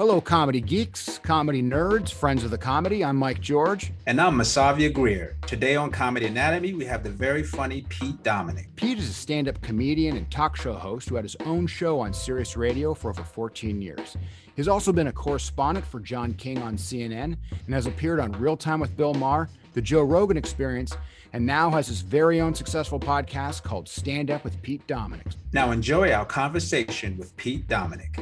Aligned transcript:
Hello, 0.00 0.18
comedy 0.18 0.62
geeks, 0.62 1.18
comedy 1.18 1.62
nerds, 1.62 2.10
friends 2.10 2.42
of 2.42 2.50
the 2.50 2.56
comedy. 2.56 3.04
I'm 3.04 3.16
Mike 3.16 3.38
George. 3.38 3.92
And 4.06 4.18
I'm 4.18 4.38
Masavia 4.38 4.90
Greer. 4.90 5.36
Today 5.46 5.76
on 5.76 5.90
Comedy 5.90 6.24
Anatomy, 6.24 6.72
we 6.72 6.86
have 6.86 7.02
the 7.02 7.10
very 7.10 7.42
funny 7.42 7.84
Pete 7.90 8.22
Dominick. 8.22 8.74
Pete 8.76 8.96
is 8.96 9.10
a 9.10 9.12
stand 9.12 9.46
up 9.46 9.60
comedian 9.60 10.16
and 10.16 10.30
talk 10.30 10.56
show 10.56 10.72
host 10.72 11.10
who 11.10 11.16
had 11.16 11.24
his 11.26 11.36
own 11.44 11.66
show 11.66 12.00
on 12.00 12.14
Sirius 12.14 12.56
Radio 12.56 12.94
for 12.94 13.10
over 13.10 13.22
14 13.22 13.82
years. 13.82 14.16
He's 14.56 14.68
also 14.68 14.90
been 14.90 15.08
a 15.08 15.12
correspondent 15.12 15.84
for 15.84 16.00
John 16.00 16.32
King 16.32 16.62
on 16.62 16.78
CNN 16.78 17.36
and 17.66 17.74
has 17.74 17.86
appeared 17.86 18.20
on 18.20 18.32
Real 18.32 18.56
Time 18.56 18.80
with 18.80 18.96
Bill 18.96 19.12
Maher, 19.12 19.50
The 19.74 19.82
Joe 19.82 20.04
Rogan 20.04 20.38
Experience, 20.38 20.96
and 21.34 21.44
now 21.44 21.68
has 21.68 21.88
his 21.88 22.00
very 22.00 22.40
own 22.40 22.54
successful 22.54 22.98
podcast 22.98 23.64
called 23.64 23.86
Stand 23.86 24.30
Up 24.30 24.44
with 24.44 24.62
Pete 24.62 24.86
Dominick. 24.86 25.26
Now 25.52 25.72
enjoy 25.72 26.10
our 26.10 26.24
conversation 26.24 27.18
with 27.18 27.36
Pete 27.36 27.68
Dominick. 27.68 28.18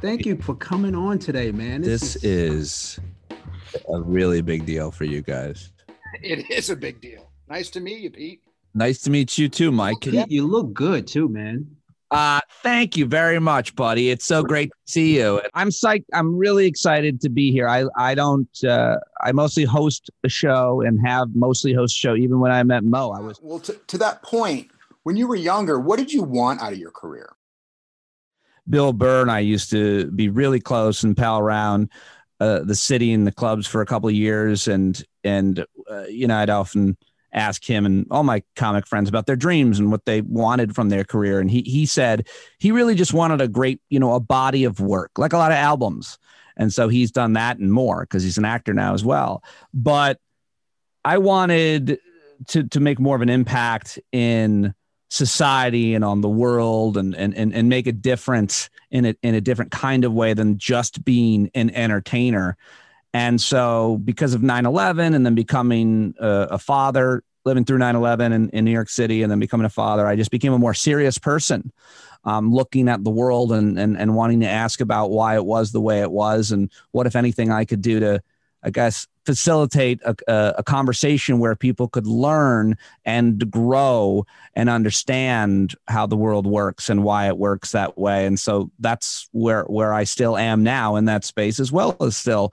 Thank 0.00 0.26
you 0.26 0.36
for 0.36 0.54
coming 0.54 0.94
on 0.94 1.18
today, 1.18 1.50
man. 1.52 1.80
This, 1.80 2.14
this 2.14 2.24
is 2.24 3.00
a 3.88 4.00
really 4.00 4.42
big 4.42 4.66
deal 4.66 4.90
for 4.90 5.04
you 5.04 5.22
guys. 5.22 5.72
It 6.22 6.50
is 6.50 6.70
a 6.70 6.76
big 6.76 7.00
deal. 7.00 7.30
Nice 7.48 7.70
to 7.70 7.80
meet 7.80 8.00
you, 8.00 8.10
Pete. 8.10 8.42
Nice 8.74 9.00
to 9.02 9.10
meet 9.10 9.38
you 9.38 9.48
too, 9.48 9.72
Mike. 9.72 10.04
You, 10.04 10.24
you 10.28 10.46
look 10.46 10.74
good 10.74 11.06
too, 11.06 11.28
man. 11.28 11.66
Uh, 12.10 12.40
thank 12.62 12.96
you 12.96 13.06
very 13.06 13.40
much, 13.40 13.74
buddy. 13.74 14.10
It's 14.10 14.24
so 14.24 14.42
great 14.42 14.68
to 14.68 14.76
see 14.84 15.16
you. 15.16 15.40
I'm 15.54 15.70
psyched. 15.70 16.04
I'm 16.12 16.36
really 16.36 16.66
excited 16.66 17.20
to 17.22 17.28
be 17.28 17.50
here. 17.50 17.68
I 17.68 17.86
I 17.96 18.14
don't. 18.14 18.48
Uh, 18.62 18.98
I 19.22 19.32
mostly 19.32 19.64
host 19.64 20.10
a 20.22 20.28
show 20.28 20.82
and 20.82 21.04
have 21.04 21.34
mostly 21.34 21.72
host 21.72 21.96
a 21.96 21.98
show. 21.98 22.14
Even 22.14 22.38
when 22.38 22.52
I 22.52 22.62
met 22.62 22.84
Mo, 22.84 23.10
I 23.10 23.20
was. 23.20 23.40
Well, 23.42 23.58
to, 23.60 23.72
to 23.72 23.98
that 23.98 24.22
point, 24.22 24.70
when 25.02 25.16
you 25.16 25.26
were 25.26 25.36
younger, 25.36 25.80
what 25.80 25.98
did 25.98 26.12
you 26.12 26.22
want 26.22 26.62
out 26.62 26.72
of 26.72 26.78
your 26.78 26.92
career? 26.92 27.35
Bill 28.68 28.92
Burr 28.92 29.22
and 29.22 29.30
I 29.30 29.40
used 29.40 29.70
to 29.70 30.10
be 30.10 30.28
really 30.28 30.60
close 30.60 31.02
and 31.02 31.16
pal 31.16 31.38
around 31.38 31.90
uh, 32.40 32.60
the 32.60 32.74
city 32.74 33.12
and 33.12 33.26
the 33.26 33.32
clubs 33.32 33.66
for 33.66 33.80
a 33.80 33.86
couple 33.86 34.08
of 34.08 34.14
years, 34.14 34.68
and 34.68 35.02
and 35.24 35.64
uh, 35.90 36.04
you 36.04 36.26
know 36.26 36.36
I'd 36.36 36.50
often 36.50 36.96
ask 37.32 37.64
him 37.64 37.84
and 37.84 38.06
all 38.10 38.22
my 38.22 38.42
comic 38.56 38.86
friends 38.86 39.08
about 39.08 39.26
their 39.26 39.36
dreams 39.36 39.78
and 39.78 39.90
what 39.90 40.04
they 40.06 40.22
wanted 40.22 40.74
from 40.74 40.88
their 40.88 41.04
career, 41.04 41.40
and 41.40 41.50
he 41.50 41.62
he 41.62 41.86
said 41.86 42.28
he 42.58 42.72
really 42.72 42.94
just 42.94 43.14
wanted 43.14 43.40
a 43.40 43.48
great 43.48 43.80
you 43.88 43.98
know 43.98 44.14
a 44.14 44.20
body 44.20 44.64
of 44.64 44.80
work 44.80 45.12
like 45.16 45.32
a 45.32 45.38
lot 45.38 45.52
of 45.52 45.56
albums, 45.56 46.18
and 46.56 46.72
so 46.72 46.88
he's 46.88 47.10
done 47.10 47.34
that 47.34 47.58
and 47.58 47.72
more 47.72 48.02
because 48.02 48.22
he's 48.22 48.38
an 48.38 48.44
actor 48.44 48.74
now 48.74 48.92
as 48.92 49.04
well. 49.04 49.42
But 49.72 50.18
I 51.04 51.18
wanted 51.18 51.98
to 52.48 52.64
to 52.64 52.80
make 52.80 52.98
more 52.98 53.16
of 53.16 53.22
an 53.22 53.30
impact 53.30 53.98
in 54.12 54.74
society 55.08 55.94
and 55.94 56.04
on 56.04 56.20
the 56.20 56.28
world 56.28 56.96
and 56.96 57.14
and 57.14 57.34
and, 57.36 57.54
and 57.54 57.68
make 57.68 57.86
a 57.86 57.92
difference 57.92 58.68
in 58.90 59.06
a, 59.06 59.14
in 59.22 59.34
a 59.34 59.40
different 59.40 59.70
kind 59.70 60.04
of 60.04 60.12
way 60.12 60.34
than 60.34 60.58
just 60.58 61.04
being 61.04 61.50
an 61.54 61.70
entertainer. 61.70 62.56
And 63.12 63.40
so 63.40 63.98
because 64.04 64.34
of 64.34 64.42
9-11 64.42 65.14
and 65.14 65.24
then 65.24 65.34
becoming 65.34 66.14
a, 66.20 66.48
a 66.52 66.58
father 66.58 67.22
living 67.46 67.64
through 67.64 67.78
9-11 67.78 68.32
in, 68.32 68.50
in 68.50 68.64
new 68.64 68.72
york 68.72 68.88
city 68.88 69.22
and 69.22 69.30
then 69.30 69.38
becoming 69.38 69.64
a 69.64 69.70
father 69.70 70.04
i 70.06 70.16
just 70.16 70.32
became 70.32 70.52
a 70.52 70.58
more 70.58 70.74
serious 70.74 71.16
person 71.16 71.72
um, 72.24 72.52
looking 72.52 72.88
at 72.88 73.04
the 73.04 73.10
world 73.10 73.52
and, 73.52 73.78
and 73.78 73.96
and 73.96 74.16
wanting 74.16 74.40
to 74.40 74.48
ask 74.48 74.80
about 74.80 75.12
why 75.12 75.36
it 75.36 75.44
was 75.44 75.70
the 75.70 75.80
way 75.80 76.00
it 76.00 76.10
was 76.10 76.50
and 76.50 76.70
what 76.90 77.06
if 77.06 77.14
anything 77.14 77.52
i 77.52 77.64
could 77.64 77.80
do 77.80 78.00
to 78.00 78.20
i 78.64 78.70
guess 78.70 79.06
facilitate 79.26 80.00
a, 80.04 80.14
a, 80.28 80.54
a, 80.58 80.62
conversation 80.62 81.38
where 81.38 81.56
people 81.56 81.88
could 81.88 82.06
learn 82.06 82.76
and 83.04 83.50
grow 83.50 84.24
and 84.54 84.70
understand 84.70 85.74
how 85.88 86.06
the 86.06 86.16
world 86.16 86.46
works 86.46 86.88
and 86.88 87.02
why 87.02 87.26
it 87.26 87.36
works 87.36 87.72
that 87.72 87.98
way. 87.98 88.24
And 88.24 88.38
so 88.38 88.70
that's 88.78 89.28
where 89.32 89.64
where 89.64 89.92
i 89.92 90.04
still 90.04 90.36
am 90.36 90.62
now 90.62 90.96
in 90.96 91.06
that 91.06 91.24
space 91.24 91.58
as 91.58 91.72
well 91.72 91.96
as 92.00 92.16
still 92.16 92.52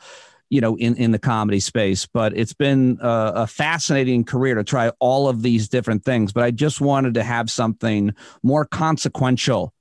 you 0.49 0.59
know 0.59 0.75
in 0.77 0.95
in 0.95 1.11
the 1.11 1.19
comedy 1.19 1.59
space. 1.59 2.05
But 2.05 2.35
it's 2.35 2.53
been 2.53 2.97
a, 3.01 3.31
a 3.35 3.47
fascinating 3.47 4.23
career 4.23 4.55
to 4.55 4.63
try 4.63 4.89
all 4.99 5.29
of 5.29 5.41
these 5.41 5.69
different 5.69 6.03
things. 6.03 6.33
But 6.33 6.43
i 6.43 6.51
just 6.51 6.81
wanted 6.81 7.13
to 7.13 7.23
have 7.23 7.49
something 7.49 8.13
more 8.41 8.65
consequential 8.65 9.73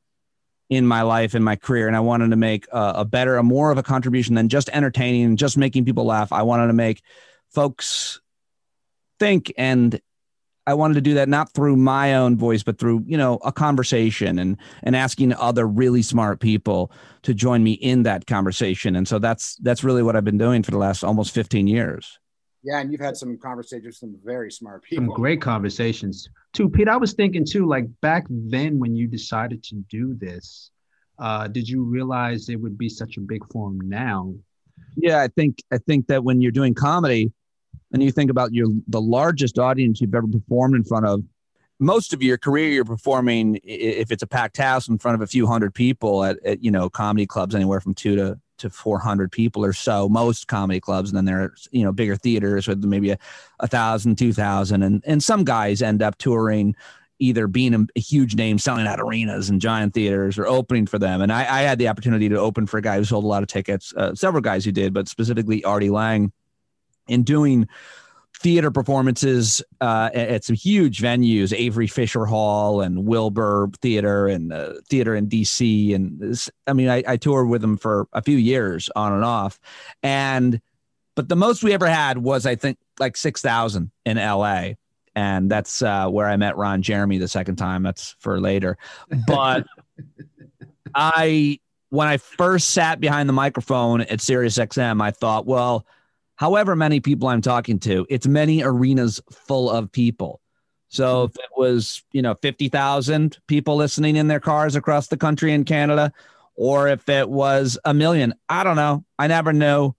in 0.72 0.86
my 0.86 1.02
life 1.02 1.34
in 1.34 1.42
my 1.42 1.56
career 1.56 1.86
and 1.86 1.96
i 1.96 2.00
wanted 2.00 2.30
to 2.30 2.36
make 2.36 2.66
a, 2.72 2.92
a 2.96 3.04
better 3.04 3.36
a 3.36 3.42
more 3.42 3.70
of 3.70 3.78
a 3.78 3.82
contribution 3.82 4.34
than 4.34 4.48
just 4.48 4.68
entertaining 4.72 5.24
and 5.24 5.38
just 5.38 5.56
making 5.56 5.84
people 5.84 6.04
laugh. 6.04 6.32
I 6.32 6.42
wanted 6.42 6.68
to 6.68 6.72
make 6.72 7.02
folks 7.50 8.20
think 9.18 9.52
and 9.58 10.00
i 10.66 10.74
wanted 10.74 10.94
to 10.94 11.00
do 11.00 11.14
that 11.14 11.28
not 11.28 11.52
through 11.52 11.76
my 11.76 12.14
own 12.14 12.36
voice 12.36 12.62
but 12.62 12.78
through 12.78 13.04
you 13.06 13.16
know 13.16 13.38
a 13.44 13.52
conversation 13.52 14.38
and 14.38 14.56
and 14.82 14.96
asking 14.96 15.32
other 15.34 15.66
really 15.66 16.02
smart 16.02 16.40
people 16.40 16.90
to 17.22 17.34
join 17.34 17.62
me 17.62 17.72
in 17.72 18.02
that 18.02 18.26
conversation. 18.26 18.96
And 18.96 19.06
so 19.06 19.18
that's 19.18 19.56
that's 19.56 19.84
really 19.84 20.02
what 20.02 20.16
i've 20.16 20.24
been 20.24 20.38
doing 20.38 20.62
for 20.62 20.70
the 20.70 20.78
last 20.78 21.04
almost 21.04 21.34
15 21.34 21.66
years 21.66 22.18
yeah, 22.62 22.78
and 22.78 22.92
you've 22.92 23.00
had 23.00 23.16
some 23.16 23.36
conversations 23.38 23.86
with 23.86 23.96
some 23.96 24.16
very 24.24 24.50
smart 24.50 24.84
people. 24.84 25.06
Some 25.06 25.14
great 25.14 25.40
conversations 25.40 26.28
too, 26.52 26.68
Pete. 26.68 26.88
I 26.88 26.96
was 26.96 27.12
thinking 27.12 27.44
too, 27.44 27.66
like 27.66 27.86
back 28.00 28.24
then 28.28 28.78
when 28.78 28.94
you 28.94 29.06
decided 29.08 29.62
to 29.64 29.76
do 29.90 30.14
this, 30.14 30.70
uh, 31.18 31.48
did 31.48 31.68
you 31.68 31.82
realize 31.82 32.48
it 32.48 32.56
would 32.56 32.78
be 32.78 32.88
such 32.88 33.16
a 33.16 33.20
big 33.20 33.44
form 33.50 33.80
now? 33.80 34.34
Yeah, 34.96 35.22
I 35.22 35.28
think 35.28 35.58
I 35.72 35.78
think 35.78 36.06
that 36.06 36.22
when 36.22 36.40
you're 36.40 36.52
doing 36.52 36.74
comedy, 36.74 37.32
and 37.92 38.02
you 38.02 38.12
think 38.12 38.30
about 38.30 38.52
your 38.52 38.68
the 38.88 39.00
largest 39.00 39.58
audience 39.58 40.00
you've 40.00 40.14
ever 40.14 40.26
performed 40.26 40.76
in 40.76 40.84
front 40.84 41.06
of, 41.06 41.22
most 41.78 42.12
of 42.12 42.22
your 42.22 42.38
career 42.38 42.68
you're 42.68 42.84
performing 42.84 43.58
if 43.64 44.12
it's 44.12 44.22
a 44.22 44.26
packed 44.26 44.56
house 44.56 44.88
in 44.88 44.98
front 44.98 45.16
of 45.16 45.20
a 45.20 45.26
few 45.26 45.46
hundred 45.46 45.74
people 45.74 46.24
at, 46.24 46.38
at 46.44 46.62
you 46.62 46.70
know 46.70 46.88
comedy 46.88 47.26
clubs 47.26 47.54
anywhere 47.54 47.80
from 47.80 47.94
two 47.94 48.14
to 48.16 48.38
to 48.62 48.70
400 48.70 49.30
people 49.30 49.64
or 49.64 49.72
so 49.72 50.08
most 50.08 50.48
comedy 50.48 50.80
clubs 50.80 51.10
and 51.10 51.16
then 51.16 51.24
there's 51.24 51.68
you 51.70 51.84
know 51.84 51.92
bigger 51.92 52.16
theaters 52.16 52.66
with 52.66 52.82
maybe 52.84 53.10
a, 53.10 53.18
a 53.60 53.68
thousand 53.68 54.16
two 54.16 54.32
thousand 54.32 54.82
and 54.82 55.02
and 55.06 55.22
some 55.22 55.44
guys 55.44 55.82
end 55.82 56.02
up 56.02 56.16
touring 56.18 56.74
either 57.18 57.46
being 57.46 57.74
a, 57.74 57.86
a, 57.94 58.00
huge 58.00 58.34
name 58.34 58.58
selling 58.58 58.86
out 58.86 58.98
arenas 59.00 59.48
and 59.48 59.60
giant 59.60 59.94
theaters 59.94 60.38
or 60.38 60.46
opening 60.48 60.86
for 60.86 60.98
them. 60.98 61.22
And 61.22 61.32
I, 61.32 61.42
I 61.42 61.62
had 61.62 61.78
the 61.78 61.86
opportunity 61.86 62.28
to 62.28 62.36
open 62.36 62.66
for 62.66 62.78
a 62.78 62.82
guy 62.82 62.96
who 62.96 63.04
sold 63.04 63.22
a 63.22 63.28
lot 63.28 63.44
of 63.44 63.48
tickets 63.48 63.94
uh, 63.96 64.14
several 64.14 64.40
guys 64.40 64.64
who 64.64 64.72
did 64.72 64.92
but 64.92 65.06
specifically 65.06 65.62
artie 65.62 65.90
lange 65.90 66.32
in 67.06 67.22
doing 67.22 67.68
theater 68.42 68.72
performances 68.72 69.62
uh, 69.80 70.10
at 70.12 70.44
some 70.44 70.56
huge 70.56 71.00
venues, 71.00 71.56
Avery 71.56 71.86
Fisher 71.86 72.26
Hall 72.26 72.80
and 72.80 73.06
Wilbur 73.06 73.70
Theater 73.80 74.26
and 74.26 74.52
uh, 74.52 74.74
theater 74.90 75.14
in 75.14 75.28
DC. 75.28 75.94
And 75.94 76.18
this, 76.18 76.50
I 76.66 76.72
mean, 76.72 76.88
I, 76.88 77.04
I 77.06 77.16
toured 77.16 77.48
with 77.48 77.60
them 77.60 77.76
for 77.76 78.08
a 78.12 78.20
few 78.20 78.36
years 78.36 78.90
on 78.96 79.12
and 79.12 79.24
off. 79.24 79.60
And, 80.02 80.60
but 81.14 81.28
the 81.28 81.36
most 81.36 81.62
we 81.62 81.72
ever 81.72 81.86
had 81.86 82.18
was, 82.18 82.44
I 82.44 82.56
think, 82.56 82.78
like 82.98 83.16
6,000 83.16 83.90
in 84.04 84.16
LA. 84.16 84.70
And 85.14 85.50
that's 85.50 85.80
uh, 85.80 86.08
where 86.08 86.26
I 86.26 86.36
met 86.36 86.56
Ron 86.56 86.82
Jeremy 86.82 87.18
the 87.18 87.28
second 87.28 87.56
time. 87.56 87.82
That's 87.82 88.16
for 88.18 88.40
later. 88.40 88.76
But 89.26 89.66
I, 90.94 91.60
when 91.90 92.08
I 92.08 92.16
first 92.16 92.70
sat 92.70 92.98
behind 92.98 93.28
the 93.28 93.34
microphone 93.34 94.00
at 94.00 94.18
SiriusXM, 94.18 95.00
I 95.00 95.12
thought, 95.12 95.46
well, 95.46 95.86
however 96.36 96.76
many 96.76 97.00
people 97.00 97.28
I'm 97.28 97.42
talking 97.42 97.78
to, 97.80 98.06
it's 98.08 98.26
many 98.26 98.62
arenas 98.62 99.20
full 99.30 99.70
of 99.70 99.90
people. 99.92 100.40
So 100.88 101.20
hmm. 101.20 101.30
if 101.30 101.36
it 101.36 101.50
was, 101.56 102.02
you 102.12 102.22
know, 102.22 102.34
50,000 102.42 103.38
people 103.46 103.76
listening 103.76 104.16
in 104.16 104.28
their 104.28 104.40
cars 104.40 104.76
across 104.76 105.08
the 105.08 105.16
country 105.16 105.52
in 105.52 105.64
Canada, 105.64 106.12
or 106.54 106.88
if 106.88 107.08
it 107.08 107.28
was 107.28 107.78
a 107.84 107.94
million, 107.94 108.34
I 108.48 108.62
don't 108.62 108.76
know. 108.76 109.04
I 109.18 109.26
never 109.26 109.52
knew. 109.52 109.94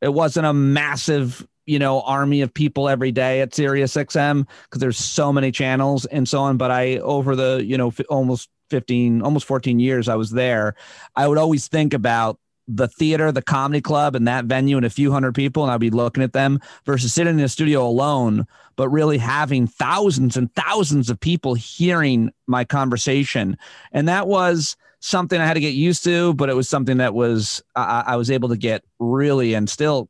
It 0.00 0.12
wasn't 0.12 0.46
a 0.46 0.52
massive, 0.52 1.46
you 1.66 1.78
know, 1.78 2.00
army 2.02 2.40
of 2.42 2.52
people 2.52 2.88
every 2.88 3.12
day 3.12 3.40
at 3.40 3.54
Sirius 3.54 3.94
XM 3.94 4.46
because 4.64 4.80
there's 4.80 4.98
so 4.98 5.32
many 5.32 5.52
channels 5.52 6.04
and 6.06 6.28
so 6.28 6.40
on. 6.40 6.56
But 6.56 6.70
I, 6.70 6.98
over 6.98 7.36
the, 7.36 7.62
you 7.64 7.78
know, 7.78 7.88
f- 7.88 8.00
almost 8.10 8.50
15, 8.70 9.22
almost 9.22 9.46
14 9.46 9.78
years 9.78 10.08
I 10.08 10.16
was 10.16 10.30
there, 10.30 10.74
I 11.14 11.28
would 11.28 11.38
always 11.38 11.68
think 11.68 11.94
about 11.94 12.38
the 12.66 12.88
theater, 12.88 13.30
the 13.30 13.42
comedy 13.42 13.80
club, 13.80 14.14
and 14.14 14.26
that 14.26 14.46
venue 14.46 14.76
and 14.76 14.86
a 14.86 14.90
few 14.90 15.12
hundred 15.12 15.34
people, 15.34 15.62
and 15.62 15.72
I'd 15.72 15.80
be 15.80 15.90
looking 15.90 16.22
at 16.22 16.32
them 16.32 16.60
versus 16.84 17.12
sitting 17.12 17.38
in 17.38 17.44
a 17.44 17.48
studio 17.48 17.86
alone, 17.86 18.46
but 18.76 18.88
really 18.88 19.18
having 19.18 19.66
thousands 19.66 20.36
and 20.36 20.52
thousands 20.54 21.10
of 21.10 21.20
people 21.20 21.54
hearing 21.54 22.32
my 22.46 22.64
conversation. 22.64 23.58
And 23.92 24.08
that 24.08 24.26
was 24.26 24.76
something 25.00 25.38
I 25.38 25.46
had 25.46 25.54
to 25.54 25.60
get 25.60 25.74
used 25.74 26.02
to, 26.04 26.32
but 26.34 26.48
it 26.48 26.56
was 26.56 26.68
something 26.68 26.96
that 26.96 27.14
was 27.14 27.62
I, 27.76 28.04
I 28.06 28.16
was 28.16 28.30
able 28.30 28.48
to 28.48 28.56
get 28.56 28.84
really 28.98 29.54
and 29.54 29.68
still 29.68 30.08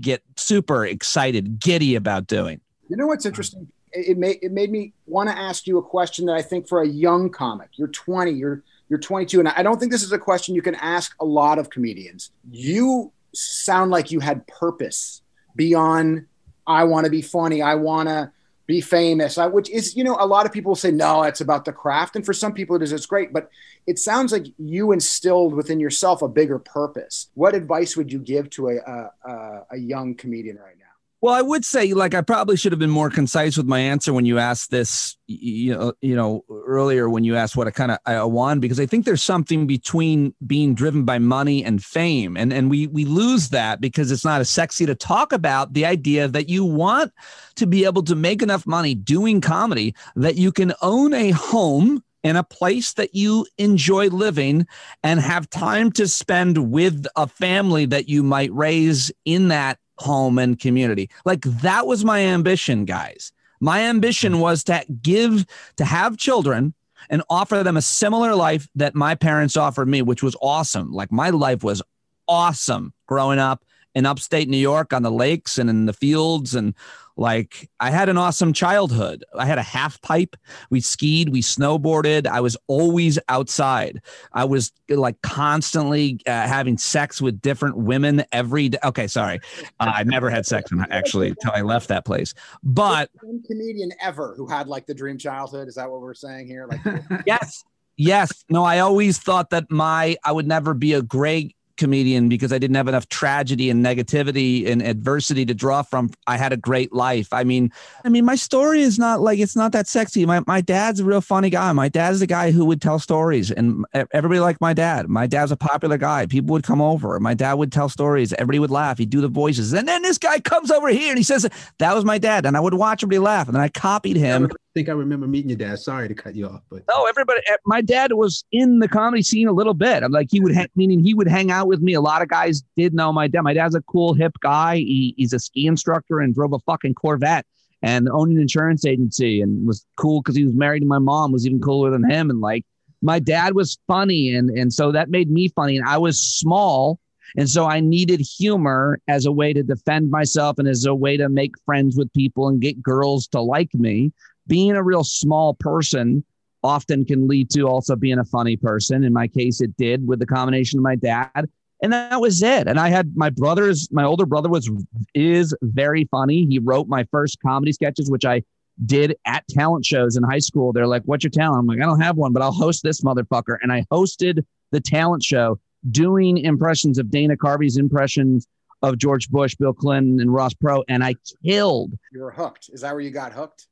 get 0.00 0.22
super 0.36 0.86
excited, 0.86 1.60
giddy 1.60 1.94
about 1.94 2.26
doing. 2.26 2.60
You 2.88 2.96
know 2.96 3.06
what's 3.06 3.26
interesting? 3.26 3.68
It 3.92 4.16
made 4.16 4.38
it 4.40 4.52
made 4.52 4.70
me 4.70 4.94
want 5.06 5.28
to 5.28 5.36
ask 5.36 5.66
you 5.66 5.76
a 5.78 5.82
question 5.82 6.26
that 6.26 6.34
I 6.36 6.42
think 6.42 6.68
for 6.68 6.80
a 6.80 6.88
young 6.88 7.28
comic, 7.28 7.70
you're 7.74 7.88
20, 7.88 8.30
you're 8.30 8.62
you're 8.90 8.98
22, 8.98 9.38
and 9.38 9.48
I 9.48 9.62
don't 9.62 9.78
think 9.78 9.92
this 9.92 10.02
is 10.02 10.12
a 10.12 10.18
question 10.18 10.54
you 10.54 10.62
can 10.62 10.74
ask 10.74 11.14
a 11.20 11.24
lot 11.24 11.58
of 11.58 11.70
comedians. 11.70 12.32
You 12.50 13.12
sound 13.32 13.92
like 13.92 14.10
you 14.10 14.18
had 14.18 14.46
purpose 14.48 15.22
beyond, 15.54 16.26
I 16.66 16.84
want 16.84 17.04
to 17.04 17.10
be 17.10 17.22
funny, 17.22 17.62
I 17.62 17.76
want 17.76 18.08
to 18.08 18.32
be 18.66 18.80
famous, 18.80 19.38
I, 19.38 19.46
which 19.46 19.70
is, 19.70 19.96
you 19.96 20.02
know, 20.02 20.16
a 20.18 20.26
lot 20.26 20.44
of 20.44 20.52
people 20.52 20.74
say, 20.74 20.90
no, 20.90 21.22
it's 21.22 21.40
about 21.40 21.64
the 21.64 21.72
craft. 21.72 22.16
And 22.16 22.26
for 22.26 22.32
some 22.32 22.52
people 22.52 22.76
it 22.76 22.82
is, 22.82 22.92
it's 22.92 23.06
great, 23.06 23.32
but 23.32 23.48
it 23.86 23.98
sounds 23.98 24.32
like 24.32 24.46
you 24.58 24.92
instilled 24.92 25.54
within 25.54 25.78
yourself 25.80 26.22
a 26.22 26.28
bigger 26.28 26.58
purpose. 26.58 27.28
What 27.34 27.54
advice 27.54 27.96
would 27.96 28.12
you 28.12 28.18
give 28.18 28.50
to 28.50 28.70
a, 28.70 29.10
a, 29.24 29.66
a 29.70 29.76
young 29.76 30.14
comedian 30.16 30.56
right 30.56 30.78
now? 30.78 30.79
Well, 31.22 31.34
I 31.34 31.42
would 31.42 31.66
say, 31.66 31.92
like, 31.92 32.14
I 32.14 32.22
probably 32.22 32.56
should 32.56 32.72
have 32.72 32.78
been 32.78 32.88
more 32.88 33.10
concise 33.10 33.58
with 33.58 33.66
my 33.66 33.78
answer 33.78 34.14
when 34.14 34.24
you 34.24 34.38
asked 34.38 34.70
this, 34.70 35.18
you 35.26 35.74
know, 35.74 35.92
you 36.00 36.16
know, 36.16 36.44
earlier 36.48 37.10
when 37.10 37.24
you 37.24 37.36
asked 37.36 37.58
what 37.58 37.66
I 37.66 37.72
kind 37.72 37.92
of 37.92 37.98
I 38.06 38.22
want, 38.24 38.62
because 38.62 38.80
I 38.80 38.86
think 38.86 39.04
there's 39.04 39.22
something 39.22 39.66
between 39.66 40.34
being 40.46 40.74
driven 40.74 41.04
by 41.04 41.18
money 41.18 41.62
and 41.62 41.84
fame, 41.84 42.38
and 42.38 42.54
and 42.54 42.70
we 42.70 42.86
we 42.86 43.04
lose 43.04 43.50
that 43.50 43.82
because 43.82 44.10
it's 44.10 44.24
not 44.24 44.40
as 44.40 44.48
sexy 44.48 44.86
to 44.86 44.94
talk 44.94 45.34
about 45.34 45.74
the 45.74 45.84
idea 45.84 46.26
that 46.26 46.48
you 46.48 46.64
want 46.64 47.12
to 47.56 47.66
be 47.66 47.84
able 47.84 48.02
to 48.04 48.14
make 48.14 48.40
enough 48.40 48.66
money 48.66 48.94
doing 48.94 49.42
comedy 49.42 49.94
that 50.16 50.36
you 50.36 50.50
can 50.50 50.72
own 50.80 51.12
a 51.12 51.32
home 51.32 52.02
in 52.22 52.36
a 52.36 52.44
place 52.44 52.94
that 52.94 53.14
you 53.14 53.46
enjoy 53.58 54.08
living 54.08 54.66
and 55.02 55.20
have 55.20 55.50
time 55.50 55.92
to 55.92 56.08
spend 56.08 56.70
with 56.70 57.06
a 57.16 57.26
family 57.26 57.84
that 57.86 58.08
you 58.08 58.22
might 58.22 58.52
raise 58.52 59.12
in 59.24 59.48
that 59.48 59.78
home 60.00 60.38
and 60.38 60.58
community. 60.58 61.10
Like 61.24 61.42
that 61.42 61.86
was 61.86 62.04
my 62.04 62.20
ambition, 62.20 62.84
guys. 62.84 63.32
My 63.60 63.82
ambition 63.82 64.34
mm. 64.34 64.40
was 64.40 64.64
to 64.64 64.84
give, 65.02 65.46
to 65.76 65.84
have 65.84 66.16
children 66.16 66.74
and 67.08 67.22
offer 67.30 67.62
them 67.62 67.76
a 67.76 67.82
similar 67.82 68.34
life 68.34 68.68
that 68.74 68.94
my 68.94 69.14
parents 69.14 69.56
offered 69.56 69.88
me, 69.88 70.02
which 70.02 70.22
was 70.22 70.36
awesome. 70.40 70.92
Like 70.92 71.12
my 71.12 71.30
life 71.30 71.62
was 71.62 71.82
awesome 72.26 72.92
growing 73.06 73.38
up 73.38 73.64
in 73.94 74.06
upstate 74.06 74.48
New 74.48 74.56
York 74.56 74.92
on 74.92 75.02
the 75.02 75.10
lakes 75.10 75.58
and 75.58 75.68
in 75.68 75.86
the 75.86 75.92
fields 75.92 76.54
and 76.54 76.74
like 77.20 77.68
I 77.78 77.90
had 77.90 78.08
an 78.08 78.16
awesome 78.16 78.54
childhood. 78.54 79.24
I 79.36 79.44
had 79.44 79.58
a 79.58 79.62
half 79.62 80.00
pipe. 80.00 80.36
We 80.70 80.80
skied, 80.80 81.28
we 81.28 81.42
snowboarded. 81.42 82.26
I 82.26 82.40
was 82.40 82.56
always 82.66 83.18
outside. 83.28 84.00
I 84.32 84.44
was 84.46 84.72
like 84.88 85.20
constantly 85.20 86.20
uh, 86.26 86.30
having 86.30 86.78
sex 86.78 87.20
with 87.20 87.42
different 87.42 87.76
women 87.76 88.24
every 88.32 88.70
day. 88.70 88.78
Okay, 88.82 89.06
sorry. 89.06 89.40
Uh, 89.80 89.92
I 89.94 90.04
never 90.04 90.30
had 90.30 90.46
sex 90.46 90.70
actually 90.90 91.28
until 91.28 91.52
I 91.52 91.60
left 91.60 91.88
that 91.88 92.06
place. 92.06 92.32
But 92.62 93.10
one 93.20 93.42
comedian 93.42 93.90
ever 94.00 94.34
who 94.34 94.46
had 94.46 94.66
like 94.66 94.86
the 94.86 94.94
dream 94.94 95.18
childhood. 95.18 95.68
Is 95.68 95.74
that 95.74 95.90
what 95.90 96.00
we're 96.00 96.14
saying 96.14 96.46
here? 96.46 96.66
Like 96.66 96.80
yes. 97.26 97.64
Yes. 97.98 98.46
No, 98.48 98.64
I 98.64 98.78
always 98.78 99.18
thought 99.18 99.50
that 99.50 99.70
my 99.70 100.16
I 100.24 100.32
would 100.32 100.46
never 100.46 100.72
be 100.72 100.94
a 100.94 101.02
great 101.02 101.54
comedian 101.80 102.28
because 102.28 102.52
I 102.52 102.58
didn't 102.58 102.76
have 102.76 102.86
enough 102.86 103.08
tragedy 103.08 103.70
and 103.70 103.84
negativity 103.84 104.68
and 104.70 104.82
adversity 104.82 105.46
to 105.46 105.54
draw 105.54 105.82
from. 105.82 106.10
I 106.26 106.36
had 106.36 106.52
a 106.52 106.56
great 106.56 106.92
life. 106.92 107.32
I 107.32 107.42
mean, 107.42 107.72
I 108.04 108.10
mean, 108.10 108.24
my 108.24 108.36
story 108.36 108.82
is 108.82 108.98
not 108.98 109.20
like 109.20 109.38
it's 109.38 109.56
not 109.56 109.72
that 109.72 109.88
sexy. 109.88 110.26
My 110.26 110.42
my 110.46 110.60
dad's 110.60 111.00
a 111.00 111.04
real 111.04 111.22
funny 111.22 111.48
guy. 111.50 111.72
My 111.72 111.88
dad's 111.88 112.20
the 112.20 112.26
guy 112.26 112.50
who 112.50 112.66
would 112.66 112.82
tell 112.82 112.98
stories, 112.98 113.50
and 113.50 113.84
everybody 114.12 114.40
liked 114.40 114.60
my 114.60 114.74
dad. 114.74 115.08
My 115.08 115.26
dad's 115.26 115.50
a 115.50 115.56
popular 115.56 115.96
guy. 115.96 116.26
People 116.26 116.52
would 116.52 116.64
come 116.64 116.82
over. 116.82 117.18
My 117.18 117.34
dad 117.34 117.54
would 117.54 117.72
tell 117.72 117.88
stories. 117.88 118.32
Everybody 118.34 118.58
would 118.58 118.70
laugh. 118.70 118.98
He'd 118.98 119.10
do 119.10 119.22
the 119.22 119.28
voices, 119.28 119.72
and 119.72 119.88
then 119.88 120.02
this 120.02 120.18
guy 120.18 120.38
comes 120.38 120.70
over 120.70 120.88
here 120.88 121.08
and 121.08 121.18
he 121.18 121.24
says, 121.24 121.48
"That 121.78 121.94
was 121.94 122.04
my 122.04 122.18
dad," 122.18 122.44
and 122.44 122.56
I 122.56 122.60
would 122.60 122.74
watch 122.74 123.02
everybody 123.02 123.20
laugh, 123.20 123.48
and 123.48 123.56
then 123.56 123.62
I 123.62 123.68
copied 123.68 124.16
him 124.16 124.50
think 124.74 124.88
I 124.88 124.92
remember 124.92 125.26
meeting 125.26 125.50
your 125.50 125.58
dad. 125.58 125.78
Sorry 125.78 126.08
to 126.08 126.14
cut 126.14 126.34
you 126.34 126.46
off, 126.46 126.62
but 126.70 126.82
no, 126.88 127.04
everybody. 127.06 127.40
Eh, 127.48 127.56
my 127.64 127.80
dad 127.80 128.12
was 128.12 128.44
in 128.52 128.78
the 128.78 128.88
comedy 128.88 129.22
scene 129.22 129.48
a 129.48 129.52
little 129.52 129.74
bit. 129.74 130.02
I'm 130.02 130.12
like 130.12 130.28
he 130.30 130.40
would, 130.40 130.54
ha- 130.54 130.66
meaning 130.76 131.00
he 131.00 131.14
would 131.14 131.28
hang 131.28 131.50
out 131.50 131.66
with 131.66 131.80
me. 131.80 131.94
A 131.94 132.00
lot 132.00 132.22
of 132.22 132.28
guys 132.28 132.62
did 132.76 132.94
know 132.94 133.12
my 133.12 133.28
dad. 133.28 133.42
My 133.42 133.54
dad's 133.54 133.74
a 133.74 133.82
cool 133.82 134.14
hip 134.14 134.32
guy. 134.40 134.76
He, 134.76 135.14
he's 135.16 135.32
a 135.32 135.38
ski 135.38 135.66
instructor 135.66 136.20
and 136.20 136.34
drove 136.34 136.52
a 136.52 136.58
fucking 136.60 136.94
Corvette 136.94 137.46
and 137.82 138.08
owned 138.08 138.32
an 138.32 138.40
insurance 138.40 138.84
agency 138.84 139.40
and 139.40 139.66
was 139.66 139.84
cool 139.96 140.22
because 140.22 140.36
he 140.36 140.44
was 140.44 140.54
married 140.54 140.80
to 140.80 140.86
my 140.86 140.98
mom. 140.98 141.32
Was 141.32 141.46
even 141.46 141.60
cooler 141.60 141.90
than 141.90 142.08
him. 142.08 142.30
And 142.30 142.40
like 142.40 142.64
my 143.02 143.18
dad 143.18 143.54
was 143.54 143.78
funny, 143.86 144.34
and 144.34 144.50
and 144.50 144.72
so 144.72 144.92
that 144.92 145.10
made 145.10 145.30
me 145.30 145.48
funny. 145.48 145.76
And 145.76 145.88
I 145.88 145.98
was 145.98 146.20
small. 146.20 147.00
And 147.36 147.48
so 147.48 147.66
I 147.66 147.78
needed 147.78 148.20
humor 148.20 148.98
as 149.06 149.24
a 149.24 149.30
way 149.30 149.52
to 149.52 149.62
defend 149.62 150.10
myself 150.10 150.58
and 150.58 150.66
as 150.66 150.84
a 150.84 150.92
way 150.92 151.16
to 151.16 151.28
make 151.28 151.52
friends 151.64 151.96
with 151.96 152.12
people 152.12 152.48
and 152.48 152.60
get 152.60 152.82
girls 152.82 153.28
to 153.28 153.40
like 153.40 153.72
me 153.72 154.12
being 154.50 154.72
a 154.72 154.82
real 154.82 155.04
small 155.04 155.54
person 155.54 156.24
often 156.62 157.04
can 157.06 157.26
lead 157.26 157.48
to 157.50 157.62
also 157.62 157.96
being 157.96 158.18
a 158.18 158.24
funny 158.24 158.56
person. 158.56 159.04
In 159.04 159.12
my 159.14 159.28
case, 159.28 159.62
it 159.62 159.74
did 159.78 160.06
with 160.06 160.18
the 160.18 160.26
combination 160.26 160.78
of 160.78 160.82
my 160.82 160.96
dad. 160.96 161.48
And 161.82 161.92
that 161.94 162.20
was 162.20 162.42
it. 162.42 162.66
And 162.66 162.78
I 162.78 162.90
had 162.90 163.16
my 163.16 163.30
brothers, 163.30 163.88
my 163.90 164.04
older 164.04 164.26
brother 164.26 164.50
was 164.50 164.70
is 165.14 165.54
very 165.62 166.06
funny. 166.10 166.44
He 166.44 166.58
wrote 166.58 166.88
my 166.88 167.06
first 167.10 167.38
comedy 167.40 167.72
sketches, 167.72 168.10
which 168.10 168.26
I 168.26 168.42
did 168.84 169.16
at 169.24 169.44
talent 169.48 169.86
shows 169.86 170.16
in 170.16 170.22
high 170.22 170.40
school. 170.40 170.72
They're 170.74 170.86
like, 170.86 171.02
What's 171.04 171.24
your 171.24 171.30
talent? 171.30 171.60
I'm 171.60 171.66
like, 171.66 171.80
I 171.80 171.86
don't 171.86 172.00
have 172.00 172.16
one, 172.16 172.34
but 172.34 172.42
I'll 172.42 172.52
host 172.52 172.82
this 172.82 173.00
motherfucker. 173.00 173.56
And 173.62 173.72
I 173.72 173.86
hosted 173.90 174.44
the 174.72 174.80
talent 174.80 175.22
show 175.22 175.58
doing 175.90 176.38
impressions 176.38 176.98
of 176.98 177.10
Dana 177.10 177.36
Carvey's 177.36 177.78
impressions 177.78 178.46
of 178.82 178.98
George 178.98 179.30
Bush, 179.30 179.54
Bill 179.54 179.72
Clinton, 179.72 180.20
and 180.20 180.34
Ross 180.34 180.52
Perot. 180.54 180.84
And 180.88 181.02
I 181.02 181.14
killed. 181.44 181.92
You 182.12 182.20
were 182.20 182.30
hooked. 182.30 182.68
Is 182.72 182.82
that 182.82 182.92
where 182.92 183.00
you 183.00 183.10
got 183.10 183.32
hooked? 183.32 183.68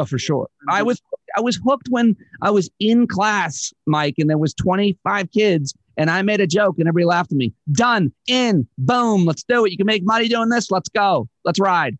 Oh, 0.00 0.06
for 0.06 0.18
sure. 0.18 0.48
I 0.66 0.82
was 0.82 1.02
I 1.36 1.42
was 1.42 1.60
hooked 1.62 1.88
when 1.90 2.16
I 2.40 2.50
was 2.50 2.70
in 2.80 3.06
class, 3.06 3.70
Mike, 3.86 4.14
and 4.16 4.30
there 4.30 4.38
was 4.38 4.54
25 4.54 5.30
kids, 5.30 5.74
and 5.98 6.10
I 6.10 6.22
made 6.22 6.40
a 6.40 6.46
joke, 6.46 6.76
and 6.78 6.88
everybody 6.88 7.04
laughed 7.04 7.32
at 7.32 7.36
me. 7.36 7.52
Done. 7.70 8.10
In. 8.26 8.66
Boom. 8.78 9.26
Let's 9.26 9.44
do 9.44 9.66
it. 9.66 9.72
You 9.72 9.76
can 9.76 9.86
make 9.86 10.02
money 10.02 10.26
doing 10.26 10.48
this. 10.48 10.70
Let's 10.70 10.88
go. 10.88 11.28
Let's 11.44 11.60
ride. 11.60 11.98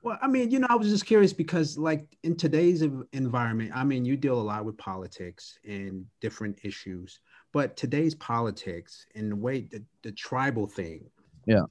Well, 0.00 0.18
I 0.22 0.28
mean, 0.28 0.50
you 0.50 0.60
know, 0.60 0.66
I 0.70 0.76
was 0.76 0.88
just 0.88 1.04
curious 1.04 1.34
because, 1.34 1.76
like, 1.76 2.06
in 2.22 2.36
today's 2.36 2.80
environment, 3.12 3.72
I 3.74 3.84
mean, 3.84 4.06
you 4.06 4.16
deal 4.16 4.40
a 4.40 4.42
lot 4.42 4.64
with 4.64 4.78
politics 4.78 5.58
and 5.66 6.06
different 6.22 6.58
issues, 6.62 7.20
but 7.52 7.76
today's 7.76 8.14
politics 8.14 9.06
and 9.14 9.30
the 9.30 9.36
way 9.36 9.62
the, 9.62 9.82
the 10.02 10.12
tribal 10.12 10.66
thing, 10.66 11.04
yeah, 11.46 11.64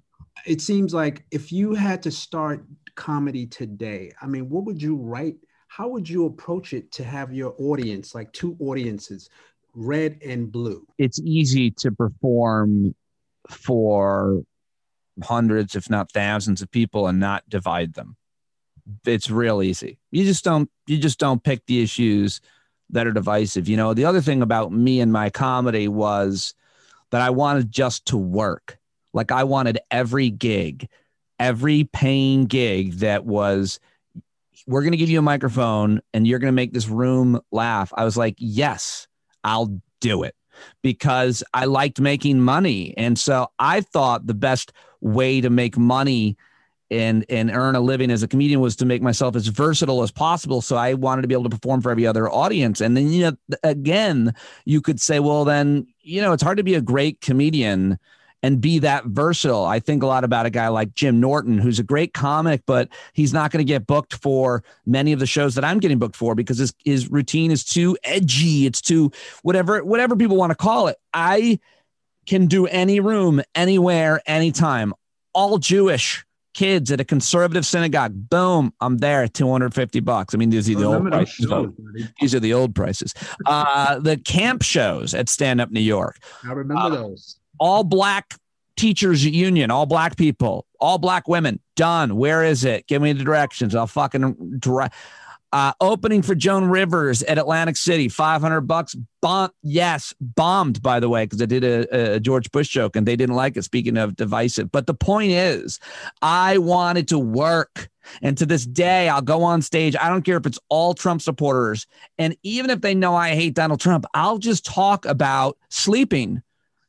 it 0.46 0.62
seems 0.62 0.94
like 0.94 1.26
if 1.32 1.52
you 1.52 1.74
had 1.74 2.04
to 2.04 2.12
start 2.12 2.66
comedy 2.96 3.46
today, 3.46 4.12
I 4.22 4.28
mean, 4.28 4.50
what 4.50 4.66
would 4.66 4.82
you 4.82 4.96
write? 4.96 5.36
How 5.68 5.88
would 5.88 6.08
you 6.08 6.26
approach 6.26 6.74
it 6.74 6.92
to 6.94 7.04
have 7.04 7.34
your 7.34 7.56
audience, 7.58 8.14
like 8.14 8.32
two 8.34 8.56
audiences, 8.60 9.30
red 9.74 10.20
and 10.24 10.52
blue? 10.52 10.86
It's 10.98 11.20
easy 11.22 11.72
to 11.72 11.92
perform 11.92 12.96
for 13.50 14.44
hundreds, 15.24 15.76
if 15.76 15.90
not 15.90 16.12
thousands 16.12 16.62
of 16.62 16.72
people 16.72 17.08
and 17.08 17.20
not 17.20 17.48
divide 17.50 17.94
them. 17.94 18.16
It's 19.06 19.30
real 19.30 19.64
easy. 19.64 20.00
You 20.12 20.26
just 20.26 20.44
don't 20.44 20.70
you 20.88 20.98
just 20.98 21.20
don't 21.20 21.44
pick 21.44 21.66
the 21.66 21.82
issues 21.82 22.42
that 22.90 23.08
are 23.08 23.14
divisive. 23.14 23.68
You 23.68 23.78
know, 23.78 23.94
the 23.94 24.06
other 24.06 24.22
thing 24.22 24.42
about 24.42 24.72
me 24.72 25.00
and 25.00 25.12
my 25.12 25.30
comedy 25.30 25.88
was 25.88 26.54
that 27.12 27.22
I 27.22 27.30
wanted 27.30 27.72
just 27.72 28.06
to 28.08 28.18
work. 28.18 28.78
Like 29.14 29.32
I 29.32 29.44
wanted 29.44 29.80
every 29.92 30.30
gig, 30.30 30.90
every 31.40 31.86
paying 31.86 32.46
gig 32.46 32.94
that 33.00 33.26
was, 33.26 33.80
we're 34.68 34.82
going 34.82 34.92
to 34.92 34.98
give 34.98 35.10
you 35.10 35.20
a 35.20 35.24
microphone 35.24 36.02
and 36.14 36.28
you're 36.28 36.40
going 36.40 36.52
to 36.52 36.56
make 36.56 36.74
this 36.74 36.88
room 36.88 37.40
laugh. 37.52 37.92
I 37.96 38.06
was 38.06 38.18
like, 38.18 38.36
yes, 38.38 39.08
I'll 39.44 39.80
do 40.00 40.24
it 40.24 40.36
because 40.82 41.44
I 41.54 41.66
liked 41.66 42.00
making 42.00 42.40
money. 42.40 42.94
And 42.98 43.18
so 43.18 43.48
I 43.60 43.82
thought 43.82 44.28
the 44.28 44.34
best 44.34 44.72
way 45.02 45.42
to 45.42 45.50
make 45.50 45.78
money 45.78 46.38
and 46.92 47.26
and 47.30 47.50
earn 47.52 47.76
a 47.76 47.80
living 47.80 48.12
as 48.12 48.24
a 48.24 48.28
comedian 48.28 48.60
was 48.60 48.76
to 48.76 48.86
make 48.86 49.02
myself 49.02 49.36
as 49.36 49.48
versatile 49.48 50.04
as 50.04 50.12
possible 50.12 50.62
so 50.62 50.76
i 50.76 50.94
wanted 50.94 51.22
to 51.22 51.28
be 51.28 51.34
able 51.34 51.44
to 51.44 51.50
perform 51.50 51.82
for 51.82 51.90
every 51.90 52.06
other 52.06 52.30
audience 52.30 52.82
and 52.82 52.96
then 52.96 53.10
you 53.10 53.24
know 53.24 53.58
again 53.64 54.34
you 54.66 54.82
could 54.82 55.00
say 55.00 55.20
well 55.20 55.44
then 55.44 55.88
you 56.02 56.22
know 56.22 56.34
it's 56.34 56.44
hard 56.44 56.58
to 56.58 56.64
be 56.64 56.76
a 56.76 56.82
great 56.82 57.20
comedian 57.22 57.98
and 58.44 58.60
be 58.60 58.80
that 58.80 59.06
versatile. 59.06 59.64
I 59.64 59.80
think 59.80 60.04
a 60.04 60.06
lot 60.06 60.26
about 60.26 60.46
a 60.46 60.50
guy 60.50 60.68
like 60.68 60.94
Jim 60.94 61.22
Norton, 61.22 61.58
who's 61.58 61.80
a 61.80 61.84
great 61.84 62.14
comic, 62.14 62.62
but 62.68 62.90
he's 63.14 63.34
not 63.34 63.52
going 63.52 63.66
to 63.66 63.68
get 63.68 63.88
booked 63.88 64.16
for 64.16 64.64
many 64.86 65.14
of 65.14 65.20
the 65.20 65.26
shows 65.26 65.56
that 65.56 65.64
I'm 65.64 65.80
getting 65.80 65.98
booked 65.98 66.18
for 66.18 66.36
because 66.36 66.58
his, 66.58 66.74
his 66.84 67.10
routine 67.10 67.50
is 67.50 67.64
too 67.64 67.98
edgy. 68.04 68.66
It's 68.66 68.82
too 68.82 69.12
whatever, 69.42 69.84
whatever 69.84 70.18
people 70.18 70.36
want 70.36 70.52
to 70.52 70.58
call 70.58 70.90
it. 70.90 70.98
I 71.14 71.60
can 72.28 72.48
do 72.48 72.68
any 72.68 73.00
room, 73.00 73.42
anywhere, 73.56 74.22
anytime. 74.28 74.94
All 75.34 75.58
Jewish 75.58 76.26
kids 76.54 76.92
at 76.92 77.00
a 77.00 77.06
conservative 77.06 77.66
synagogue. 77.66 78.30
Boom, 78.30 78.74
I'm 78.80 78.98
there. 78.98 79.28
250 79.28 80.02
bucks. 80.02 80.36
I 80.36 80.38
mean, 80.38 80.50
these 80.50 80.70
are 80.70 80.76
the 80.76 80.84
old 80.84 81.08
prices. 81.08 81.48
these 82.20 82.36
are 82.36 82.40
the 82.40 82.54
old 82.54 82.76
prices. 82.76 83.14
Uh, 83.46 84.00
the 84.00 84.18
camp 84.18 84.62
shows 84.62 85.14
at 85.14 85.30
Stand 85.30 85.62
Up 85.62 85.72
New 85.72 85.80
York. 85.80 86.20
I 86.44 86.52
remember 86.52 86.84
uh, 86.84 86.90
those 86.90 87.38
all 87.60 87.84
black 87.84 88.36
teachers 88.76 89.26
union, 89.26 89.72
all 89.72 89.86
black 89.86 90.18
people, 90.18 90.66
all 90.80 90.98
black 90.98 91.28
women. 91.28 91.60
Done. 91.76 92.16
Where 92.16 92.44
is 92.44 92.66
it? 92.66 92.88
Give 92.88 93.02
me 93.02 93.14
the 93.14 93.24
directions. 93.24 93.76
I'll 93.76 93.88
fucking 93.88 94.60
drive. 94.60 94.92
Uh, 95.54 95.72
opening 95.80 96.24
for 96.24 96.34
Joan 96.34 96.66
Rivers 96.66 97.22
at 97.22 97.38
Atlantic 97.38 97.78
City, 97.78 98.10
500 98.10 98.62
bucks. 98.62 98.96
Bomb, 99.22 99.52
yes, 99.62 100.12
bombed, 100.20 100.82
by 100.82 101.00
the 101.00 101.08
way, 101.08 101.26
because 101.26 101.44
I 101.44 101.46
did 101.46 101.64
a, 101.64 102.16
a, 102.16 102.20
George 102.20 102.52
Bush 102.52 102.70
joke 102.70 102.96
and 102.96 103.08
they 103.08 103.16
didn't 103.16 103.36
like 103.36 103.56
it. 103.56 103.64
Speaking 103.64 103.96
of 103.96 104.16
divisive. 104.16 104.72
But 104.72 104.88
the 104.88 104.96
point 104.96 105.32
is, 105.32 105.80
I 106.24 106.58
wanted 106.58 107.08
to 107.10 107.20
work. 107.20 107.90
And 108.24 108.36
to 108.40 108.48
this 108.48 108.66
day, 108.66 109.08
I'll 109.10 109.22
go 109.22 109.44
on 109.44 109.62
stage. 109.62 109.96
I 109.96 110.10
don't 110.10 110.24
care 110.24 110.38
if 110.38 110.48
it's 110.48 110.60
all 110.70 110.96
Trump 110.96 111.22
supporters. 111.22 111.86
And 112.18 112.36
even 112.42 112.72
if 112.72 112.82
they 112.82 112.96
know 112.96 113.16
I 113.16 113.36
hate 113.36 113.54
Donald 113.54 113.80
Trump, 113.80 114.06
I'll 114.16 114.40
just 114.40 114.66
talk 114.66 115.06
about 115.06 115.60
sleeping 115.70 116.42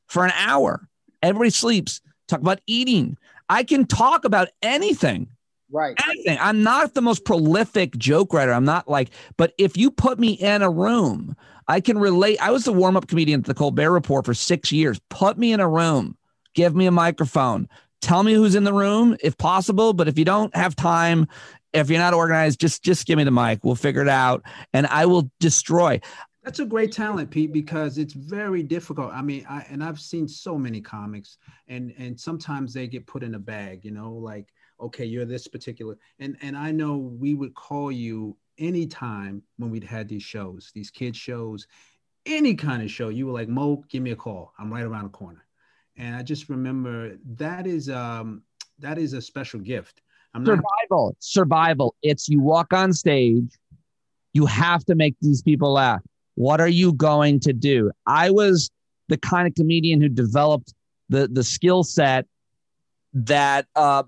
for 0.07 0.25
an 0.25 0.33
hour. 0.37 0.89
Everybody 1.23 1.51
sleeps. 1.51 2.01
Talk 2.29 2.41
about 2.41 2.61
eating. 2.67 3.17
I 3.49 3.65
can 3.65 3.87
talk 3.87 4.25
about 4.25 4.49
anything 4.63 5.29
Right. 5.75 5.97
Anything. 6.09 6.39
I'm 6.41 6.63
not 6.63 6.95
the 6.95 7.03
most 7.03 7.25
prolific 7.25 7.97
joke 7.97 8.33
writer. 8.33 8.53
I'm 8.53 8.65
not 8.65 8.89
like, 8.89 9.11
but 9.37 9.53
if 9.59 9.77
you 9.77 9.91
put 9.91 10.21
me 10.21 10.35
in 10.35 10.63
a 10.63 10.71
room, 10.71 11.35
I 11.67 11.81
can 11.81 11.99
relate. 11.99 12.41
I 12.41 12.53
was 12.53 12.65
the 12.65 12.73
warm 12.73 12.97
up 12.97 13.09
comedian 13.09 13.41
at 13.41 13.47
the 13.47 13.55
Colbert 13.55 13.91
Report 13.91 14.25
for 14.25 14.35
six 14.35 14.71
years. 14.71 15.01
Put 15.11 15.37
me 15.37 15.53
in 15.53 15.59
a 15.59 15.69
room, 15.69 16.17
give 16.55 16.77
me 16.77 16.87
a 16.87 16.93
microphone, 16.93 17.69
tell 18.01 18.23
me 18.23 18.35
who's 18.35 18.55
in 18.55 18.63
the 18.63 18.73
room 18.73 19.17
if 19.21 19.37
possible. 19.37 19.95
But 19.95 20.07
if 20.07 20.17
you 20.17 20.25
don't 20.25 20.55
have 20.55 20.77
time, 20.77 21.27
if 21.73 21.91
you're 21.91 21.99
not 21.99 22.15
organized, 22.15 22.61
just 22.61 22.85
just 22.85 23.05
give 23.05 23.17
me 23.17 23.25
the 23.25 23.33
mic. 23.33 23.65
We'll 23.65 23.75
figure 23.75 24.03
it 24.03 24.09
out, 24.09 24.45
and 24.73 24.87
I 24.87 25.07
will 25.07 25.29
destroy. 25.41 26.01
That's 26.45 26.61
a 26.61 26.67
great 26.67 26.93
talent, 26.93 27.31
Pete, 27.31 27.53
because 27.53 27.97
it's 27.97 28.13
very 28.13 28.63
difficult. 28.63 29.13
I 29.15 29.23
mean, 29.23 29.47
I 29.49 29.67
and 29.71 29.83
I've 29.83 29.99
seen 29.99 30.29
so 30.29 30.59
many 30.59 30.81
comics, 30.81 31.39
and 31.69 31.95
and 31.97 32.21
sometimes 32.21 32.75
they 32.75 32.87
get 32.87 33.07
put 33.07 33.23
in 33.23 33.35
a 33.35 33.39
bag. 33.39 33.85
You 33.85 33.93
know, 33.93 34.13
like 34.13 34.53
okay, 34.81 35.05
you're 35.05 35.25
this 35.25 35.49
particular. 35.49 35.97
And 36.19 36.37
and 36.43 36.57
I 36.57 36.71
know 36.71 36.97
we 36.97 37.35
would 37.35 37.55
call 37.55 37.91
you 37.91 38.37
anytime 38.59 39.43
when 39.57 39.71
we'd 39.71 39.85
had 39.85 40.09
these 40.09 40.23
shows, 40.23 40.71
these 40.75 40.91
kids 40.91 41.17
shows, 41.17 41.67
any 42.27 42.55
kind 42.55 42.83
of 42.83 42.91
show. 42.91 43.09
You 43.09 43.27
were 43.27 43.33
like, 43.33 43.49
Mo, 43.49 43.83
give 43.89 44.03
me 44.03 44.11
a 44.11 44.17
call. 44.17 44.53
I'm 44.59 44.73
right 44.73 44.85
around 44.85 45.05
the 45.05 45.11
corner. 45.11 45.45
And 45.97 46.15
I 46.15 46.23
just 46.23 46.49
remember 46.49 47.17
that 47.37 47.67
is 47.67 47.89
um 47.89 48.43
that 48.81 48.99
is 48.99 49.13
a 49.13 49.23
special 49.23 49.61
gift. 49.61 50.03
I'm 50.35 50.45
survival, 50.45 50.65
not- 50.91 51.15
survival. 51.21 51.95
It's 52.03 52.29
you 52.29 52.41
walk 52.41 52.73
on 52.73 52.93
stage, 52.93 53.57
you 54.33 54.47
have 54.47 54.85
to 54.87 54.95
make 54.95 55.15
these 55.21 55.43
people 55.43 55.73
laugh. 55.73 56.03
What 56.35 56.61
are 56.61 56.69
you 56.69 56.93
going 56.93 57.41
to 57.41 57.53
do? 57.53 57.91
I 58.07 58.31
was 58.31 58.71
the 59.09 59.17
kind 59.17 59.47
of 59.47 59.55
comedian 59.55 60.01
who 60.01 60.09
developed 60.09 60.75
the 61.09 61.29
the 61.29 61.45
skill 61.45 61.85
set 61.85 62.27
that 63.13 63.67
uh, 63.77 64.03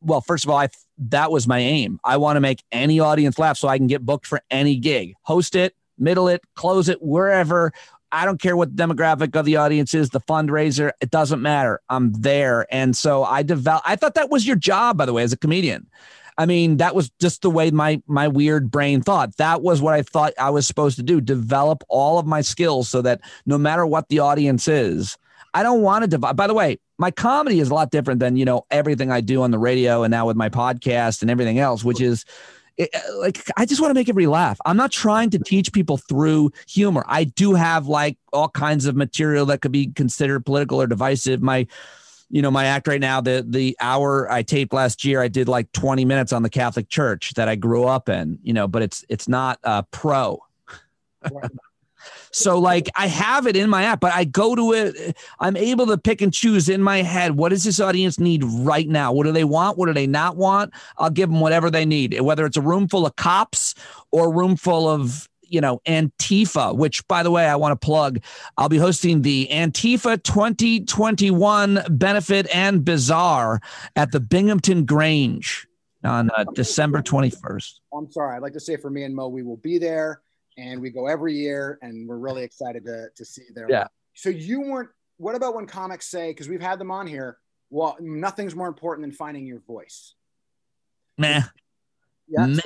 well, 0.00 0.20
first 0.20 0.44
of 0.44 0.50
all, 0.50 0.56
I 0.56 0.68
that 1.08 1.30
was 1.30 1.46
my 1.46 1.58
aim. 1.58 1.98
I 2.04 2.16
want 2.16 2.36
to 2.36 2.40
make 2.40 2.62
any 2.72 3.00
audience 3.00 3.38
laugh 3.38 3.56
so 3.56 3.68
I 3.68 3.78
can 3.78 3.86
get 3.86 4.04
booked 4.04 4.26
for 4.26 4.40
any 4.50 4.76
gig. 4.76 5.14
Host 5.22 5.54
it, 5.54 5.74
middle 5.98 6.28
it, 6.28 6.42
close 6.54 6.88
it, 6.88 7.02
wherever. 7.02 7.72
I 8.12 8.24
don't 8.24 8.40
care 8.40 8.56
what 8.56 8.76
the 8.76 8.82
demographic 8.82 9.38
of 9.38 9.44
the 9.44 9.56
audience 9.56 9.94
is, 9.94 10.10
the 10.10 10.20
fundraiser, 10.20 10.90
it 11.00 11.10
doesn't 11.10 11.40
matter. 11.40 11.80
I'm 11.88 12.12
there. 12.12 12.66
And 12.74 12.96
so 12.96 13.22
I 13.22 13.42
develop 13.42 13.82
I 13.86 13.96
thought 13.96 14.14
that 14.14 14.30
was 14.30 14.46
your 14.46 14.56
job, 14.56 14.96
by 14.96 15.06
the 15.06 15.12
way, 15.12 15.22
as 15.22 15.32
a 15.32 15.36
comedian. 15.36 15.86
I 16.40 16.46
mean, 16.46 16.78
that 16.78 16.94
was 16.94 17.10
just 17.20 17.42
the 17.42 17.50
way 17.50 17.70
my 17.70 18.02
my 18.06 18.26
weird 18.26 18.70
brain 18.70 19.02
thought. 19.02 19.36
That 19.36 19.60
was 19.60 19.82
what 19.82 19.92
I 19.92 20.00
thought 20.00 20.32
I 20.38 20.48
was 20.48 20.66
supposed 20.66 20.96
to 20.96 21.02
do, 21.02 21.20
develop 21.20 21.84
all 21.90 22.18
of 22.18 22.26
my 22.26 22.40
skills 22.40 22.88
so 22.88 23.02
that 23.02 23.20
no 23.44 23.58
matter 23.58 23.84
what 23.84 24.08
the 24.08 24.20
audience 24.20 24.66
is, 24.66 25.18
I 25.52 25.62
don't 25.62 25.82
want 25.82 26.04
to 26.04 26.08
divide. 26.08 26.36
By 26.36 26.46
the 26.46 26.54
way, 26.54 26.78
my 26.96 27.10
comedy 27.10 27.60
is 27.60 27.68
a 27.68 27.74
lot 27.74 27.90
different 27.90 28.20
than 28.20 28.38
you 28.38 28.46
know 28.46 28.64
everything 28.70 29.12
I 29.12 29.20
do 29.20 29.42
on 29.42 29.50
the 29.50 29.58
radio 29.58 30.02
and 30.02 30.10
now 30.10 30.26
with 30.26 30.36
my 30.36 30.48
podcast 30.48 31.20
and 31.20 31.30
everything 31.30 31.58
else, 31.58 31.84
which 31.84 32.00
is 32.00 32.24
it, 32.78 32.88
like 33.18 33.38
I 33.58 33.66
just 33.66 33.82
want 33.82 33.90
to 33.90 33.94
make 33.94 34.08
everybody 34.08 34.26
laugh. 34.26 34.58
I'm 34.64 34.78
not 34.78 34.92
trying 34.92 35.28
to 35.30 35.38
teach 35.38 35.74
people 35.74 35.98
through 35.98 36.52
humor. 36.66 37.04
I 37.06 37.24
do 37.24 37.52
have 37.52 37.86
like 37.86 38.16
all 38.32 38.48
kinds 38.48 38.86
of 38.86 38.96
material 38.96 39.44
that 39.46 39.60
could 39.60 39.72
be 39.72 39.88
considered 39.88 40.46
political 40.46 40.80
or 40.80 40.86
divisive. 40.86 41.42
My 41.42 41.66
you 42.30 42.40
know 42.40 42.50
my 42.50 42.64
act 42.64 42.86
right 42.86 43.00
now 43.00 43.20
the 43.20 43.44
the 43.48 43.76
hour 43.80 44.30
i 44.30 44.42
taped 44.42 44.72
last 44.72 45.04
year 45.04 45.20
i 45.20 45.28
did 45.28 45.48
like 45.48 45.70
20 45.72 46.04
minutes 46.04 46.32
on 46.32 46.42
the 46.42 46.50
catholic 46.50 46.88
church 46.88 47.34
that 47.34 47.48
i 47.48 47.54
grew 47.54 47.84
up 47.84 48.08
in 48.08 48.38
you 48.42 48.52
know 48.52 48.68
but 48.68 48.82
it's 48.82 49.04
it's 49.08 49.28
not 49.28 49.58
uh 49.64 49.82
pro 49.90 50.38
right. 51.30 51.50
So 52.32 52.58
like 52.58 52.88
I 52.96 53.06
have 53.08 53.46
it 53.46 53.56
in 53.56 53.68
my 53.68 53.84
app, 53.84 54.00
but 54.00 54.12
I 54.12 54.24
go 54.24 54.54
to 54.54 54.72
it. 54.72 55.16
I'm 55.40 55.56
able 55.56 55.86
to 55.86 55.98
pick 55.98 56.22
and 56.22 56.32
choose 56.32 56.68
in 56.68 56.82
my 56.82 57.02
head. 57.02 57.36
What 57.36 57.50
does 57.50 57.64
this 57.64 57.80
audience 57.80 58.18
need 58.18 58.44
right 58.44 58.88
now? 58.88 59.12
What 59.12 59.26
do 59.26 59.32
they 59.32 59.44
want? 59.44 59.78
What 59.78 59.86
do 59.86 59.92
they 59.92 60.06
not 60.06 60.36
want? 60.36 60.72
I'll 60.98 61.10
give 61.10 61.30
them 61.30 61.40
whatever 61.40 61.70
they 61.70 61.84
need, 61.84 62.18
whether 62.20 62.46
it's 62.46 62.56
a 62.56 62.62
room 62.62 62.88
full 62.88 63.06
of 63.06 63.16
cops 63.16 63.74
or 64.12 64.26
a 64.28 64.30
room 64.30 64.56
full 64.56 64.88
of 64.88 65.28
you 65.50 65.60
know, 65.60 65.80
Antifa, 65.86 66.74
which 66.74 67.06
by 67.08 67.22
the 67.22 67.30
way, 67.30 67.46
I 67.46 67.56
want 67.56 67.78
to 67.78 67.84
plug. 67.84 68.20
I'll 68.56 68.68
be 68.68 68.78
hosting 68.78 69.22
the 69.22 69.48
Antifa 69.50 70.22
2021 70.22 71.82
benefit 71.90 72.54
and 72.54 72.84
bazaar 72.84 73.60
at 73.96 74.12
the 74.12 74.20
Binghamton 74.20 74.84
Grange 74.84 75.66
on 76.04 76.30
uh, 76.36 76.44
December 76.54 77.02
21st. 77.02 77.80
I'm 77.92 78.10
sorry. 78.10 78.36
I'd 78.36 78.42
like 78.42 78.54
to 78.54 78.60
say 78.60 78.76
for 78.76 78.88
me 78.88 79.02
and 79.02 79.14
Mo, 79.14 79.28
we 79.28 79.42
will 79.42 79.58
be 79.58 79.76
there 79.78 80.22
and 80.56 80.80
we 80.80 80.90
go 80.90 81.06
every 81.06 81.34
year, 81.34 81.78
and 81.82 82.08
we're 82.08 82.18
really 82.18 82.42
excited 82.42 82.84
to 82.84 83.08
to 83.14 83.24
see 83.24 83.42
there. 83.54 83.66
Yeah. 83.68 83.86
So 84.14 84.28
you 84.30 84.60
weren't. 84.60 84.90
What 85.16 85.34
about 85.34 85.54
when 85.54 85.66
comics 85.66 86.06
say? 86.06 86.30
Because 86.30 86.48
we've 86.48 86.62
had 86.62 86.78
them 86.78 86.90
on 86.90 87.06
here. 87.06 87.38
Well, 87.68 87.96
nothing's 88.00 88.54
more 88.54 88.68
important 88.68 89.06
than 89.06 89.12
finding 89.12 89.46
your 89.46 89.60
voice. 89.60 90.14
Nah. 91.18 91.42
Yeah. 92.26 92.46
Nah. 92.46 92.60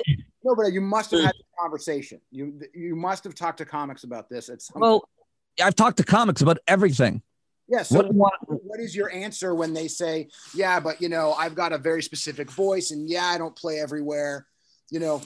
No, 0.45 0.55
but 0.55 0.71
you 0.71 0.79
must 0.79 1.09
have 1.09 1.21
had 1.21 1.33
a 1.33 1.61
conversation. 1.61 2.21
You 2.29 2.61
you 2.75 2.95
must 2.95 3.23
have 3.23 3.33
talked 3.33 3.57
to 3.57 3.65
comics 3.65 4.03
about 4.03 4.29
this 4.29 4.47
at 4.47 4.61
some. 4.61 4.79
Well, 4.79 4.99
point. 4.99 5.67
I've 5.67 5.75
talked 5.75 5.97
to 5.97 6.03
comics 6.03 6.41
about 6.41 6.59
everything. 6.67 7.23
Yes. 7.67 7.91
Yeah, 7.91 8.01
so 8.03 8.07
what, 8.09 8.33
what 8.47 8.79
is 8.79 8.95
your 8.95 9.11
answer 9.11 9.55
when 9.55 9.73
they 9.73 9.87
say, 9.87 10.29
"Yeah, 10.53 10.79
but 10.79 11.01
you 11.01 11.09
know, 11.09 11.33
I've 11.33 11.55
got 11.55 11.73
a 11.73 11.79
very 11.79 12.03
specific 12.03 12.51
voice, 12.51 12.91
and 12.91 13.09
yeah, 13.09 13.25
I 13.25 13.39
don't 13.39 13.55
play 13.55 13.79
everywhere." 13.79 14.45
You 14.91 14.99
know, 14.99 15.21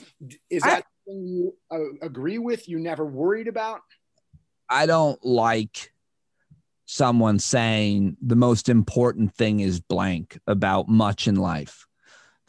is 0.48 0.62
that 0.62 0.84
something 1.06 1.26
you 1.26 1.54
uh, 1.70 2.06
agree 2.06 2.38
with? 2.38 2.66
You 2.66 2.78
never 2.78 3.04
worried 3.04 3.46
about? 3.46 3.82
I 4.70 4.86
don't 4.86 5.22
like 5.22 5.92
someone 6.86 7.38
saying 7.38 8.16
the 8.22 8.36
most 8.36 8.70
important 8.70 9.34
thing 9.34 9.60
is 9.60 9.80
blank 9.80 10.38
about 10.46 10.88
much 10.88 11.28
in 11.28 11.36
life. 11.36 11.86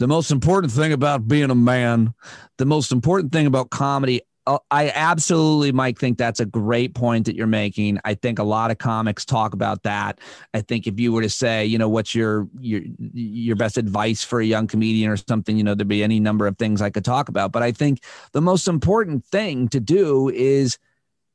The 0.01 0.07
most 0.07 0.31
important 0.31 0.73
thing 0.73 0.93
about 0.93 1.27
being 1.27 1.51
a 1.51 1.55
man, 1.55 2.15
the 2.57 2.65
most 2.65 2.91
important 2.91 3.31
thing 3.31 3.45
about 3.45 3.69
comedy, 3.69 4.21
uh, 4.47 4.57
I 4.71 4.89
absolutely, 4.95 5.71
Mike, 5.71 5.99
think 5.99 6.17
that's 6.17 6.39
a 6.39 6.45
great 6.47 6.95
point 6.95 7.27
that 7.27 7.35
you're 7.35 7.45
making. 7.45 7.99
I 8.03 8.15
think 8.15 8.39
a 8.39 8.43
lot 8.43 8.71
of 8.71 8.79
comics 8.79 9.25
talk 9.25 9.53
about 9.53 9.83
that. 9.83 10.17
I 10.55 10.61
think 10.61 10.87
if 10.87 10.99
you 10.99 11.13
were 11.13 11.21
to 11.21 11.29
say, 11.29 11.67
you 11.67 11.77
know, 11.77 11.87
what's 11.87 12.15
your 12.15 12.47
your 12.59 12.81
your 13.13 13.55
best 13.55 13.77
advice 13.77 14.23
for 14.23 14.39
a 14.39 14.43
young 14.43 14.65
comedian 14.65 15.11
or 15.11 15.17
something, 15.17 15.55
you 15.55 15.63
know, 15.63 15.75
there'd 15.75 15.87
be 15.87 16.03
any 16.03 16.19
number 16.19 16.47
of 16.47 16.57
things 16.57 16.81
I 16.81 16.89
could 16.89 17.05
talk 17.05 17.29
about. 17.29 17.51
But 17.51 17.61
I 17.61 17.71
think 17.71 18.01
the 18.31 18.41
most 18.41 18.67
important 18.67 19.23
thing 19.27 19.67
to 19.67 19.79
do 19.79 20.29
is, 20.29 20.79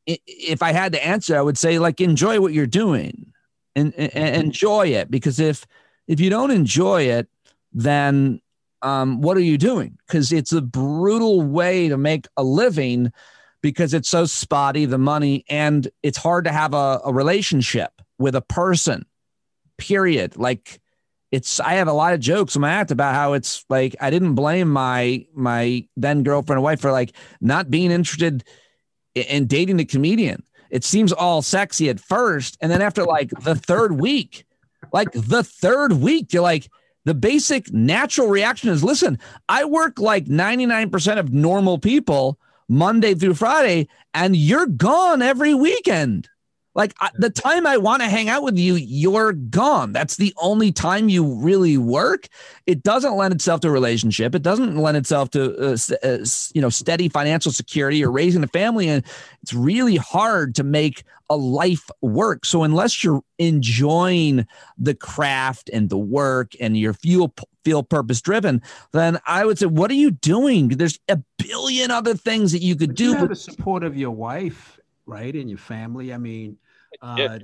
if 0.07 0.61
I 0.61 0.73
had 0.73 0.91
to 0.95 1.07
answer, 1.07 1.39
I 1.39 1.41
would 1.41 1.57
say 1.57 1.79
like 1.79 2.01
enjoy 2.01 2.41
what 2.41 2.53
you're 2.53 2.67
doing 2.67 3.33
and, 3.77 3.95
and 3.95 4.45
enjoy 4.45 4.89
it 4.89 5.09
because 5.09 5.39
if 5.39 5.69
if 6.09 6.19
you 6.19 6.31
don't 6.31 6.51
enjoy 6.51 7.03
it, 7.03 7.29
then 7.73 8.41
um, 8.87 9.21
what 9.21 9.37
are 9.37 9.41
you 9.41 9.59
doing? 9.59 9.99
Because 10.07 10.33
it's 10.33 10.53
a 10.53 10.63
brutal 10.63 11.43
way 11.43 11.89
to 11.89 11.97
make 11.97 12.29
a 12.37 12.45
living 12.45 13.13
because 13.61 13.93
it's 13.93 14.09
so 14.09 14.27
spotty, 14.27 14.85
the 14.85 14.97
money, 14.97 15.45
and 15.49 15.89
it's 16.05 16.19
hard 16.19 16.45
to 16.45 16.53
have 16.53 16.73
a, 16.73 17.01
a 17.05 17.13
relationship 17.13 17.91
with 18.17 18.37
a 18.37 18.41
person, 18.41 19.05
period. 19.77 20.37
Like, 20.37 20.81
it's 21.33 21.59
I 21.59 21.75
have 21.75 21.89
a 21.89 21.93
lot 21.93 22.15
of 22.15 22.21
jokes 22.21 22.55
in 22.55 22.63
my 22.63 22.71
act 22.71 22.93
about 22.93 23.17
how 23.17 23.33
it's 23.33 23.65
like 23.69 23.97
I 24.01 24.11
didn't 24.11 24.37
blame 24.37 24.71
my 24.71 25.27
my 25.35 25.89
then 25.97 26.23
girlfriend 26.23 26.59
and 26.59 26.63
wife 26.63 26.81
for 26.81 26.93
like 26.93 27.13
not 27.41 27.69
being 27.69 27.91
interested 27.91 28.45
in, 29.17 29.25
in 29.25 29.47
dating 29.49 29.79
the 29.79 29.85
comedian. 29.85 30.45
It 30.71 30.85
seems 30.85 31.13
all 31.13 31.43
sexy 31.43 31.89
at 31.91 31.99
first, 31.99 32.57
and 32.61 32.71
then 32.71 32.83
after 32.83 33.05
like 33.05 33.31
the 33.31 33.57
third 33.57 33.99
week, 34.01 34.45
like 34.93 35.11
the 35.11 35.43
third 35.43 35.95
week, 35.95 36.33
you're 36.33 36.43
like, 36.43 36.69
the 37.07 37.15
basic 37.15 37.73
natural 37.73 38.29
reaction 38.29 38.69
is 38.69 38.85
listen, 38.85 39.19
I 39.49 39.65
work 39.65 40.01
like 40.01 40.27
99% 40.27 41.19
of 41.19 41.33
normal 41.33 41.79
people 41.79 42.39
Monday 42.69 43.15
through 43.15 43.35
Friday, 43.35 43.89
and 44.13 44.35
you're 44.37 44.67
gone 44.67 45.23
every 45.23 45.55
weekend. 45.55 46.29
Like 46.77 46.95
I, 47.01 47.09
the 47.15 47.31
time 47.31 47.67
I 47.67 47.79
want 47.79 48.03
to 48.03 48.09
hang 48.09 48.29
out 48.29 48.43
with 48.43 48.59
you, 48.59 48.75
you're 48.75 49.33
gone. 49.33 49.93
That's 49.93 50.17
the 50.17 50.35
only 50.37 50.73
time 50.73 51.09
you 51.09 51.25
really 51.25 51.79
work. 51.79 52.29
It 52.67 52.83
doesn't 52.83 53.17
lend 53.17 53.33
itself 53.33 53.63
to 53.63 53.69
a 53.69 53.71
relationship. 53.71 54.35
It 54.35 54.43
doesn't 54.43 54.77
lend 54.77 54.99
itself 54.99 55.31
to 55.31 55.73
uh, 55.73 55.77
uh, 56.03 56.19
you 56.55 56.61
know 56.61 56.69
steady 56.69 57.09
financial 57.09 57.51
security 57.51 58.05
or 58.05 58.13
raising 58.13 58.45
a 58.45 58.49
family, 58.49 58.91
and 58.91 59.03
it's 59.43 59.55
really 59.55 59.97
hard 59.97 60.55
to 60.57 60.65
make 60.65 61.03
a 61.31 61.37
life 61.37 61.91
work. 62.03 62.45
So 62.45 62.63
unless 62.63 63.03
you're 63.03 63.23
enjoying 63.39 64.47
the 64.77 64.95
craft 64.95 65.71
and 65.73 65.89
the 65.89 65.99
work 65.99 66.53
and 66.61 66.77
you 66.77 66.93
feel 66.93 67.33
feel 67.65 67.85
purpose 67.85 68.21
driven, 68.21 68.61
then 68.93 69.19
I 69.27 69.47
would 69.47 69.59
say, 69.59 69.65
what 69.65 69.91
are 69.91 69.95
you 69.95 70.11
doing? 70.11 70.69
There's 70.69 71.01
a 71.09 71.21
billion 71.39 71.91
other 71.91 72.15
things 72.15 72.53
that 72.53 72.61
you 72.61 72.77
could 72.77 72.91
But 72.91 72.97
do. 72.97 73.05
You 73.05 73.15
have 73.15 73.29
the 73.31 73.35
support 73.35 73.83
of 73.83 73.97
your 73.97 74.11
wife, 74.11 74.79
right, 75.07 75.35
and 75.35 75.49
your 75.49 75.59
family. 75.59 76.13
I 76.13 76.19
mean, 76.19 76.59
uh, 77.03 77.39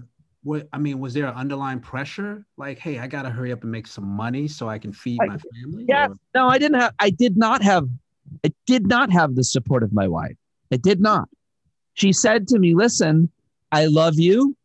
what 0.45 0.69
I 0.73 0.79
mean, 0.79 0.99
was 0.99 1.15
there 1.15 1.27
an 1.27 1.35
underlying 1.35 1.81
pressure? 1.81 2.45
Like, 2.57 2.79
hey, 2.79 2.99
I 2.99 3.07
gotta 3.07 3.31
hurry 3.31 3.53
up 3.53 3.63
and 3.63 3.71
make 3.71 3.87
some 3.87 4.05
money 4.05 4.49
so 4.49 4.69
I 4.69 4.79
can 4.79 4.93
feed 4.93 5.19
I- 5.23 5.27
my 5.27 5.39
family. 5.39 5.85
Yeah. 5.89 6.09
Or- 6.09 6.19
No, 6.35 6.49
I 6.49 6.59
didn't 6.59 6.81
have. 6.81 6.95
I 6.99 7.11
did 7.11 7.37
not 7.37 7.63
have. 7.63 7.89
I 8.45 8.53
did 8.67 8.87
not 8.87 9.11
have 9.13 9.35
the 9.35 9.45
support 9.45 9.83
of 9.83 9.93
my 9.93 10.09
wife. 10.09 10.37
I 10.73 10.77
did 10.77 11.01
not. 11.01 11.29
She 11.95 12.13
said 12.13 12.49
to 12.49 12.59
me, 12.59 12.75
"Listen, 12.75 13.31
I 13.71 13.87
love 13.87 14.15
you. 14.19 14.57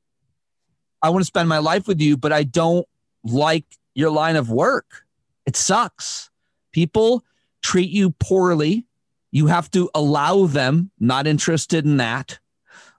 I 1.01 1.10
want 1.10 1.22
to 1.22 1.25
spend 1.25 1.48
my 1.50 1.60
life 1.60 1.88
with 1.88 2.01
you, 2.01 2.17
but 2.17 2.34
I 2.34 2.43
don't 2.43 2.88
like 3.24 3.65
your 3.93 4.10
line 4.10 4.36
of 4.36 4.50
work. 4.50 5.05
It 5.46 5.55
sucks. 5.55 6.29
People 6.72 7.24
treat 7.62 7.89
you 7.89 8.12
poorly. 8.12 8.86
You 9.31 9.48
have 9.48 9.69
to 9.72 9.89
allow 9.93 10.46
them. 10.46 10.91
Not 11.00 11.27
interested 11.27 11.86
in 11.86 11.98
that. 11.98 12.39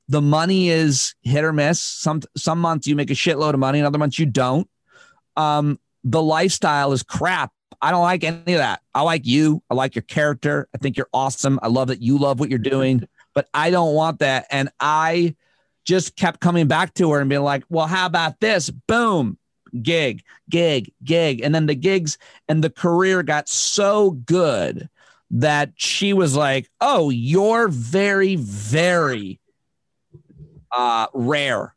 The 0.09 0.23
money 0.23 0.71
is 0.71 1.15
hit 1.23 1.45
or 1.45 1.53
miss. 1.53 1.81
Some 1.81 2.23
some 2.37 2.61
months 2.61 2.87
you 2.87 2.97
make 2.97 3.11
a 3.11 3.15
shitload 3.15 3.55
of 3.55 3.61
money, 3.61 3.79
and 3.79 3.87
other 3.87 3.99
months 3.99 4.19
you 4.19 4.27
don't. 4.27 4.69
Um, 5.37 5.79
the 6.05 6.23
lifestyle 6.23 6.93
is 6.93 7.03
crap. 7.03 7.53
I 7.81 7.91
don't 7.91 8.03
like 8.03 8.25
any 8.25 8.55
of 8.55 8.59
that. 8.59 8.81
I 8.95 9.03
like 9.03 9.27
you. 9.27 9.63
I 9.71 9.75
like 9.75 9.95
your 9.95 10.03
character. 10.03 10.69
I 10.75 10.79
think 10.79 10.97
you're 10.97 11.09
awesome. 11.13 11.61
I 11.63 11.69
love 11.69 11.89
that 11.89 12.03
you 12.03 12.19
love 12.19 12.41
what 12.41 12.51
you're 12.51 12.59
doing, 12.59 13.07
but 13.35 13.49
I 13.55 13.71
don't 13.71 13.95
want 13.95 14.19
that. 14.19 14.47
And 14.51 14.71
I 14.81 15.37
just 15.85 16.17
kept 16.17 16.41
coming 16.41 16.67
back 16.67 16.95
to 16.95 17.13
her 17.13 17.21
and 17.21 17.29
being 17.29 17.43
like, 17.43 17.65
well, 17.69 17.87
how 17.87 18.07
about 18.07 18.41
this? 18.41 18.69
Boom, 18.69 19.39
gig, 19.83 20.23
gig, 20.51 20.93
gig. 21.05 21.41
And 21.41 21.55
then 21.55 21.67
the 21.67 21.75
gigs 21.75 22.19
and 22.49 22.65
the 22.65 22.71
career 22.71 23.23
got 23.23 23.49
so 23.49 24.11
good 24.11 24.89
that 25.31 25.73
she 25.77 26.13
was 26.13 26.35
like, 26.35 26.69
oh, 26.81 27.11
you're 27.11 27.69
very, 27.69 28.37
very 28.37 29.41
uh, 30.73 31.07
rare 31.13 31.75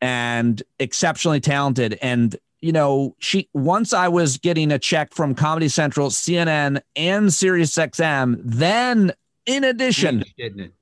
and 0.00 0.62
exceptionally 0.78 1.40
talented. 1.40 1.98
And 2.00 2.36
you 2.60 2.72
know, 2.72 3.14
she 3.18 3.48
once 3.52 3.92
I 3.92 4.08
was 4.08 4.36
getting 4.38 4.72
a 4.72 4.78
check 4.78 5.14
from 5.14 5.34
Comedy 5.34 5.68
Central, 5.68 6.10
CNN, 6.10 6.80
and 6.96 7.32
Sirius 7.32 7.74
XM, 7.74 8.40
then 8.44 9.12
in 9.46 9.64
addition 9.64 10.24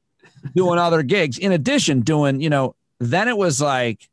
doing 0.54 0.78
other 0.78 1.02
gigs, 1.02 1.38
in 1.38 1.52
addition 1.52 2.00
doing, 2.00 2.40
you 2.40 2.48
know, 2.48 2.75
then 2.98 3.28
it 3.28 3.36
was 3.36 3.60
like 3.60 4.08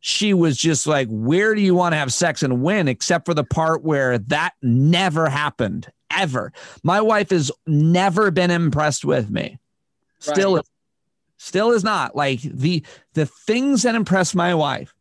she 0.00 0.34
was 0.34 0.56
just 0.56 0.86
like, 0.86 1.08
where 1.10 1.54
do 1.54 1.60
you 1.60 1.74
want 1.74 1.92
to 1.92 1.96
have 1.96 2.12
sex 2.12 2.42
and 2.42 2.62
when? 2.62 2.88
Except 2.88 3.26
for 3.26 3.34
the 3.34 3.44
part 3.44 3.82
where 3.82 4.18
that 4.18 4.52
never 4.62 5.28
happened 5.28 5.90
ever. 6.10 6.52
My 6.82 7.00
wife 7.00 7.30
has 7.30 7.50
never 7.66 8.30
been 8.30 8.50
impressed 8.50 9.04
with 9.04 9.30
me. 9.30 9.58
Right. 10.26 10.36
still 10.36 10.60
is 11.54 11.84
not 11.84 12.14
like 12.16 12.40
the 12.42 12.84
the 13.14 13.26
things 13.26 13.82
that 13.82 13.94
impress 13.94 14.34
my 14.34 14.54
wife 14.54 14.94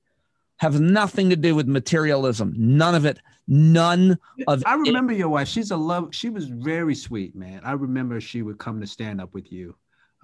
have 0.58 0.80
nothing 0.80 1.30
to 1.30 1.36
do 1.36 1.56
with 1.56 1.68
materialism. 1.68 2.54
None 2.58 2.96
of 2.96 3.06
it. 3.06 3.20
None 3.48 4.18
of 4.48 4.64
I 4.66 4.76
it. 4.76 4.80
remember 4.80 5.14
your 5.14 5.30
wife. 5.30 5.48
She's 5.48 5.72
a 5.72 5.78
love. 5.78 6.10
She 6.14 6.30
was 6.30 6.46
very 6.48 6.94
sweet, 6.96 7.36
man. 7.36 7.62
I 7.64 7.72
remember 7.74 8.20
she 8.22 8.42
would 8.42 8.58
come 8.58 8.80
to 8.82 8.88
stand 8.88 9.22
up 9.22 9.34
with 9.34 9.52
you. 9.52 9.76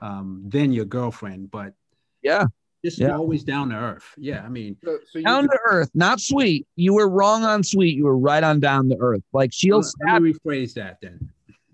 Um, 0.01 0.43
then 0.45 0.73
your 0.73 0.85
girlfriend, 0.85 1.49
but 1.51 1.73
Yeah. 2.21 2.45
just 2.83 2.99
Yeah. 2.99 3.15
always 3.15 3.43
down 3.43 3.69
to 3.69 3.75
earth. 3.75 4.03
Yeah, 4.17 4.43
I 4.43 4.49
mean, 4.49 4.75
So, 4.83 4.99
so 5.09 5.21
down 5.21 5.45
to 5.45 5.59
earth, 5.69 5.89
not 5.95 6.19
sweet. 6.19 6.67
You 6.75 6.93
were 6.93 7.09
wrong 7.09 7.43
on 7.45 7.63
sweet. 7.63 7.95
You 7.95 8.03
were 8.05 8.17
right 8.17 8.43
on 8.43 8.59
down 8.59 8.89
to 8.89 8.97
earth. 8.99 9.23
Like 9.33 9.51
she'll 9.53 9.81
let 10.05 10.21
me 10.21 10.33
rephrase 10.33 10.73
that 10.75 10.97
then. 11.01 11.31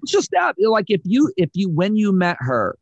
she'll 0.08 0.22
stab 0.22 0.56
you. 0.58 0.70
Like 0.72 0.86
if 0.90 1.02
you 1.04 1.34
if 1.36 1.50
you 1.54 1.68
when 1.70 1.96
you 1.96 2.12
met 2.14 2.38
her, 2.40 2.78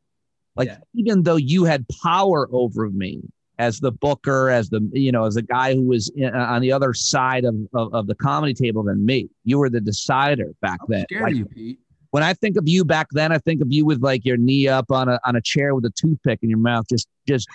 like 0.59 0.67
Yeah. 0.67 0.77
even 0.93 1.23
though 1.23 1.37
you 1.37 1.63
had 1.63 1.85
power 2.03 2.47
over 2.51 2.89
me 2.91 3.21
as 3.57 3.79
the 3.79 3.91
booker, 3.91 4.49
as 4.49 4.69
the 4.69 4.87
you 4.93 5.11
know 5.11 5.25
as 5.25 5.33
the 5.35 5.41
guy 5.41 5.73
who 5.73 5.81
was 5.81 6.09
in, 6.15 6.33
on 6.35 6.61
the 6.61 6.71
other 6.71 6.93
side 6.93 7.43
of, 7.45 7.55
of 7.73 7.91
of 7.93 8.05
the 8.07 8.15
comedy 8.15 8.53
table 8.53 8.83
than 8.83 9.03
me, 9.05 9.27
you 9.45 9.57
were 9.57 9.69
the 9.71 9.81
decider 9.81 10.53
back 10.61 10.79
I'm 10.83 10.87
then. 10.89 11.03
scared 11.09 11.23
Like, 11.23 11.31
of 11.33 11.37
you, 11.39 11.45
Pete. 11.45 11.79
when 12.11 12.21
I 12.23 12.33
think 12.33 12.55
of 12.57 12.67
you 12.67 12.85
back 12.85 13.07
then, 13.11 13.31
I 13.31 13.37
think 13.39 13.61
of 13.61 13.67
you 13.71 13.85
with 13.85 14.01
like 14.03 14.23
your 14.25 14.37
knee 14.37 14.67
up 14.67 14.91
on 14.91 15.09
a 15.09 15.19
on 15.25 15.35
a 15.35 15.41
chair 15.41 15.73
with 15.75 15.85
a 15.85 15.91
toothpick 15.91 16.39
in 16.43 16.49
your 16.49 16.59
mouth, 16.59 16.85
just 16.89 17.07
just 17.27 17.47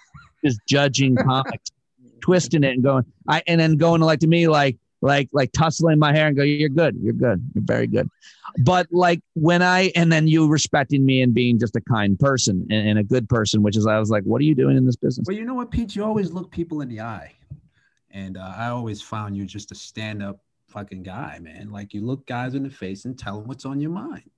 just 0.44 0.58
judging 0.68 1.14
comics, 1.28 1.70
twisting 2.20 2.64
it 2.64 2.72
and 2.74 2.82
going. 2.82 3.04
I 3.28 3.42
and 3.46 3.60
then 3.60 3.76
going 3.76 4.00
like 4.00 4.20
to 4.20 4.26
me 4.26 4.48
like 4.48 4.76
like 5.04 5.28
like 5.32 5.52
tussling 5.52 5.98
my 5.98 6.12
hair 6.12 6.26
and 6.28 6.36
go, 6.36 6.42
"You're 6.42 6.70
good, 6.70 6.96
you're 7.00 7.12
good, 7.12 7.46
you're 7.54 7.62
very 7.64 7.86
good." 7.86 8.08
But 8.58 8.86
like 8.90 9.20
when 9.34 9.62
I 9.62 9.92
and 9.94 10.10
then 10.10 10.26
you 10.26 10.48
respecting 10.48 11.04
me 11.04 11.20
and 11.20 11.34
being 11.34 11.58
just 11.58 11.76
a 11.76 11.80
kind 11.82 12.18
person 12.18 12.66
and, 12.70 12.88
and 12.88 12.98
a 12.98 13.04
good 13.04 13.28
person, 13.28 13.62
which 13.62 13.76
is 13.76 13.86
I 13.86 13.98
was 13.98 14.08
like, 14.08 14.24
"What 14.24 14.40
are 14.40 14.44
you 14.44 14.54
doing 14.54 14.76
in 14.76 14.86
this 14.86 14.96
business?" 14.96 15.26
Well, 15.28 15.36
you 15.36 15.44
know 15.44 15.54
what, 15.54 15.70
Pete? 15.70 15.94
You 15.94 16.04
always 16.04 16.32
look 16.32 16.50
people 16.50 16.80
in 16.80 16.88
the 16.88 17.02
eye, 17.02 17.32
and 18.10 18.38
uh, 18.38 18.54
I 18.56 18.68
always 18.68 19.02
found 19.02 19.36
you 19.36 19.44
just 19.44 19.72
a 19.72 19.74
stand-up 19.74 20.40
fucking 20.68 21.02
guy, 21.02 21.38
man. 21.38 21.70
Like 21.70 21.92
you 21.92 22.00
look 22.00 22.26
guys 22.26 22.54
in 22.54 22.62
the 22.62 22.70
face 22.70 23.04
and 23.04 23.18
tell 23.18 23.38
them 23.38 23.46
what's 23.46 23.66
on 23.66 23.80
your 23.80 23.90
mind. 23.90 24.30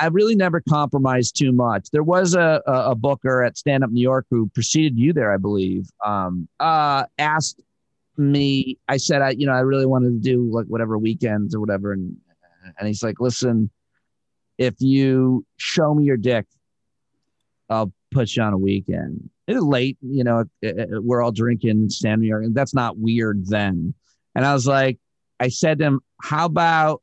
I 0.00 0.06
really 0.06 0.36
never 0.36 0.62
compromised 0.66 1.36
too 1.36 1.52
much. 1.52 1.90
There 1.90 2.04
was 2.04 2.34
a, 2.34 2.62
a, 2.66 2.90
a 2.90 2.94
booker 2.94 3.42
at 3.42 3.58
Stand 3.58 3.84
Up 3.84 3.90
New 3.90 4.00
York 4.00 4.26
who 4.30 4.48
preceded 4.54 4.96
you 4.96 5.12
there, 5.12 5.34
I 5.34 5.36
believe. 5.36 5.86
Um, 6.02 6.48
uh, 6.60 7.04
asked 7.18 7.60
me. 8.16 8.78
I 8.88 8.96
said, 8.96 9.22
I 9.22 9.30
you 9.30 9.46
know, 9.46 9.52
I 9.52 9.60
really 9.60 9.86
wanted 9.86 10.10
to 10.10 10.18
do 10.20 10.50
like 10.50 10.66
whatever 10.66 10.98
weekends 10.98 11.54
or 11.54 11.60
whatever, 11.60 11.92
and 11.92 12.16
and 12.78 12.86
he's 12.88 13.02
like, 13.02 13.20
listen, 13.20 13.70
if 14.58 14.74
you 14.80 15.44
show 15.56 15.94
me 15.94 16.04
your 16.04 16.16
dick, 16.16 16.46
I'll 17.68 17.92
put 18.10 18.36
you 18.36 18.42
on 18.42 18.52
a 18.52 18.58
weekend. 18.58 19.28
It's 19.48 19.60
late, 19.60 19.98
you 20.00 20.22
know. 20.24 20.44
it- 20.60 20.78
it- 20.78 21.02
we're 21.04 21.22
all 21.22 21.32
drinking, 21.32 21.88
Stand 21.90 22.14
Up 22.14 22.20
New 22.20 22.28
York, 22.28 22.44
and 22.44 22.54
that's 22.54 22.74
not 22.74 22.96
weird 22.98 23.46
then. 23.46 23.94
And 24.34 24.44
I 24.44 24.54
was 24.54 24.66
like, 24.66 24.98
I 25.40 25.48
said 25.48 25.78
to 25.78 25.84
him, 25.84 26.00
how 26.22 26.46
about 26.46 27.02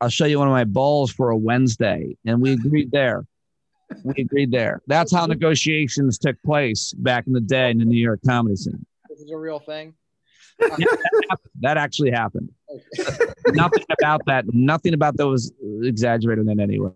I'll 0.00 0.08
show 0.08 0.24
you 0.24 0.38
one 0.38 0.48
of 0.48 0.52
my 0.52 0.64
balls 0.64 1.10
for 1.12 1.30
a 1.30 1.36
Wednesday. 1.36 2.16
And 2.24 2.40
we 2.40 2.52
agreed 2.52 2.90
there. 2.90 3.24
We 4.04 4.22
agreed 4.22 4.50
there. 4.50 4.80
That's 4.88 5.12
how 5.14 5.26
negotiations 5.26 6.18
took 6.18 6.36
place 6.44 6.92
back 6.92 7.26
in 7.26 7.32
the 7.32 7.40
day 7.40 7.70
in 7.70 7.78
the 7.78 7.84
New 7.84 8.00
York 8.00 8.20
comedy 8.26 8.56
scene. 8.56 8.84
this 9.08 9.20
is 9.20 9.30
a 9.30 9.36
real 9.36 9.58
thing. 9.60 9.94
That 11.60 11.76
actually 11.76 12.10
happened. 12.10 12.50
nothing 13.48 13.84
about 14.00 14.22
that. 14.26 14.44
Nothing 14.52 14.94
about 14.94 15.16
that 15.16 15.26
was 15.28 15.52
exaggerated 15.82 16.48
in 16.48 16.58
any 16.60 16.78
way. 16.80 16.90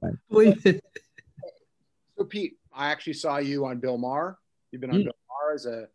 So 2.19 2.25
Pete, 2.25 2.55
I 2.75 2.89
actually 2.91 3.13
saw 3.15 3.39
you 3.39 3.65
on 3.67 3.79
Bill 3.79 3.99
Maher. 3.99 4.39
You've 4.73 4.81
been 4.81 4.91
on 4.91 4.97
Mm. 5.01 5.05
Bill 5.05 5.13
Maher 5.29 5.55
as 5.55 5.67
a 5.67 5.89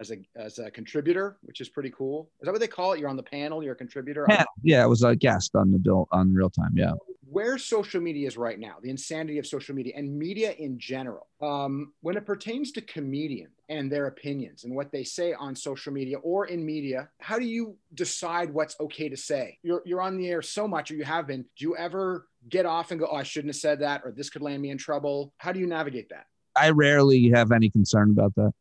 as 0.00 0.10
a 0.10 0.16
as 0.36 0.58
a 0.58 0.70
contributor, 0.70 1.36
which 1.42 1.60
is 1.60 1.68
pretty 1.68 1.90
cool. 1.90 2.30
Is 2.40 2.46
that 2.46 2.52
what 2.52 2.60
they 2.60 2.66
call 2.68 2.92
it? 2.92 3.00
You're 3.00 3.08
on 3.08 3.16
the 3.16 3.22
panel. 3.22 3.62
You're 3.62 3.74
a 3.74 3.76
contributor. 3.76 4.26
Yeah, 4.28 4.44
yeah, 4.62 4.84
it 4.84 4.88
was 4.88 5.02
a 5.02 5.16
guest 5.16 5.54
on 5.54 5.72
the 5.72 5.78
bill 5.78 6.08
on 6.12 6.32
real 6.32 6.50
time. 6.50 6.72
Yeah. 6.74 6.92
where 7.28 7.58
social 7.58 8.00
media 8.00 8.26
is 8.26 8.36
right 8.36 8.58
now, 8.58 8.76
the 8.82 8.90
insanity 8.90 9.38
of 9.38 9.46
social 9.46 9.74
media 9.74 9.92
and 9.96 10.16
media 10.16 10.52
in 10.52 10.78
general, 10.78 11.26
um, 11.42 11.92
when 12.00 12.16
it 12.16 12.24
pertains 12.24 12.72
to 12.72 12.80
comedians 12.80 13.50
and 13.68 13.90
their 13.90 14.06
opinions 14.06 14.64
and 14.64 14.74
what 14.74 14.92
they 14.92 15.02
say 15.02 15.34
on 15.34 15.54
social 15.54 15.92
media 15.92 16.18
or 16.18 16.46
in 16.46 16.64
media, 16.64 17.08
how 17.18 17.38
do 17.38 17.44
you 17.44 17.76
decide 17.94 18.52
what's 18.52 18.76
okay 18.80 19.08
to 19.08 19.16
say? 19.16 19.58
You're, 19.62 19.82
you're 19.84 20.00
on 20.00 20.16
the 20.16 20.28
air 20.28 20.40
so 20.40 20.68
much, 20.68 20.90
or 20.90 20.94
you 20.94 21.04
have 21.04 21.26
been. 21.26 21.42
Do 21.58 21.64
you 21.64 21.76
ever 21.76 22.28
get 22.48 22.64
off 22.64 22.90
and 22.90 23.00
go, 23.00 23.08
oh, 23.10 23.16
I 23.16 23.24
shouldn't 23.24 23.52
have 23.52 23.60
said 23.60 23.80
that, 23.80 24.02
or 24.04 24.12
this 24.12 24.30
could 24.30 24.42
land 24.42 24.62
me 24.62 24.70
in 24.70 24.78
trouble? 24.78 25.34
How 25.38 25.52
do 25.52 25.58
you 25.58 25.66
navigate 25.66 26.10
that? 26.10 26.26
I 26.56 26.70
rarely 26.70 27.30
have 27.34 27.50
any 27.52 27.70
concern 27.70 28.10
about 28.12 28.34
that. 28.36 28.52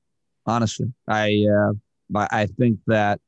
Honestly, 0.45 0.93
I 1.07 1.45
uh, 1.51 1.73
I 2.31 2.45
think 2.45 2.79
that 2.87 3.19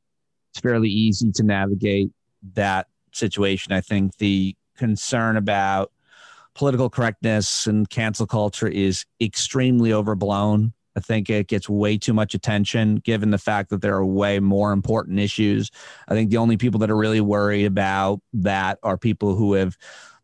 it's 0.50 0.60
fairly 0.60 0.88
easy 0.88 1.32
to 1.32 1.42
navigate 1.42 2.10
that 2.54 2.86
situation. 3.12 3.72
I 3.72 3.80
think 3.80 4.16
the 4.18 4.54
concern 4.76 5.36
about 5.36 5.92
political 6.54 6.88
correctness 6.90 7.66
and 7.66 7.88
cancel 7.90 8.26
culture 8.26 8.68
is 8.68 9.04
extremely 9.20 9.92
overblown. 9.92 10.72
I 10.96 11.00
think 11.00 11.30
it 11.30 11.46
gets 11.46 11.68
way 11.68 11.96
too 11.96 12.12
much 12.12 12.34
attention 12.34 12.96
given 12.96 13.30
the 13.30 13.38
fact 13.38 13.70
that 13.70 13.82
there 13.82 13.94
are 13.94 14.04
way 14.04 14.40
more 14.40 14.72
important 14.72 15.20
issues. 15.20 15.70
I 16.08 16.14
think 16.14 16.30
the 16.30 16.38
only 16.38 16.56
people 16.56 16.80
that 16.80 16.90
are 16.90 16.96
really 16.96 17.20
worried 17.20 17.66
about 17.66 18.20
that 18.32 18.78
are 18.82 18.98
people 18.98 19.36
who 19.36 19.52
have 19.54 19.76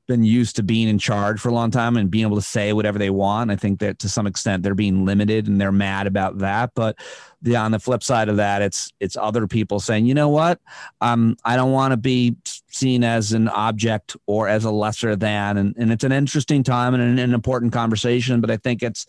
been 0.06 0.22
used 0.24 0.56
to 0.56 0.62
being 0.62 0.88
in 0.88 0.98
charge 0.98 1.40
for 1.40 1.48
a 1.48 1.52
long 1.52 1.70
time 1.70 1.96
and 1.96 2.10
being 2.10 2.24
able 2.24 2.36
to 2.36 2.42
say 2.42 2.72
whatever 2.72 2.98
they 2.98 3.10
want. 3.10 3.50
I 3.50 3.56
think 3.56 3.80
that 3.80 3.98
to 4.00 4.08
some 4.08 4.26
extent 4.26 4.62
they're 4.62 4.74
being 4.74 5.04
limited 5.04 5.46
and 5.46 5.60
they're 5.60 5.72
mad 5.72 6.06
about 6.06 6.38
that. 6.38 6.72
But 6.74 6.98
the, 7.42 7.56
on 7.56 7.70
the 7.72 7.78
flip 7.78 8.02
side 8.02 8.28
of 8.28 8.36
that, 8.36 8.62
it's 8.62 8.92
it's 9.00 9.16
other 9.16 9.46
people 9.46 9.80
saying, 9.80 10.06
you 10.06 10.14
know 10.14 10.28
what, 10.28 10.60
um, 11.00 11.36
I 11.44 11.56
don't 11.56 11.72
want 11.72 11.92
to 11.92 11.96
be 11.96 12.36
seen 12.68 13.04
as 13.04 13.32
an 13.32 13.48
object 13.48 14.16
or 14.26 14.48
as 14.48 14.64
a 14.64 14.70
lesser 14.70 15.16
than, 15.16 15.56
and, 15.56 15.74
and 15.76 15.92
it's 15.92 16.04
an 16.04 16.12
interesting 16.12 16.62
time 16.62 16.94
and 16.94 17.02
an, 17.02 17.18
an 17.18 17.34
important 17.34 17.72
conversation. 17.72 18.40
But 18.40 18.50
I 18.50 18.56
think 18.56 18.82
it's 18.82 19.06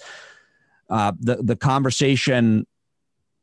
uh, 0.90 1.14
the 1.20 1.38
the 1.38 1.56
conversation. 1.56 2.66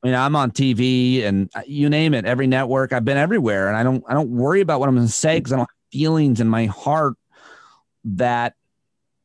I 0.05 0.09
mean, 0.09 0.17
I'm 0.17 0.35
on 0.35 0.51
TV 0.51 1.25
and 1.25 1.49
uh, 1.55 1.63
you 1.65 1.89
name 1.89 2.13
it, 2.13 2.25
every 2.25 2.49
network. 2.49 2.93
I've 2.93 3.05
been 3.05 3.19
everywhere, 3.19 3.69
and 3.69 3.77
I 3.77 3.83
don't 3.83 4.05
I 4.09 4.15
don't 4.15 4.31
worry 4.31 4.61
about 4.61 4.81
what 4.81 4.89
I'm 4.89 4.95
going 4.95 5.07
to 5.07 5.13
say 5.13 5.39
because 5.39 5.53
I 5.53 5.57
don't 5.57 5.71
have 5.71 5.93
feelings 5.93 6.41
in 6.41 6.49
my 6.49 6.67
heart 6.67 7.15
that 8.05 8.55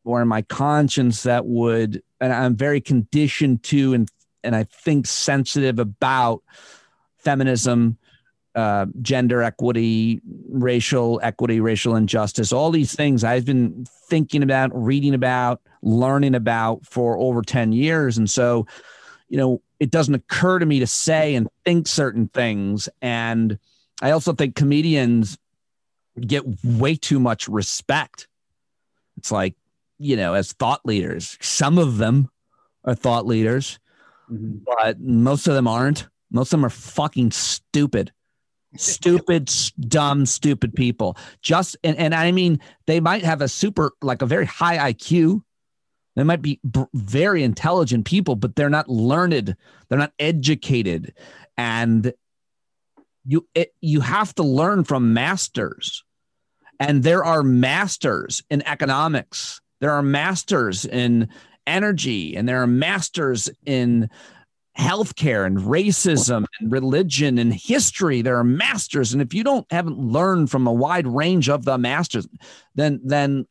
or 0.03 0.21
in 0.21 0.27
my 0.27 0.41
conscience 0.43 1.23
that 1.23 1.45
would 1.45 2.01
and 2.21 2.33
i'm 2.33 2.55
very 2.55 2.81
conditioned 2.81 3.61
to 3.63 3.93
and 3.93 4.09
and 4.43 4.55
i 4.55 4.63
think 4.63 5.05
sensitive 5.05 5.79
about 5.79 6.41
feminism 7.17 7.97
uh, 8.55 8.87
gender 9.03 9.43
equity 9.43 10.19
racial 10.49 11.19
equity 11.21 11.59
racial 11.59 11.95
injustice 11.95 12.51
all 12.51 12.71
these 12.71 12.95
things 12.95 13.23
i've 13.23 13.45
been 13.45 13.85
thinking 14.09 14.41
about 14.41 14.71
reading 14.73 15.13
about 15.13 15.61
learning 15.81 16.35
about 16.35 16.85
for 16.85 17.17
over 17.17 17.41
10 17.41 17.71
years. 17.71 18.17
And 18.17 18.29
so 18.29 18.67
you 19.29 19.37
know 19.37 19.61
it 19.79 19.91
doesn't 19.91 20.15
occur 20.15 20.59
to 20.59 20.65
me 20.65 20.79
to 20.79 20.87
say 20.87 21.35
and 21.35 21.47
think 21.65 21.87
certain 21.87 22.27
things. 22.29 22.89
And 23.01 23.59
i 24.01 24.11
also 24.11 24.33
think 24.33 24.55
comedians 24.55 25.37
get 26.19 26.43
way 26.63 26.95
too 26.95 27.19
much 27.19 27.47
respect 27.47 28.27
it's 29.17 29.32
like, 29.32 29.56
you 29.99 30.15
know, 30.15 30.34
as 30.34 30.53
thought 30.53 30.86
leaders, 30.86 31.38
some 31.41 31.77
of 31.77 31.97
them 31.97 32.30
are 32.84 32.95
thought 32.95 33.25
leaders, 33.25 33.80
mm-hmm. 34.32 34.58
but 34.65 34.99
most 34.99 35.47
of 35.47 35.56
them 35.56 35.67
aren't. 35.67 36.08
Most 36.32 36.47
of 36.53 36.60
them 36.60 36.65
are 36.65 36.69
fucking 36.69 37.32
stupid. 37.32 38.12
stupid, 38.75 39.49
dumb, 39.80 40.25
stupid 40.25 40.73
people. 40.75 41.17
Just 41.41 41.77
and, 41.84 41.97
and 41.97 42.13
I 42.13 42.32
mean, 42.32 42.60
they 42.86 42.99
might 42.99 43.23
have 43.23 43.41
a 43.41 43.47
super, 43.47 43.93
like 44.01 44.21
a 44.21 44.25
very 44.25 44.45
high 44.45 44.91
IQ. 44.93 45.41
They 46.15 46.23
might 46.23 46.41
be 46.41 46.60
b- 46.69 46.86
very 46.93 47.43
intelligent 47.43 48.06
people, 48.06 48.36
but 48.36 48.56
they're 48.56 48.69
not 48.69 48.89
learned. 48.89 49.56
They're 49.88 49.99
not 49.99 50.13
educated, 50.19 51.13
and 51.58 52.12
you 53.25 53.47
it, 53.53 53.73
you 53.82 54.01
have 54.01 54.34
to 54.36 54.43
learn 54.43 54.84
from 54.84 55.13
masters. 55.13 56.03
And 56.79 57.03
there 57.03 57.23
are 57.23 57.43
masters 57.43 58.43
in 58.49 58.61
economics, 58.67 59.61
there 59.79 59.91
are 59.91 60.01
masters 60.01 60.85
in 60.85 61.29
energy, 61.65 62.35
and 62.35 62.47
there 62.47 62.61
are 62.61 62.67
masters 62.67 63.49
in 63.65 64.09
healthcare 64.77 65.45
and 65.45 65.57
racism 65.57 66.45
and 66.59 66.71
religion 66.71 67.37
and 67.37 67.53
history. 67.53 68.21
There 68.21 68.37
are 68.37 68.43
masters. 68.43 69.11
And 69.11 69.21
if 69.21 69.33
you 69.33 69.43
don't 69.43 69.65
haven't 69.71 69.97
learned 69.97 70.51
from 70.51 70.67
a 70.67 70.73
wide 70.73 71.07
range 71.07 71.49
of 71.49 71.65
the 71.65 71.77
masters 71.77 72.27
then 72.75 73.01
then 73.03 73.47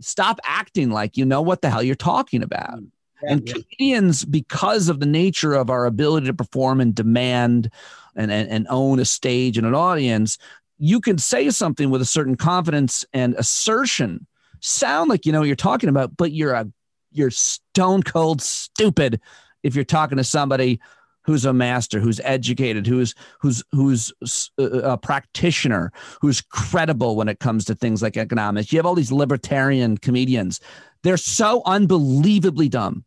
stop 0.00 0.40
acting 0.44 0.90
like 0.90 1.18
you 1.18 1.26
know 1.26 1.42
what 1.42 1.60
the 1.60 1.70
hell 1.70 1.82
you're 1.82 1.94
talking 1.94 2.42
about. 2.42 2.78
Mm, 2.78 2.90
yeah, 3.22 3.32
and 3.32 3.46
yeah. 3.46 3.52
comedians 3.52 4.24
because 4.24 4.88
of 4.88 5.00
the 5.00 5.06
nature 5.06 5.52
of 5.52 5.68
our 5.68 5.84
ability 5.84 6.26
to 6.26 6.34
perform 6.34 6.80
and 6.80 6.94
demand 6.94 7.70
and, 8.16 8.32
and, 8.32 8.48
and 8.48 8.66
own 8.70 8.98
a 8.98 9.04
stage 9.04 9.58
and 9.58 9.66
an 9.66 9.74
audience 9.74 10.38
you 10.80 10.98
can 11.00 11.18
say 11.18 11.50
something 11.50 11.90
with 11.90 12.00
a 12.00 12.06
certain 12.06 12.36
confidence 12.36 13.04
and 13.12 13.34
assertion, 13.34 14.26
sound 14.60 15.10
like 15.10 15.26
you 15.26 15.32
know 15.32 15.40
what 15.40 15.46
you're 15.46 15.54
talking 15.54 15.90
about, 15.90 16.16
but 16.16 16.32
you're 16.32 16.54
a 16.54 16.66
you're 17.12 17.30
stone 17.30 18.02
cold 18.02 18.40
stupid 18.40 19.20
if 19.62 19.74
you're 19.74 19.84
talking 19.84 20.16
to 20.16 20.24
somebody 20.24 20.80
who's 21.22 21.44
a 21.44 21.52
master, 21.52 22.00
who's 22.00 22.18
educated, 22.24 22.86
who's 22.86 23.14
who's 23.40 23.62
who's 23.72 24.10
a 24.58 24.96
practitioner, 24.96 25.92
who's 26.22 26.40
credible 26.40 27.14
when 27.14 27.28
it 27.28 27.40
comes 27.40 27.66
to 27.66 27.74
things 27.74 28.02
like 28.02 28.16
economics. 28.16 28.72
You 28.72 28.78
have 28.78 28.86
all 28.86 28.94
these 28.94 29.12
libertarian 29.12 29.98
comedians. 29.98 30.60
They're 31.02 31.18
so 31.18 31.62
unbelievably 31.66 32.70
dumb. 32.70 33.04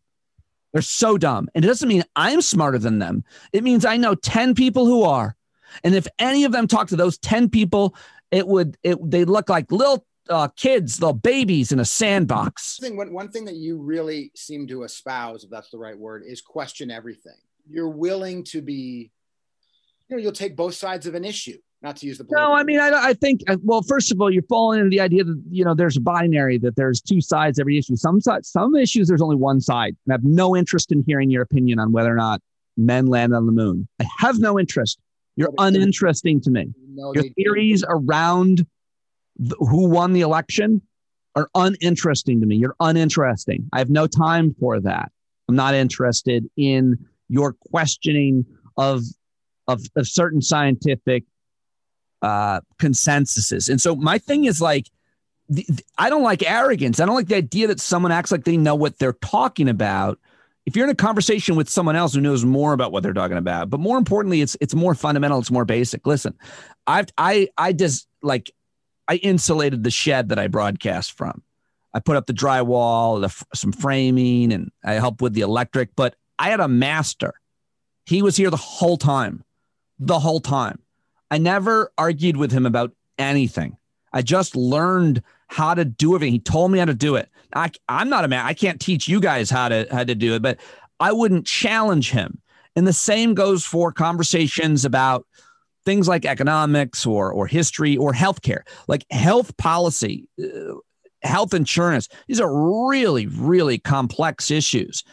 They're 0.74 0.84
so 0.84 1.18
dumb. 1.18 1.50
And 1.56 1.66
it 1.66 1.68
doesn't 1.68 1.90
mean 1.90 2.04
I'm 2.16 2.42
smarter 2.42 2.78
than 2.78 3.00
them. 3.00 3.24
It 3.52 3.64
means 3.64 3.84
I 3.84 3.98
know 3.98 4.14
10 4.14 4.54
people 4.54 4.86
who 4.86 5.04
are. 5.04 5.36
And 5.84 5.96
if 5.96 6.08
any 6.20 6.44
of 6.44 6.52
them 6.52 6.68
talk 6.68 6.88
to 6.90 6.96
those 6.96 7.18
10 7.20 7.50
people, 7.50 7.96
it 8.32 8.48
would, 8.48 8.78
it, 8.84 8.98
they 9.10 9.26
look 9.26 9.50
like 9.50 9.72
little 9.72 10.06
uh, 10.30 10.48
kids, 10.56 11.02
little 11.02 11.14
babies 11.14 11.72
in 11.72 11.80
a 11.80 11.86
sandbox. 11.86 12.78
Thing, 12.80 12.98
one, 12.98 13.14
one 13.14 13.30
thing 13.30 13.46
that 13.46 13.56
you 13.56 13.78
really 13.78 14.32
seem 14.36 14.68
to 14.68 14.84
espouse, 14.84 15.44
if 15.44 15.50
that's 15.50 15.70
the 15.70 15.78
right 15.78 15.98
word, 15.98 16.24
is 16.26 16.42
question 16.42 16.92
everything. 16.92 17.38
You're 17.70 17.90
willing 17.90 18.44
to 18.46 18.62
be, 18.62 19.12
you 20.08 20.16
know, 20.16 20.22
you'll 20.22 20.32
take 20.32 20.56
both 20.56 20.76
sides 20.76 21.08
of 21.08 21.16
an 21.16 21.26
issue. 21.26 21.58
Not 21.82 21.98
to 21.98 22.08
use 22.08 22.18
the 22.18 22.26
no, 22.32 22.54
I 22.54 22.64
mean, 22.64 22.80
I, 22.80 22.92
I 23.10 23.14
think 23.14 23.42
well, 23.62 23.82
first 23.82 24.10
of 24.14 24.22
all, 24.22 24.32
you're 24.32 24.44
falling 24.44 24.80
into 24.80 24.90
the 24.90 25.02
idea 25.02 25.26
that 25.26 25.44
you 25.52 25.66
know 25.66 25.76
there's 25.76 25.98
a 25.98 26.00
binary 26.02 26.58
that 26.60 26.78
there's 26.78 27.02
two 27.02 27.20
sides 27.20 27.60
every 27.60 27.78
issue. 27.78 27.98
Some 27.98 28.22
some 28.22 28.76
issues 28.78 29.10
there's 29.10 29.22
only 29.22 29.36
one 29.36 29.60
side, 29.60 29.98
and 30.06 30.14
I 30.14 30.16
have 30.16 30.24
no 30.24 30.56
interest 30.56 30.94
in 30.94 31.04
hearing 31.06 31.30
your 31.30 31.42
opinion 31.42 31.80
on 31.80 31.92
whether 31.92 32.10
or 32.10 32.16
not 32.16 32.40
men 32.78 33.08
land 33.08 33.36
on 33.36 33.46
the 33.46 33.52
moon. 33.52 33.90
I 34.00 34.06
have 34.20 34.40
no 34.40 34.58
interest. 34.58 34.98
You're 35.36 35.54
uninteresting 35.58 36.42
to 36.42 36.52
me. 36.52 36.74
No, 36.90 37.14
Your 37.14 37.24
theories 37.36 37.84
around 37.88 38.66
the, 39.38 39.56
who 39.58 39.90
won 39.90 40.14
the 40.14 40.22
election 40.22 40.82
are 41.36 41.50
uninteresting 41.56 42.40
to 42.42 42.46
me. 42.46 42.56
You're 42.58 42.76
uninteresting. 42.80 43.68
I 43.74 43.80
have 43.80 43.90
no 43.90 44.06
time 44.08 44.56
for 44.60 44.80
that. 44.82 45.12
I'm 45.50 45.56
not 45.56 45.74
interested 45.74 46.50
in 46.56 46.98
your 47.30 47.54
questioning 47.72 48.46
of 48.78 49.02
of, 49.68 49.82
of 49.96 50.08
certain 50.08 50.42
scientific 50.42 51.24
uh, 52.22 52.62
consensuses. 52.80 53.70
And 53.70 53.80
so 53.82 53.96
my 53.96 54.18
thing 54.18 54.46
is 54.46 54.62
like, 54.62 54.90
the, 55.50 55.66
the, 55.68 55.84
I 55.98 56.10
don't 56.10 56.24
like 56.24 56.44
arrogance. 56.44 57.00
I 57.00 57.06
don't 57.06 57.16
like 57.16 57.28
the 57.28 57.36
idea 57.36 57.68
that 57.68 57.80
someone 57.80 58.12
acts 58.12 58.32
like 58.32 58.44
they 58.44 58.58
know 58.58 58.76
what 58.76 59.00
they're 59.00 59.14
talking 59.14 59.70
about 59.70 60.20
if 60.66 60.76
you're 60.76 60.86
in 60.86 60.92
a 60.92 60.96
conversation 60.96 61.56
with 61.56 61.70
someone 61.70 61.96
else 61.96 62.14
who 62.14 62.22
knows 62.22 62.46
more 62.46 62.74
about 62.74 62.92
what 62.92 63.04
they're 63.04 63.14
talking 63.14 63.38
about, 63.38 63.70
but 63.70 63.80
more 63.80 63.98
importantly, 63.98 64.42
it's 64.42 64.56
it's 64.62 64.74
more 64.74 64.96
fundamental, 64.96 65.40
it's 65.40 65.52
more 65.52 65.66
basic. 65.66 66.08
Listen, 66.08 66.38
I've 66.88 67.08
I 67.18 67.50
I 67.58 67.74
just 67.74 68.08
like 68.22 68.52
I 69.08 69.16
insulated 69.16 69.84
the 69.84 69.92
shed 69.92 70.30
that 70.30 70.40
I 70.40 70.48
broadcast 70.48 71.18
from. 71.18 71.44
I 71.94 72.00
put 72.00 72.16
up 72.16 72.26
the 72.26 72.34
drywall, 72.34 73.22
the, 73.22 73.46
some 73.56 73.72
framing, 73.72 74.52
and 74.52 74.72
I 74.84 74.94
helped 74.94 75.22
with 75.22 75.34
the 75.34 75.42
electric. 75.42 75.96
But 75.96 76.16
I 76.40 76.50
had 76.50 76.60
a 76.60 76.68
master. 76.68 77.34
He 78.06 78.22
was 78.22 78.36
here 78.36 78.50
the 78.50 78.58
whole 78.58 78.98
time, 78.98 79.44
the 80.00 80.20
whole 80.20 80.40
time. 80.40 80.80
I 81.30 81.38
never 81.38 81.92
argued 81.98 82.38
with 82.38 82.52
him 82.52 82.66
about 82.66 82.94
anything. 83.18 83.78
I 84.12 84.22
just 84.22 84.56
learned 84.56 85.22
how 85.48 85.74
to 85.74 85.86
do 85.86 86.16
everything. 86.16 86.34
He 86.34 86.40
told 86.40 86.72
me 86.72 86.80
how 86.80 86.86
to 86.86 86.94
do 86.94 87.16
it. 87.16 87.30
I, 87.56 87.72
I'm 87.88 88.10
not 88.10 88.26
a 88.26 88.28
man. 88.28 88.46
I 88.46 88.54
can't 88.54 88.80
teach 88.80 89.08
you 89.08 89.20
guys 89.20 89.50
how 89.50 89.70
to 89.70 89.88
how 89.92 90.04
to 90.04 90.16
do 90.16 90.36
it, 90.36 90.42
but 90.42 90.60
I 91.00 91.12
wouldn't 91.12 91.46
challenge 91.46 92.12
him. 92.12 92.42
And 92.76 92.88
the 92.88 92.94
same 92.94 93.34
goes 93.36 93.64
for 93.66 93.92
conversations 93.92 94.86
about 94.86 95.28
things 95.86 96.08
like 96.08 96.26
economics 96.26 97.06
or 97.06 97.32
or 97.32 97.46
history 97.46 97.98
or 97.98 98.14
healthcare, 98.14 98.62
like 98.88 99.06
health 99.12 99.56
policy, 99.58 100.28
uh, 100.44 100.74
health 101.22 101.54
insurance. 101.54 102.10
These 102.28 102.42
are 102.42 102.90
really 102.90 103.28
really 103.28 103.78
complex 103.78 104.50
issues. 104.50 105.04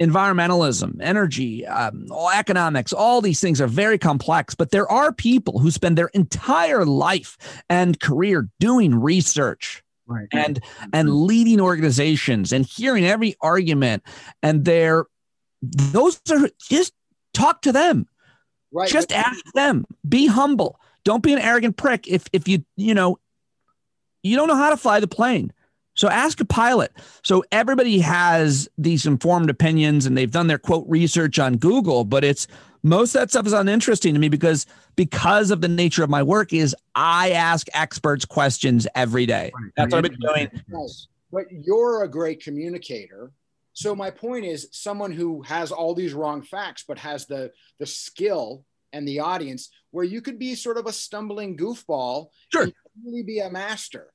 Environmentalism, 0.00 0.98
energy, 1.00 1.66
um, 1.66 2.06
economics, 2.34 2.92
all 2.92 3.22
these 3.22 3.40
things 3.40 3.60
are 3.62 3.66
very 3.66 3.96
complex, 3.96 4.54
but 4.54 4.70
there 4.70 4.90
are 4.90 5.10
people 5.12 5.58
who 5.58 5.70
spend 5.70 5.96
their 5.96 6.08
entire 6.08 6.84
life 6.84 7.38
and 7.70 7.98
career 7.98 8.48
doing 8.60 8.94
research 8.94 9.82
right. 10.06 10.28
and 10.32 10.60
and 10.92 11.14
leading 11.14 11.60
organizations 11.60 12.52
and 12.52 12.66
hearing 12.66 13.04
every 13.04 13.36
argument 13.40 14.02
and 14.42 14.64
they're 14.64 15.06
those 15.62 16.20
are 16.30 16.48
just 16.60 16.92
talk 17.32 17.62
to 17.62 17.72
them. 17.72 18.06
Right. 18.72 18.88
Just 18.88 19.12
ask 19.12 19.44
them. 19.54 19.86
Be 20.08 20.26
humble. 20.26 20.80
Don't 21.04 21.22
be 21.22 21.32
an 21.32 21.38
arrogant 21.38 21.76
prick 21.76 22.08
if 22.08 22.24
if 22.32 22.48
you 22.48 22.64
you 22.76 22.94
know 22.94 23.18
you 24.22 24.36
don't 24.36 24.48
know 24.48 24.56
how 24.56 24.70
to 24.70 24.76
fly 24.76 25.00
the 25.00 25.06
plane 25.06 25.52
so 25.96 26.08
ask 26.08 26.40
a 26.40 26.44
pilot 26.44 26.92
so 27.22 27.44
everybody 27.50 27.98
has 27.98 28.68
these 28.78 29.06
informed 29.06 29.50
opinions 29.50 30.06
and 30.06 30.16
they've 30.16 30.30
done 30.30 30.46
their 30.46 30.58
quote 30.58 30.84
research 30.88 31.38
on 31.38 31.56
google 31.56 32.04
but 32.04 32.22
it's 32.22 32.46
most 32.86 33.14
of 33.14 33.20
that 33.20 33.30
stuff 33.30 33.46
is 33.46 33.52
uninteresting 33.52 34.14
to 34.14 34.20
me 34.20 34.28
because 34.28 34.64
because 34.94 35.50
of 35.50 35.60
the 35.60 35.68
nature 35.68 36.04
of 36.04 36.10
my 36.10 36.22
work 36.22 36.52
is 36.52 36.74
I 36.94 37.32
ask 37.32 37.66
experts 37.74 38.24
questions 38.24 38.86
every 38.94 39.26
day. 39.26 39.50
Right. 39.54 39.72
That's 39.76 39.92
what 39.92 40.04
I've 40.04 40.10
been 40.10 40.20
doing. 40.20 40.50
But 41.32 41.46
you're 41.50 42.04
a 42.04 42.08
great 42.08 42.42
communicator. 42.42 43.32
So 43.72 43.94
my 43.94 44.10
point 44.10 44.44
is 44.44 44.68
someone 44.70 45.10
who 45.10 45.42
has 45.42 45.72
all 45.72 45.94
these 45.94 46.14
wrong 46.14 46.42
facts 46.42 46.84
but 46.86 46.98
has 46.98 47.26
the 47.26 47.52
the 47.78 47.86
skill 47.86 48.64
and 48.92 49.06
the 49.06 49.20
audience 49.20 49.68
where 49.90 50.04
you 50.04 50.22
could 50.22 50.38
be 50.38 50.54
sort 50.54 50.78
of 50.78 50.86
a 50.86 50.92
stumbling 50.92 51.56
goofball 51.56 52.28
sure. 52.52 52.68
really 53.04 53.22
be 53.22 53.40
a 53.40 53.50
master, 53.50 54.12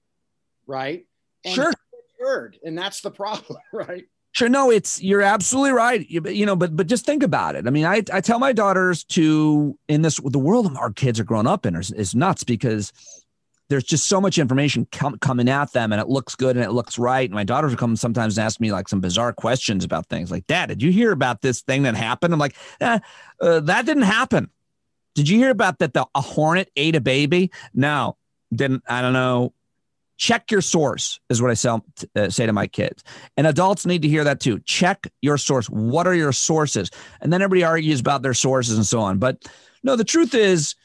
right? 0.66 1.06
And 1.46 1.56
Sure. 1.56 1.74
heard, 2.20 2.58
and 2.64 2.78
that's 2.78 3.02
the 3.02 3.12
problem, 3.12 3.60
right? 3.74 4.06
Sure, 4.34 4.48
no, 4.48 4.72
it's 4.72 5.02
you're 5.02 5.22
absolutely 5.22 5.72
right. 5.72 6.10
You, 6.10 6.22
you 6.30 6.46
know, 6.46 6.56
but 6.56 6.76
but 6.76 6.88
just 6.88 7.06
think 7.06 7.22
about 7.22 7.56
it. 7.56 7.68
I 7.68 7.70
mean, 7.70 7.84
I 7.86 8.02
I 8.14 8.22
tell 8.22 8.40
my 8.40 8.54
daughters 8.54 9.04
to 9.06 9.78
in 9.90 10.04
this 10.04 10.22
the 10.24 10.40
world 10.40 10.72
our 10.78 10.92
kids 10.92 11.20
are 11.20 11.26
growing 11.26 11.48
up 11.48 11.66
in 11.66 11.76
is, 11.76 11.92
is 11.92 12.16
nuts 12.16 12.46
because 12.46 12.94
there's 13.72 13.84
just 13.84 14.06
so 14.06 14.20
much 14.20 14.38
information 14.38 14.86
com- 14.92 15.18
coming 15.20 15.50
at 15.50 15.72
them 15.74 15.92
and 15.94 16.02
it 16.02 16.08
looks 16.10 16.36
good 16.36 16.58
and 16.58 16.64
it 16.64 16.72
looks 16.72 17.00
right. 17.00 17.30
And 17.30 17.34
my 17.34 17.46
daughters 17.46 17.72
will 17.72 17.78
come 17.78 17.96
sometimes 17.96 18.38
and 18.38 18.46
ask 18.46 18.60
me 18.60 18.72
like 18.72 18.90
some 18.90 19.00
bizarre 19.00 19.32
questions 19.32 19.86
about 19.86 20.08
things 20.08 20.30
like, 20.30 20.46
Dad, 20.48 20.68
did 20.68 20.84
you 20.84 20.92
hear 20.92 21.12
about 21.14 21.42
this 21.42 21.62
thing 21.62 21.84
that 21.84 21.96
happened? 21.96 22.34
I'm 22.34 22.40
like, 22.40 22.56
eh, 22.82 23.00
uh, 23.40 23.62
that 23.62 23.86
didn't 23.86 24.04
happen. 24.04 24.50
Did 25.16 25.30
you 25.30 25.38
hear 25.38 25.52
about 25.52 25.80
that? 25.80 25.94
The 25.94 26.06
a 26.16 26.22
hornet 26.22 26.70
ate 26.76 26.96
a 26.96 27.02
baby? 27.02 27.52
No, 27.74 28.18
didn't. 28.54 28.84
I 28.88 29.02
don't 29.02 29.14
know. 29.14 29.54
Check 30.22 30.52
your 30.52 30.62
source 30.62 31.20
is 31.32 31.42
what 31.42 31.50
I 31.50 31.56
sell, 31.56 31.84
uh, 32.16 32.30
say 32.30 32.46
to 32.46 32.54
my 32.54 32.68
kids. 32.68 33.04
And 33.38 33.48
adults 33.48 33.88
need 33.88 34.04
to 34.04 34.08
hear 34.08 34.24
that 34.24 34.40
too. 34.40 34.60
Check 34.60 35.08
your 35.24 35.36
source. 35.36 35.66
What 35.68 36.06
are 36.06 36.14
your 36.14 36.32
sources? 36.32 36.92
And 37.22 37.34
then 37.34 37.42
everybody 37.42 37.64
argues 37.64 38.00
about 38.00 38.22
their 38.22 38.36
sources 38.36 38.78
and 38.78 38.86
so 38.86 39.00
on. 39.00 39.18
But 39.18 39.50
no, 39.82 39.96
the 39.96 40.04
truth 40.04 40.36
is, 40.36 40.76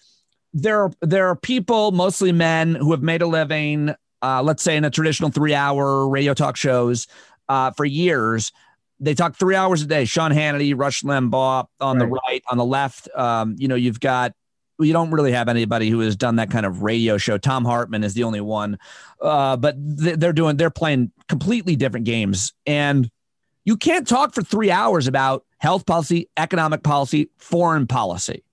there 0.55 0.85
are, 0.85 0.91
there 1.03 1.29
are 1.29 1.37
people, 1.37 1.93
mostly 1.93 2.33
men, 2.33 2.77
who 2.77 2.93
have 2.93 3.03
made 3.03 3.21
a 3.21 3.27
living, 3.27 3.95
uh, 4.23 4.43
let's 4.43 4.63
say 4.63 4.75
in 4.75 4.87
a 4.87 4.91
traditional 4.91 5.29
three 5.29 5.53
hour 5.53 6.09
radio 6.09 6.33
talk 6.33 6.57
shows 6.57 7.07
uh, 7.51 7.73
for 7.73 7.85
years. 7.85 8.53
They 9.01 9.13
talk 9.13 9.37
three 9.37 9.55
hours 9.55 9.83
a 9.83 9.87
day. 9.87 10.07
Sean 10.07 10.31
Hannity, 10.33 10.73
Rush 10.75 11.03
Limbaugh 11.03 11.67
on 11.79 11.99
the 11.99 12.07
Right. 12.07 12.23
right, 12.27 12.45
on 12.51 12.57
the 12.57 12.65
left. 12.65 13.11
Um, 13.15 13.55
you 13.59 13.69
know, 13.69 13.75
you've 13.75 14.01
got 14.01 14.33
you 14.79 14.93
don't 14.93 15.11
really 15.11 15.33
have 15.33 15.49
anybody 15.49 15.89
who 15.89 16.01
has 16.01 16.17
done 16.17 16.37
that 16.37 16.51
kind 16.51 16.67
of 16.67 16.83
radio 16.83 17.17
show. 17.17 17.39
Thom 17.39 17.65
Hartmann 17.65 18.05
is 18.05 18.15
the 18.15 18.25
only 18.25 18.41
one, 18.41 18.79
uh, 19.21 19.57
but 19.57 19.77
th- 19.99 20.19
they're 20.19 20.33
doing 20.33 20.57
they're 20.57 20.71
playing 20.71 21.13
completely 21.29 21.77
different 21.77 22.05
games, 22.05 22.53
and 22.67 23.11
you 23.65 23.77
can't 23.77 24.07
talk 24.07 24.35
for 24.35 24.43
three 24.43 24.71
hours 24.71 25.07
about 25.07 25.45
health 25.59 25.87
policy, 25.87 26.29
economic 26.37 26.83
policy, 26.83 27.31
foreign 27.39 27.87
policy. 27.87 28.45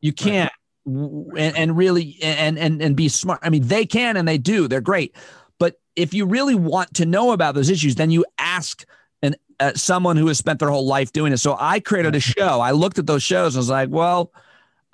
You 0.00 0.12
can't, 0.12 0.52
w- 0.86 1.30
and, 1.36 1.56
and 1.56 1.76
really, 1.76 2.16
and 2.22 2.58
and 2.58 2.80
and 2.80 2.96
be 2.96 3.08
smart. 3.08 3.40
I 3.42 3.50
mean, 3.50 3.66
they 3.66 3.84
can 3.84 4.16
and 4.16 4.26
they 4.26 4.38
do. 4.38 4.68
They're 4.68 4.80
great, 4.80 5.14
but 5.58 5.78
if 5.96 6.14
you 6.14 6.24
really 6.26 6.54
want 6.54 6.94
to 6.94 7.04
know 7.04 7.32
about 7.32 7.54
those 7.54 7.68
issues, 7.68 7.96
then 7.96 8.10
you 8.10 8.24
ask 8.38 8.86
an 9.20 9.36
uh, 9.60 9.72
someone 9.74 10.16
who 10.16 10.28
has 10.28 10.38
spent 10.38 10.60
their 10.60 10.70
whole 10.70 10.86
life 10.86 11.12
doing 11.12 11.32
it. 11.32 11.38
So 11.38 11.56
I 11.58 11.80
created 11.80 12.14
a 12.14 12.20
show. 12.20 12.60
I 12.60 12.70
looked 12.70 12.98
at 12.98 13.06
those 13.06 13.22
shows. 13.22 13.54
and 13.54 13.60
was 13.60 13.68
like, 13.68 13.90
well. 13.90 14.32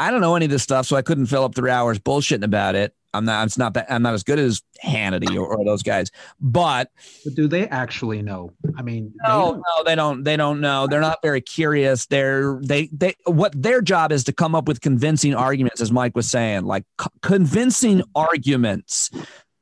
I 0.02 0.10
don't 0.10 0.20
know 0.20 0.34
any 0.34 0.46
of 0.46 0.50
this 0.50 0.64
stuff, 0.64 0.86
so 0.86 0.96
I 0.96 1.02
couldn't 1.02 1.26
fill 1.26 1.44
up 1.44 1.54
three 1.54 1.70
hours 1.70 2.00
bullshitting 2.00 2.42
about 2.42 2.74
it. 2.74 2.92
I'm 3.14 3.24
not. 3.24 3.46
It's 3.46 3.56
not 3.56 3.74
that. 3.74 3.86
I'm 3.88 4.02
not 4.02 4.14
as 4.14 4.24
good 4.24 4.40
as 4.40 4.62
Hannity 4.84 5.36
or, 5.36 5.46
or 5.46 5.64
those 5.64 5.82
guys. 5.84 6.10
But 6.40 6.90
But 7.24 7.34
do 7.34 7.46
they 7.46 7.68
actually 7.68 8.20
know? 8.20 8.52
I 8.76 8.82
mean, 8.82 9.12
they 9.22 9.28
no, 9.28 9.52
don't. 9.52 9.56
no, 9.58 9.84
they 9.84 9.94
don't. 9.94 10.24
They 10.24 10.36
don't 10.36 10.60
know. 10.60 10.88
They're 10.88 11.00
not 11.00 11.20
very 11.22 11.40
curious. 11.40 12.06
They're 12.06 12.58
they 12.64 12.88
they. 12.90 13.14
What 13.26 13.52
their 13.60 13.80
job 13.80 14.10
is 14.10 14.24
to 14.24 14.32
come 14.32 14.56
up 14.56 14.66
with 14.66 14.80
convincing 14.80 15.34
arguments, 15.36 15.80
as 15.80 15.92
Mike 15.92 16.16
was 16.16 16.28
saying, 16.28 16.64
like 16.64 16.84
c- 17.00 17.06
convincing 17.20 18.02
arguments. 18.16 19.10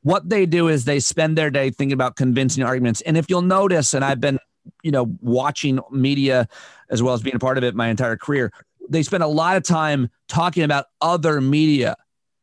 What 0.02 0.30
they 0.30 0.46
do 0.46 0.68
is 0.68 0.86
they 0.86 1.00
spend 1.00 1.36
their 1.36 1.50
day 1.50 1.68
thinking 1.68 1.92
about 1.92 2.16
convincing 2.16 2.64
arguments. 2.64 3.02
And 3.02 3.18
if 3.18 3.28
you'll 3.28 3.42
notice, 3.42 3.92
and 3.92 4.02
I've 4.02 4.20
been, 4.20 4.38
you 4.82 4.90
know, 4.90 5.14
watching 5.20 5.80
media 5.90 6.48
as 6.88 7.02
well 7.02 7.12
as 7.12 7.20
being 7.20 7.36
a 7.36 7.40
part 7.40 7.58
of 7.58 7.64
it 7.64 7.74
my 7.74 7.88
entire 7.88 8.16
career, 8.16 8.50
they 8.90 9.02
spend 9.02 9.22
a 9.22 9.28
lot 9.28 9.56
of 9.56 9.62
time 9.62 10.10
talking 10.28 10.64
about 10.64 10.86
other 11.00 11.40
media. 11.40 11.96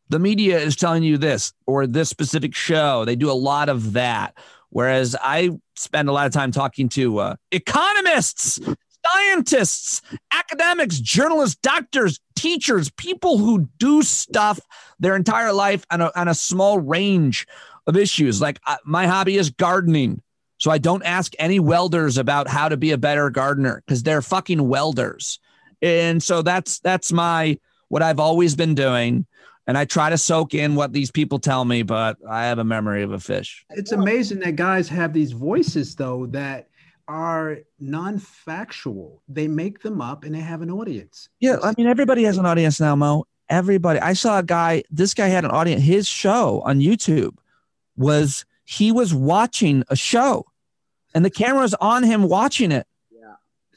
The 0.09 0.19
media 0.19 0.57
is 0.57 0.75
telling 0.75 1.03
you 1.03 1.17
this 1.17 1.53
or 1.65 1.85
this 1.85 2.09
specific 2.09 2.55
show. 2.55 3.05
They 3.05 3.15
do 3.15 3.29
a 3.29 3.33
lot 3.33 3.69
of 3.69 3.93
that. 3.93 4.37
Whereas 4.69 5.15
I 5.21 5.51
spend 5.75 6.09
a 6.09 6.11
lot 6.11 6.25
of 6.25 6.33
time 6.33 6.51
talking 6.51 6.89
to 6.89 7.19
uh, 7.19 7.35
economists, 7.51 8.59
scientists, 9.05 10.01
academics, 10.33 10.99
journalists, 10.99 11.57
doctors, 11.61 12.19
teachers, 12.35 12.89
people 12.91 13.37
who 13.37 13.69
do 13.77 14.01
stuff 14.01 14.59
their 14.99 15.15
entire 15.15 15.53
life 15.53 15.85
on 15.91 16.01
a, 16.01 16.11
on 16.15 16.27
a 16.27 16.35
small 16.35 16.79
range 16.79 17.45
of 17.85 17.97
issues. 17.97 18.41
Like 18.41 18.59
uh, 18.65 18.77
my 18.85 19.07
hobby 19.07 19.37
is 19.37 19.49
gardening. 19.49 20.21
So 20.59 20.71
I 20.71 20.79
don't 20.79 21.03
ask 21.03 21.33
any 21.37 21.59
welders 21.59 22.17
about 22.17 22.47
how 22.47 22.67
to 22.69 22.77
be 22.77 22.91
a 22.91 22.97
better 22.97 23.29
gardener 23.29 23.83
because 23.85 24.03
they're 24.03 24.23
fucking 24.23 24.67
welders. 24.67 25.39
And 25.81 26.21
so 26.21 26.41
that's 26.41 26.79
that's 26.79 27.11
my 27.11 27.59
what 27.89 28.01
I've 28.01 28.19
always 28.19 28.55
been 28.55 28.75
doing. 28.75 29.25
And 29.67 29.77
I 29.77 29.85
try 29.85 30.09
to 30.09 30.17
soak 30.17 30.53
in 30.53 30.75
what 30.75 30.93
these 30.93 31.11
people 31.11 31.39
tell 31.39 31.65
me, 31.65 31.83
but 31.83 32.17
I 32.29 32.45
have 32.45 32.57
a 32.57 32.63
memory 32.63 33.03
of 33.03 33.11
a 33.11 33.19
fish. 33.19 33.65
It's 33.71 33.91
amazing 33.91 34.39
that 34.39 34.55
guys 34.55 34.87
have 34.89 35.11
these 35.11 35.33
voices 35.33 35.95
though 35.95 36.25
that 36.27 36.69
are 37.09 37.59
non-factual. 37.79 39.21
They 39.27 39.47
make 39.47 39.81
them 39.81 40.01
up 40.01 40.23
and 40.23 40.33
they 40.33 40.39
have 40.39 40.61
an 40.61 40.71
audience. 40.71 41.29
Yeah, 41.39 41.57
I 41.63 41.73
mean, 41.77 41.87
everybody 41.87 42.23
has 42.23 42.37
an 42.37 42.45
audience 42.45 42.79
now, 42.79 42.95
Mo. 42.95 43.25
Everybody. 43.49 43.99
I 43.99 44.13
saw 44.13 44.39
a 44.39 44.43
guy. 44.43 44.83
This 44.89 45.13
guy 45.13 45.27
had 45.27 45.45
an 45.45 45.51
audience. 45.51 45.81
His 45.81 46.07
show 46.07 46.61
on 46.65 46.79
YouTube 46.79 47.37
was 47.95 48.45
he 48.65 48.91
was 48.91 49.13
watching 49.13 49.83
a 49.89 49.95
show, 49.95 50.45
and 51.13 51.23
the 51.23 51.29
camera's 51.29 51.73
on 51.75 52.03
him 52.03 52.23
watching 52.23 52.73
it. 52.73 52.85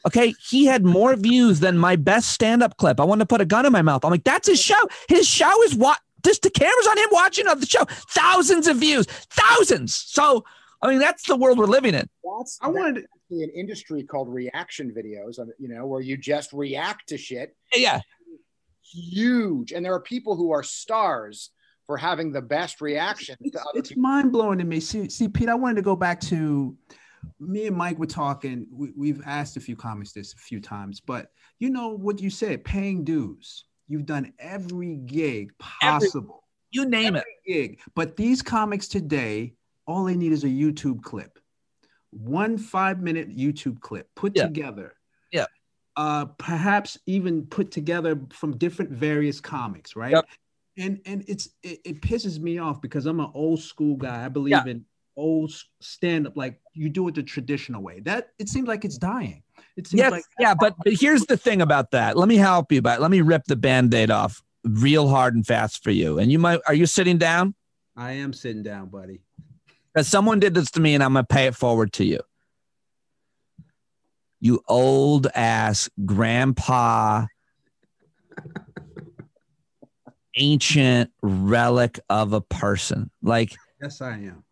Yeah. 0.03 0.07
Okay, 0.07 0.33
he 0.49 0.65
had 0.65 0.83
more 0.83 1.15
views 1.15 1.59
than 1.59 1.77
my 1.77 1.95
best 1.95 2.29
stand-up 2.29 2.77
clip. 2.77 2.99
I 2.99 3.03
wanted 3.03 3.21
to 3.21 3.25
put 3.27 3.41
a 3.41 3.45
gun 3.45 3.65
in 3.65 3.71
my 3.71 3.81
mouth. 3.81 4.03
I'm 4.03 4.11
like, 4.11 4.23
that's 4.23 4.47
his 4.47 4.61
show. 4.61 4.81
His 5.07 5.27
show 5.27 5.63
is 5.63 5.75
what. 5.75 5.99
Just 6.23 6.43
the 6.43 6.51
camera's 6.51 6.87
on 6.87 6.97
him 6.99 7.09
watching 7.11 7.47
of 7.47 7.61
the 7.61 7.65
show. 7.65 7.83
Thousands 7.85 8.67
of 8.67 8.77
views, 8.77 9.07
thousands. 9.07 9.95
So, 9.95 10.45
I 10.81 10.89
mean, 10.89 10.99
that's 10.99 11.25
the 11.25 11.35
world 11.35 11.57
we're 11.57 11.65
living 11.65 11.95
in. 11.95 12.07
That's 12.37 12.59
I 12.61 12.67
wanted 12.67 13.05
actually 13.31 13.43
an 13.43 13.49
industry 13.55 14.03
called 14.03 14.29
reaction 14.29 14.93
videos, 14.95 15.39
you 15.57 15.67
know, 15.67 15.87
where 15.87 16.01
you 16.01 16.17
just 16.17 16.53
react 16.53 17.09
to 17.09 17.17
shit. 17.17 17.55
Yeah, 17.75 18.01
Huge, 18.93 19.71
and 19.71 19.85
there 19.85 19.93
are 19.93 20.01
people 20.01 20.35
who 20.35 20.51
are 20.51 20.63
stars 20.63 21.51
for 21.85 21.97
having 21.97 22.31
the 22.31 22.41
best 22.41 22.81
reaction. 22.81 23.35
it's, 23.41 23.57
it's 23.73 23.97
mind 23.97 24.31
blowing 24.31 24.59
to 24.59 24.65
me. 24.65 24.79
See, 24.79 25.09
see, 25.09 25.27
Pete, 25.27 25.49
I 25.49 25.55
wanted 25.55 25.75
to 25.75 25.81
go 25.81 25.95
back 25.95 26.19
to 26.21 26.75
me 27.39 27.67
and 27.67 27.75
Mike 27.75 27.97
were 27.99 28.05
talking. 28.05 28.67
We, 28.71 28.91
we've 28.95 29.21
asked 29.25 29.57
a 29.57 29.59
few 29.59 29.75
comics 29.75 30.11
this 30.13 30.33
a 30.33 30.37
few 30.37 30.59
times, 30.59 30.99
but 30.99 31.31
you 31.59 31.69
know 31.69 31.89
what 31.89 32.21
you 32.21 32.29
said, 32.29 32.63
paying 32.63 33.03
dues. 33.03 33.65
You've 33.87 34.05
done 34.05 34.33
every 34.39 34.95
gig 34.95 35.51
Every- 35.81 36.07
possible, 36.07 36.43
you 36.71 36.85
name 36.85 37.15
it. 37.15 37.25
gig. 37.45 37.79
But 37.95 38.15
these 38.15 38.41
comics 38.41 38.87
today, 38.87 39.53
all 39.85 40.05
they 40.05 40.15
need 40.15 40.31
is 40.31 40.43
a 40.43 40.47
YouTube 40.47 41.01
clip, 41.03 41.39
one 42.11 42.57
five 42.57 43.01
minute 43.01 43.29
YouTube 43.35 43.79
clip 43.81 44.09
put 44.15 44.35
Yeah. 44.35 44.43
together. 44.43 44.93
Yeah. 45.31 45.45
Uh, 45.97 46.25
perhaps 46.25 46.97
even 47.05 47.45
put 47.47 47.69
together 47.71 48.19
from 48.31 48.57
different 48.57 48.91
various 48.91 49.41
comics, 49.41 49.95
right? 49.95 50.11
Yep. 50.13 50.25
And 50.77 51.01
and 51.05 51.25
it's 51.27 51.49
it, 51.63 51.79
it 51.83 52.01
pisses 52.01 52.39
me 52.39 52.57
off 52.59 52.81
because 52.81 53.05
I'm 53.05 53.19
an 53.19 53.29
old 53.33 53.59
school 53.59 53.97
guy. 53.97 54.23
I 54.23 54.29
believe 54.29 54.51
Yeah. 54.51 54.65
in 54.67 54.85
old 55.15 55.51
stand 55.79 56.27
up, 56.27 56.37
like 56.37 56.59
you 56.73 56.89
do 56.89 57.07
it 57.07 57.15
the 57.15 57.23
traditional 57.23 57.81
way. 57.81 57.99
That 58.01 58.29
it 58.39 58.49
seems 58.49 58.67
like 58.67 58.85
it's 58.85 58.97
dying. 58.97 59.43
It 59.77 59.87
seems 59.87 59.99
Yes, 59.99 60.11
like 60.11 60.23
yeah, 60.39 60.53
but, 60.59 60.75
but 60.83 60.93
here's 60.93 61.25
the 61.25 61.37
thing 61.37 61.61
about 61.61 61.91
that. 61.91 62.17
Let 62.17 62.27
me 62.27 62.37
help 62.37 62.71
you, 62.71 62.81
but 62.81 63.01
let 63.01 63.11
me 63.11 63.21
rip 63.21 63.45
the 63.45 63.55
band-aid 63.55 64.11
off 64.11 64.41
real 64.63 65.07
hard 65.07 65.35
and 65.35 65.45
fast 65.45 65.83
for 65.83 65.91
you. 65.91 66.19
And 66.19 66.31
you 66.31 66.39
might 66.39 66.59
are 66.67 66.73
you 66.73 66.85
sitting 66.85 67.17
down? 67.17 67.55
I 67.95 68.13
am 68.13 68.33
sitting 68.33 68.63
down, 68.63 68.87
buddy. 68.87 69.21
Because 69.93 70.07
someone 70.07 70.39
did 70.39 70.53
this 70.53 70.71
to 70.71 70.79
me 70.79 70.93
and 70.93 71.03
I'm 71.03 71.13
gonna 71.13 71.25
pay 71.25 71.47
it 71.47 71.55
forward 71.55 71.93
to 71.93 72.05
you. 72.05 72.19
You 74.39 74.61
old 74.67 75.27
ass 75.35 75.89
grandpa 76.05 77.25
ancient 80.35 81.11
relic 81.21 81.99
of 82.09 82.33
a 82.33 82.41
person. 82.41 83.11
Like 83.21 83.55
Yes, 83.81 84.01
I 84.01 84.13
am. 84.13 84.43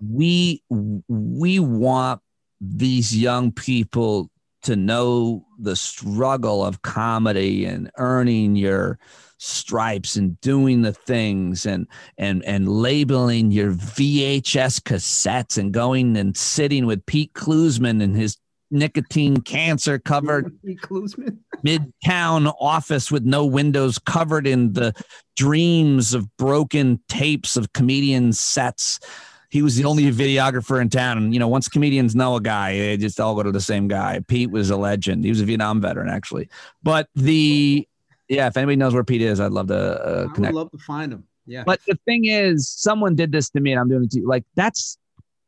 We 0.00 0.62
we 0.70 1.58
want 1.58 2.20
these 2.60 3.16
young 3.16 3.52
people 3.52 4.30
to 4.62 4.76
know 4.76 5.44
the 5.58 5.76
struggle 5.76 6.64
of 6.64 6.82
comedy 6.82 7.66
and 7.66 7.90
earning 7.98 8.56
your 8.56 8.98
stripes 9.36 10.16
and 10.16 10.40
doing 10.40 10.82
the 10.82 10.92
things 10.92 11.66
and 11.66 11.86
and 12.16 12.42
and 12.44 12.68
labeling 12.68 13.50
your 13.50 13.72
VHS 13.72 14.80
cassettes 14.80 15.58
and 15.58 15.72
going 15.72 16.16
and 16.16 16.36
sitting 16.36 16.86
with 16.86 17.04
Pete 17.04 17.34
Klusman 17.34 18.02
in 18.02 18.14
his 18.14 18.38
nicotine 18.70 19.40
cancer 19.42 19.98
covered 19.98 20.58
midtown 21.64 22.54
office 22.58 23.10
with 23.10 23.24
no 23.24 23.44
windows 23.44 23.98
covered 23.98 24.46
in 24.46 24.72
the 24.72 24.94
dreams 25.36 26.14
of 26.14 26.34
broken 26.38 27.00
tapes 27.08 27.56
of 27.56 27.72
comedian 27.72 28.32
sets 28.32 28.98
he 29.54 29.62
was 29.62 29.76
the 29.76 29.84
only 29.84 30.10
videographer 30.10 30.80
in 30.80 30.90
town 30.90 31.16
and 31.16 31.32
you 31.32 31.40
know 31.40 31.48
once 31.48 31.68
comedians 31.68 32.14
know 32.14 32.36
a 32.36 32.40
guy 32.40 32.76
they 32.76 32.96
just 32.96 33.20
all 33.20 33.34
go 33.34 33.42
to 33.42 33.52
the 33.52 33.60
same 33.60 33.88
guy 33.88 34.20
pete 34.26 34.50
was 34.50 34.70
a 34.70 34.76
legend 34.76 35.24
he 35.24 35.30
was 35.30 35.40
a 35.40 35.44
vietnam 35.44 35.80
veteran 35.80 36.08
actually 36.08 36.48
but 36.82 37.08
the 37.14 37.86
yeah 38.28 38.46
if 38.46 38.56
anybody 38.56 38.76
knows 38.76 38.92
where 38.92 39.04
pete 39.04 39.22
is 39.22 39.40
i'd 39.40 39.52
love 39.52 39.68
to 39.68 39.74
uh, 39.76 40.28
I 40.36 40.40
would 40.40 40.54
love 40.54 40.70
to 40.72 40.78
find 40.78 41.12
him. 41.12 41.24
Yeah. 41.46 41.62
but 41.64 41.80
the 41.86 41.98
thing 42.04 42.24
is 42.24 42.68
someone 42.68 43.14
did 43.14 43.32
this 43.32 43.50
to 43.50 43.60
me 43.60 43.72
and 43.72 43.80
i'm 43.80 43.88
doing 43.88 44.04
it 44.04 44.10
to 44.12 44.20
you 44.20 44.26
like 44.26 44.44
that's 44.54 44.98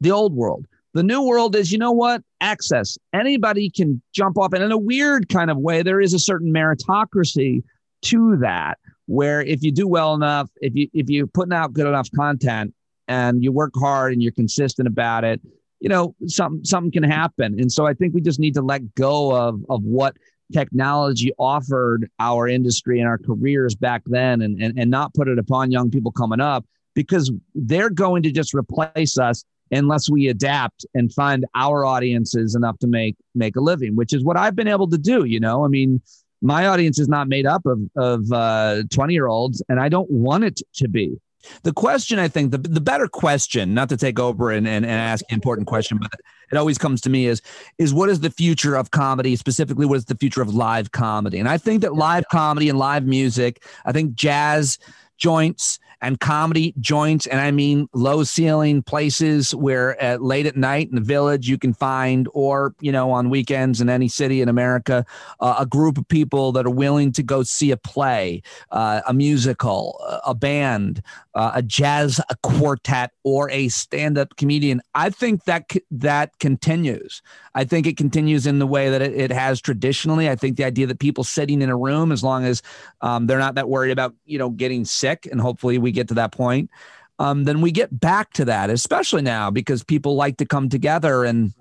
the 0.00 0.10
old 0.10 0.34
world. 0.34 0.66
The 0.94 1.02
new 1.02 1.22
world 1.22 1.54
is, 1.56 1.72
you 1.72 1.78
know 1.78 1.92
what? 1.92 2.22
Access. 2.40 2.96
Anybody 3.12 3.70
can 3.70 4.00
jump 4.14 4.38
off. 4.38 4.52
And 4.52 4.62
in 4.62 4.72
a 4.72 4.78
weird 4.78 5.28
kind 5.28 5.50
of 5.50 5.58
way, 5.58 5.82
there 5.82 6.00
is 6.00 6.14
a 6.14 6.18
certain 6.18 6.52
meritocracy 6.52 7.62
to 8.02 8.36
that, 8.38 8.78
where 9.06 9.42
if 9.42 9.62
you 9.62 9.72
do 9.72 9.86
well 9.86 10.14
enough, 10.14 10.50
if 10.60 10.74
you 10.74 10.88
if 10.94 11.10
you're 11.10 11.26
putting 11.26 11.52
out 11.52 11.72
good 11.72 11.86
enough 11.86 12.10
content 12.12 12.74
and 13.08 13.42
you 13.42 13.52
work 13.52 13.72
hard 13.76 14.12
and 14.12 14.22
you're 14.22 14.32
consistent 14.32 14.88
about 14.88 15.24
it, 15.24 15.40
you 15.80 15.88
know, 15.88 16.14
something 16.26 16.64
something 16.64 16.92
can 16.92 17.02
happen. 17.02 17.58
And 17.60 17.70
so 17.70 17.86
I 17.86 17.94
think 17.94 18.14
we 18.14 18.20
just 18.20 18.40
need 18.40 18.54
to 18.54 18.62
let 18.62 18.94
go 18.94 19.34
of 19.34 19.64
of 19.68 19.82
what 19.82 20.16
technology 20.52 21.32
offered 21.38 22.08
our 22.20 22.48
industry 22.48 23.00
and 23.00 23.08
our 23.08 23.18
careers 23.18 23.74
back 23.74 24.02
then 24.06 24.42
and, 24.42 24.60
and, 24.62 24.78
and 24.78 24.90
not 24.90 25.12
put 25.14 25.28
it 25.28 25.38
upon 25.38 25.70
young 25.70 25.90
people 25.90 26.12
coming 26.12 26.40
up 26.40 26.64
because 26.94 27.32
they're 27.54 27.90
going 27.90 28.22
to 28.22 28.30
just 28.30 28.54
replace 28.54 29.18
us 29.18 29.44
unless 29.72 30.08
we 30.08 30.28
adapt 30.28 30.86
and 30.94 31.12
find 31.12 31.44
our 31.54 31.84
audiences 31.84 32.54
enough 32.54 32.78
to 32.78 32.86
make 32.86 33.16
make 33.34 33.56
a 33.56 33.60
living 33.60 33.96
which 33.96 34.12
is 34.12 34.22
what 34.22 34.36
i've 34.36 34.54
been 34.54 34.68
able 34.68 34.88
to 34.88 34.98
do 34.98 35.24
you 35.24 35.40
know 35.40 35.64
i 35.64 35.68
mean 35.68 36.00
my 36.40 36.68
audience 36.68 37.00
is 37.00 37.08
not 37.08 37.26
made 37.26 37.46
up 37.46 37.66
of 37.66 37.80
of 37.96 38.30
uh, 38.30 38.82
20 38.92 39.12
year 39.12 39.26
olds 39.26 39.62
and 39.68 39.80
i 39.80 39.88
don't 39.88 40.10
want 40.10 40.44
it 40.44 40.60
to 40.74 40.88
be 40.88 41.18
the 41.62 41.72
question 41.72 42.18
i 42.18 42.28
think 42.28 42.50
the, 42.50 42.58
the 42.58 42.80
better 42.80 43.08
question 43.08 43.74
not 43.74 43.88
to 43.88 43.96
take 43.96 44.18
over 44.18 44.50
and, 44.50 44.66
and, 44.66 44.84
and 44.84 44.94
ask 44.94 45.24
an 45.28 45.34
important 45.34 45.66
question 45.66 45.98
but 45.98 46.20
it 46.50 46.56
always 46.56 46.78
comes 46.78 47.00
to 47.02 47.10
me 47.10 47.26
is 47.26 47.42
is 47.78 47.92
what 47.92 48.08
is 48.08 48.20
the 48.20 48.30
future 48.30 48.76
of 48.76 48.90
comedy? 48.90 49.36
Specifically 49.36 49.86
what 49.86 49.96
is 49.96 50.04
the 50.04 50.16
future 50.16 50.42
of 50.42 50.54
live 50.54 50.92
comedy? 50.92 51.38
And 51.38 51.48
i 51.48 51.58
think 51.58 51.82
that 51.82 51.94
live 51.94 52.24
comedy 52.30 52.68
and 52.68 52.78
live 52.78 53.04
music 53.04 53.62
i 53.84 53.92
think 53.92 54.14
jazz 54.14 54.78
joints 55.18 55.78
and 56.06 56.20
comedy 56.20 56.72
joints. 56.78 57.26
And 57.26 57.40
I 57.40 57.50
mean 57.50 57.88
low 57.92 58.22
ceiling 58.22 58.80
places 58.80 59.52
where 59.52 60.00
at 60.00 60.22
late 60.22 60.46
at 60.46 60.56
night 60.56 60.88
in 60.88 60.94
the 60.94 61.00
village 61.00 61.48
you 61.48 61.58
can 61.58 61.74
find, 61.74 62.28
or, 62.32 62.76
you 62.80 62.92
know, 62.92 63.10
on 63.10 63.28
weekends 63.28 63.80
in 63.80 63.90
any 63.90 64.06
city 64.06 64.40
in 64.40 64.48
America, 64.48 65.04
uh, 65.40 65.56
a 65.58 65.66
group 65.66 65.98
of 65.98 66.06
people 66.06 66.52
that 66.52 66.64
are 66.64 66.70
willing 66.70 67.10
to 67.10 67.24
go 67.24 67.42
see 67.42 67.72
a 67.72 67.76
play, 67.76 68.40
uh, 68.70 69.00
a 69.08 69.12
musical, 69.12 70.00
a 70.24 70.32
band, 70.32 71.02
uh, 71.34 71.52
a 71.54 71.62
jazz 71.62 72.20
a 72.30 72.36
quartet, 72.36 73.10
or 73.24 73.50
a 73.50 73.68
stand 73.68 74.16
up 74.16 74.36
comedian. 74.36 74.80
I 74.94 75.10
think 75.10 75.44
that 75.44 75.70
that 75.90 76.38
continues. 76.38 77.20
I 77.54 77.64
think 77.64 77.86
it 77.86 77.96
continues 77.96 78.46
in 78.46 78.58
the 78.58 78.66
way 78.66 78.90
that 78.90 79.02
it, 79.02 79.14
it, 79.14 79.32
has 79.32 79.60
traditionally. 79.60 80.28
I 80.28 80.36
think 80.36 80.56
the 80.56 80.64
idea 80.64 80.86
that 80.86 80.98
people 80.98 81.24
sitting 81.24 81.62
in 81.62 81.70
a 81.70 81.76
room, 81.76 82.12
as 82.12 82.22
long 82.22 82.44
as 82.44 82.62
um, 83.00 83.26
they're 83.26 83.38
not 83.38 83.54
that 83.54 83.68
worried 83.68 83.92
about, 83.92 84.14
you 84.24 84.38
know, 84.38 84.50
getting 84.50 84.84
sick, 84.84 85.26
and 85.30 85.40
hopefully 85.40 85.78
we 85.78 85.90
get 85.96 86.08
to 86.08 86.14
that 86.14 86.32
point, 86.32 86.70
um, 87.18 87.44
then 87.44 87.60
we 87.60 87.72
get 87.72 87.98
back 87.98 88.32
to 88.34 88.44
that, 88.44 88.70
especially 88.70 89.22
now 89.22 89.50
because 89.50 89.82
people 89.82 90.14
like 90.14 90.36
to 90.36 90.46
come 90.46 90.68
together 90.68 91.24
and 91.24 91.52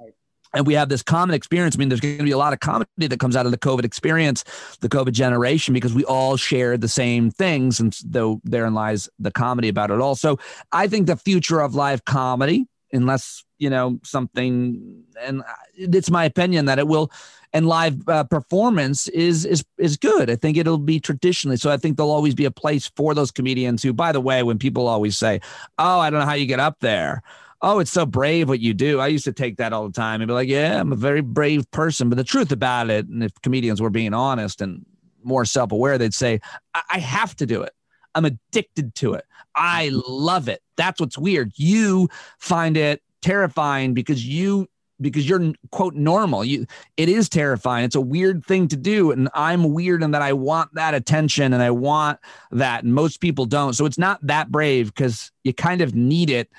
and 0.53 0.65
we 0.65 0.73
have 0.73 0.89
this 0.89 1.03
common 1.03 1.35
experience. 1.35 1.75
I 1.75 1.79
mean, 1.79 1.89
there's 1.89 1.99
going 1.99 2.17
to 2.17 2.23
be 2.23 2.31
a 2.31 2.37
lot 2.37 2.53
of 2.53 2.61
comedy 2.61 3.07
that 3.07 3.19
comes 3.19 3.35
out 3.35 3.45
of 3.45 3.51
the 3.51 3.57
COVID 3.57 3.83
experience, 3.83 4.45
the 4.79 4.87
COVID 4.87 5.11
generation, 5.11 5.73
because 5.73 5.93
we 5.93 6.05
all 6.05 6.37
share 6.37 6.77
the 6.77 6.87
same 6.87 7.29
things. 7.29 7.79
And 7.79 7.93
though 8.05 8.39
therein 8.45 8.73
lies 8.73 9.09
the 9.19 9.31
comedy 9.31 9.67
about 9.67 9.91
it 9.91 9.99
all. 9.99 10.15
So 10.15 10.39
I 10.71 10.87
think 10.87 11.07
the 11.07 11.17
future 11.17 11.59
of 11.59 11.75
live 11.75 12.05
comedy, 12.05 12.67
unless, 12.93 13.43
you 13.57 13.69
know, 13.69 13.99
something, 14.03 15.03
and 15.19 15.43
it's 15.75 16.09
my 16.09 16.23
opinion 16.23 16.65
that 16.65 16.79
it 16.79 16.87
will, 16.87 17.11
and 17.55 17.67
live 17.67 18.07
uh, 18.09 18.25
performance 18.25 19.07
is 19.07 19.45
is 19.45 19.63
is 19.77 19.97
good. 19.97 20.29
I 20.29 20.35
think 20.35 20.57
it'll 20.57 20.77
be 20.77 20.99
traditionally. 20.99 21.57
So 21.57 21.71
I 21.71 21.77
think 21.77 21.95
there'll 21.95 22.11
always 22.11 22.35
be 22.35 22.45
a 22.45 22.51
place 22.51 22.91
for 22.95 23.15
those 23.15 23.31
comedians 23.31 23.81
who, 23.81 23.93
by 23.93 24.11
the 24.11 24.21
way, 24.21 24.43
when 24.43 24.59
people 24.59 24.87
always 24.87 25.17
say, 25.17 25.39
"Oh, 25.79 25.99
I 25.99 26.09
don't 26.09 26.19
know 26.19 26.25
how 26.25 26.33
you 26.33 26.45
get 26.45 26.59
up 26.59 26.81
there," 26.81 27.23
oh, 27.61 27.79
it's 27.79 27.91
so 27.91 28.05
brave 28.05 28.49
what 28.49 28.59
you 28.59 28.73
do. 28.73 28.99
I 28.99 29.07
used 29.07 29.25
to 29.25 29.31
take 29.31 29.57
that 29.57 29.73
all 29.73 29.87
the 29.87 29.93
time 29.93 30.21
and 30.21 30.27
be 30.27 30.33
like, 30.33 30.49
yeah, 30.49 30.79
I'm 30.79 30.91
a 30.91 30.97
very 30.97 31.21
brave 31.21 31.69
person. 31.71 32.09
But 32.09 32.17
the 32.17 32.23
truth 32.23 32.51
about 32.51 32.89
it, 32.89 33.07
and 33.07 33.23
if 33.23 33.31
comedians 33.41 33.81
were 33.81 33.89
being 33.89 34.13
honest 34.13 34.61
and 34.61 34.85
more 35.23 35.45
self 35.45 35.71
aware, 35.71 35.97
they'd 35.97 36.13
say, 36.13 36.39
I-, 36.73 36.83
I 36.91 36.99
have 36.99 37.35
to 37.37 37.45
do 37.45 37.61
it. 37.63 37.73
I'm 38.13 38.25
addicted 38.25 38.93
to 38.95 39.13
it. 39.13 39.25
I 39.55 39.89
love 40.07 40.47
it. 40.47 40.61
That's 40.77 40.99
what's 40.99 41.17
weird. 41.17 41.53
You 41.55 42.09
find 42.37 42.77
it 42.77 43.01
terrifying 43.21 43.93
because 43.93 44.25
you 44.25 44.67
because 45.01 45.27
you're 45.27 45.53
quote 45.71 45.95
normal. 45.95 46.43
You 46.43 46.65
it 46.97 47.09
is 47.09 47.29
terrifying. 47.29 47.85
It's 47.85 47.95
a 47.95 48.01
weird 48.01 48.45
thing 48.45 48.67
to 48.69 48.77
do 48.77 49.11
and 49.11 49.29
i'm 49.33 49.73
weird 49.73 50.03
in 50.03 50.11
that 50.11 50.21
i 50.21 50.33
want 50.33 50.73
that 50.75 50.93
attention 50.93 51.53
and 51.53 51.61
i 51.61 51.71
want 51.71 52.19
that 52.51 52.83
and 52.83 52.93
most 52.93 53.19
people 53.19 53.45
don't. 53.45 53.73
So 53.73 53.85
it's 53.85 53.97
not 53.97 54.25
that 54.25 54.51
brave 54.51 54.93
because 54.93 55.31
you 55.43 55.53
kind 55.53 55.81
of 55.81 55.95
need 55.95 56.29
it 56.29 56.49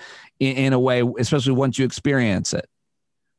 in, 0.40 0.56
in, 0.56 0.72
a 0.72 0.78
way 0.78 1.02
especially 1.18 1.52
once 1.52 1.78
you 1.78 1.84
experience 1.84 2.52
it. 2.52 2.68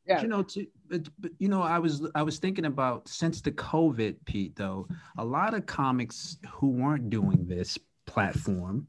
Yeah. 0.06 0.22
You 0.22 0.28
know 0.28 0.42
to, 0.42 0.66
but, 0.88 1.08
but 1.18 1.32
you 1.38 1.48
know 1.48 1.62
i 1.62 1.78
was 1.78 2.06
i 2.14 2.22
was 2.22 2.38
thinking 2.38 2.64
about 2.64 3.08
since 3.08 3.40
the 3.40 3.52
covid 3.52 4.16
pete 4.24 4.56
though 4.56 4.88
a 5.18 5.24
lot 5.24 5.54
of 5.54 5.66
comics 5.66 6.38
who 6.50 6.70
weren't 6.70 7.10
doing 7.10 7.46
this 7.46 7.78
platform 8.06 8.86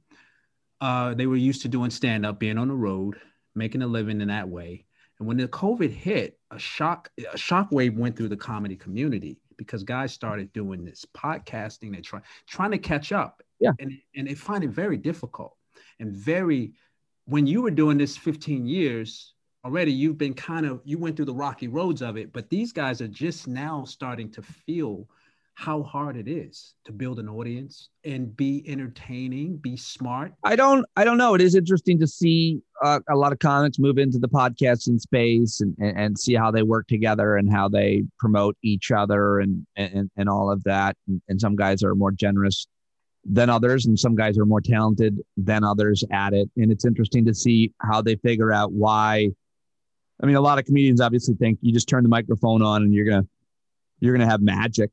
uh 0.82 1.14
they 1.14 1.28
were 1.28 1.36
used 1.36 1.62
to 1.64 1.68
doing 1.68 1.90
stand 1.90 2.26
up 2.26 2.40
being 2.40 2.58
on 2.58 2.68
the 2.68 2.74
road 2.74 3.20
making 3.56 3.82
a 3.82 3.88
living 3.88 4.22
in 4.22 4.30
that 4.30 4.48
way 4.48 4.86
and 5.20 5.28
when 5.28 5.38
the 5.38 5.48
COVID 5.48 5.92
hit, 5.92 6.40
a 6.52 6.58
shock 6.58 7.12
a 7.20 7.38
shockwave 7.38 7.96
went 7.96 8.16
through 8.16 8.30
the 8.30 8.38
comedy 8.38 8.76
community 8.76 9.38
because 9.58 9.84
guys 9.84 10.14
started 10.14 10.52
doing 10.54 10.86
this 10.86 11.06
podcasting. 11.16 11.94
They 11.94 12.02
try 12.02 12.22
trying 12.48 12.72
to 12.72 12.78
catch 12.78 13.12
up. 13.12 13.44
Yeah. 13.60 13.72
And, 13.80 14.00
and 14.16 14.28
they 14.28 14.36
find 14.36 14.64
it 14.64 14.70
very 14.70 14.98
difficult 14.98 15.58
and 16.00 16.14
very 16.14 16.74
when 17.26 17.46
you 17.46 17.62
were 17.62 17.72
doing 17.72 17.98
this 17.98 18.18
15 18.18 18.66
years 18.66 19.34
already, 19.64 19.92
you've 19.92 20.18
been 20.18 20.34
kind 20.34 20.66
of 20.66 20.82
you 20.84 20.98
went 20.98 21.16
through 21.16 21.26
the 21.26 21.34
rocky 21.34 21.68
roads 21.68 22.02
of 22.02 22.18
it, 22.18 22.34
but 22.34 22.50
these 22.50 22.72
guys 22.72 23.02
are 23.02 23.08
just 23.08 23.48
now 23.48 23.84
starting 23.84 24.32
to 24.32 24.42
feel 24.42 25.08
how 25.60 25.84
hard 25.84 26.16
it 26.16 26.30
is 26.30 26.76
to 26.86 26.94
build 26.94 27.20
an 27.20 27.28
audience 27.28 27.90
and 28.06 28.36
be 28.38 28.64
entertaining, 28.66 29.58
be 29.58 29.76
smart. 29.76 30.32
I 30.46 30.56
don't, 30.56 30.86
I 30.96 31.04
don't 31.04 31.18
know. 31.18 31.34
It 31.36 31.42
is 31.42 31.54
interesting 31.54 32.00
to 32.00 32.08
see 32.08 32.62
uh, 32.82 33.02
a 33.10 33.16
lot 33.18 33.34
of 33.34 33.40
comics 33.40 33.78
move 33.78 33.98
into 33.98 34.20
the 34.20 34.30
podcasting 34.30 35.02
space 35.02 35.60
and, 35.60 35.76
and, 35.78 36.00
and 36.00 36.18
see 36.18 36.34
how 36.34 36.50
they 36.50 36.64
work 36.64 36.88
together 36.88 37.36
and 37.36 37.52
how 37.52 37.68
they 37.68 38.06
promote 38.20 38.56
each 38.64 38.90
other 38.90 39.40
and 39.40 39.68
and, 39.76 40.10
and 40.16 40.30
all 40.30 40.50
of 40.50 40.64
that. 40.64 40.96
And, 41.10 41.22
and 41.28 41.42
some 41.42 41.58
guys 41.58 41.84
are 41.84 41.94
more 41.94 42.14
generous 42.14 42.66
than 43.26 43.50
others, 43.50 43.86
and 43.86 44.00
some 44.00 44.16
guys 44.16 44.38
are 44.38 44.46
more 44.46 44.62
talented 44.62 45.20
than 45.36 45.66
others 45.66 46.06
at 46.10 46.34
it. 46.34 46.50
And 46.56 46.72
it's 46.72 46.86
interesting 46.86 47.26
to 47.26 47.34
see 47.34 47.74
how 47.82 48.02
they 48.02 48.16
figure 48.16 48.54
out 48.54 48.72
why. 48.72 49.28
I 50.24 50.26
mean, 50.26 50.38
a 50.38 50.42
lot 50.42 50.58
of 50.58 50.64
comedians 50.64 51.02
obviously 51.02 51.36
think 51.36 51.60
you 51.62 51.74
just 51.74 51.90
turn 51.90 52.04
the 52.04 52.10
microphone 52.10 52.62
on 52.62 52.82
and 52.84 52.94
you're 52.94 53.04
gonna 53.04 53.28
you're 54.00 54.14
gonna 54.14 54.30
have 54.30 54.42
magic 54.42 54.90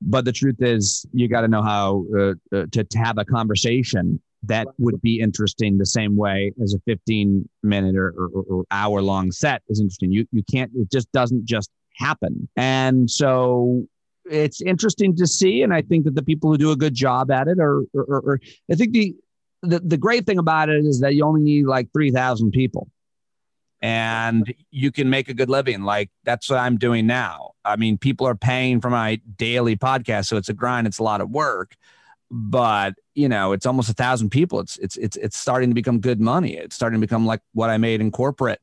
but 0.00 0.24
the 0.24 0.32
truth 0.32 0.56
is, 0.60 1.06
you 1.12 1.28
got 1.28 1.42
to 1.42 1.48
know 1.48 1.62
how 1.62 2.04
uh, 2.16 2.30
uh, 2.54 2.66
to, 2.72 2.84
to 2.84 2.98
have 2.98 3.18
a 3.18 3.24
conversation 3.24 4.20
that 4.44 4.68
would 4.78 5.00
be 5.02 5.20
interesting 5.20 5.76
the 5.76 5.86
same 5.86 6.16
way 6.16 6.52
as 6.62 6.74
a 6.74 6.78
15 6.86 7.48
minute 7.62 7.96
or, 7.96 8.14
or, 8.16 8.44
or 8.48 8.64
hour 8.70 9.02
long 9.02 9.32
set 9.32 9.62
is 9.68 9.80
interesting. 9.80 10.12
You, 10.12 10.26
you 10.30 10.42
can't, 10.50 10.70
it 10.76 10.90
just 10.90 11.10
doesn't 11.12 11.44
just 11.44 11.70
happen. 11.96 12.48
And 12.56 13.10
so 13.10 13.84
it's 14.30 14.60
interesting 14.60 15.16
to 15.16 15.26
see. 15.26 15.62
And 15.62 15.74
I 15.74 15.82
think 15.82 16.04
that 16.04 16.14
the 16.14 16.22
people 16.22 16.50
who 16.50 16.58
do 16.58 16.70
a 16.70 16.76
good 16.76 16.94
job 16.94 17.30
at 17.30 17.48
it 17.48 17.58
are, 17.58 17.82
or 17.94 18.40
I 18.70 18.76
think 18.76 18.92
the, 18.92 19.16
the, 19.62 19.80
the 19.80 19.96
great 19.96 20.24
thing 20.24 20.38
about 20.38 20.68
it 20.68 20.84
is 20.84 21.00
that 21.00 21.14
you 21.14 21.24
only 21.24 21.40
need 21.40 21.66
like 21.66 21.88
3,000 21.92 22.52
people 22.52 22.88
and 23.80 24.52
you 24.70 24.90
can 24.90 25.08
make 25.10 25.28
a 25.28 25.34
good 25.34 25.48
living. 25.48 25.82
Like 25.82 26.10
that's 26.24 26.50
what 26.50 26.58
I'm 26.58 26.78
doing 26.78 27.06
now. 27.06 27.52
I 27.64 27.76
mean, 27.76 27.98
people 27.98 28.26
are 28.26 28.34
paying 28.34 28.80
for 28.80 28.90
my 28.90 29.20
daily 29.36 29.76
podcast, 29.76 30.26
so 30.26 30.36
it's 30.36 30.48
a 30.48 30.54
grind. 30.54 30.86
It's 30.86 30.98
a 30.98 31.02
lot 31.02 31.20
of 31.20 31.30
work, 31.30 31.76
but 32.30 32.94
you 33.14 33.28
know, 33.28 33.52
it's 33.52 33.66
almost 33.66 33.90
a 33.90 33.94
thousand 33.94 34.30
people. 34.30 34.60
It's 34.60 34.76
it's 34.78 34.96
it's 34.96 35.16
it's 35.16 35.36
starting 35.36 35.70
to 35.70 35.74
become 35.74 36.00
good 36.00 36.20
money. 36.20 36.56
It's 36.56 36.74
starting 36.74 37.00
to 37.00 37.06
become 37.06 37.26
like 37.26 37.40
what 37.52 37.70
I 37.70 37.78
made 37.78 38.00
in 38.00 38.10
corporate 38.10 38.60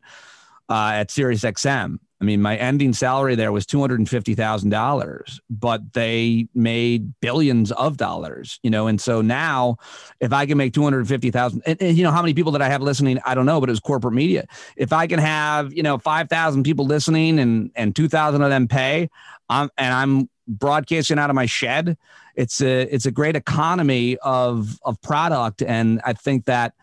uh, 0.69 0.91
at 0.95 1.12
Sirius 1.12 1.41
XM. 1.41 1.99
I 2.25 2.27
mean, 2.27 2.41
my 2.41 2.57
ending 2.57 2.91
salary 2.91 3.35
there 3.35 3.51
was 3.51 3.67
two 3.67 3.79
hundred 3.79 3.99
and 3.99 4.09
fifty 4.09 4.33
thousand 4.33 4.71
dollars, 4.71 5.39
but 5.47 5.93
they 5.93 6.47
made 6.55 7.13
billions 7.19 7.71
of 7.73 7.97
dollars, 7.97 8.59
you 8.63 8.71
know. 8.71 8.88
And 8.88 8.99
so 8.99 9.21
now, 9.21 9.77
if 10.19 10.33
I 10.33 10.47
can 10.47 10.57
make 10.57 10.73
two 10.73 10.81
hundred 10.81 11.07
fifty 11.07 11.29
thousand, 11.29 11.61
and, 11.67 11.79
and 11.79 11.95
you 11.95 12.03
know 12.03 12.09
how 12.09 12.23
many 12.23 12.33
people 12.33 12.51
that 12.53 12.63
I 12.63 12.69
have 12.69 12.81
listening, 12.81 13.19
I 13.27 13.35
don't 13.35 13.45
know, 13.45 13.59
but 13.59 13.69
it 13.69 13.73
was 13.73 13.79
corporate 13.79 14.15
media. 14.15 14.47
If 14.75 14.91
I 14.91 15.05
can 15.05 15.19
have 15.19 15.71
you 15.71 15.83
know 15.83 15.99
five 15.99 16.27
thousand 16.27 16.63
people 16.63 16.88
listening 16.88 17.38
and 17.38 17.69
and 17.75 17.95
two 17.95 18.07
thousand 18.07 18.41
of 18.41 18.49
them 18.49 18.67
pay, 18.67 19.07
I'm 19.47 19.69
and 19.77 19.93
I'm 19.93 20.27
broadcasting 20.47 21.19
out 21.19 21.29
of 21.29 21.35
my 21.35 21.45
shed. 21.45 21.95
It's 22.33 22.59
a 22.59 22.91
it's 22.91 23.05
a 23.05 23.11
great 23.11 23.35
economy 23.35 24.17
of 24.23 24.79
of 24.83 24.99
product, 25.03 25.61
and 25.61 26.01
I 26.03 26.13
think 26.13 26.45
that 26.45 26.73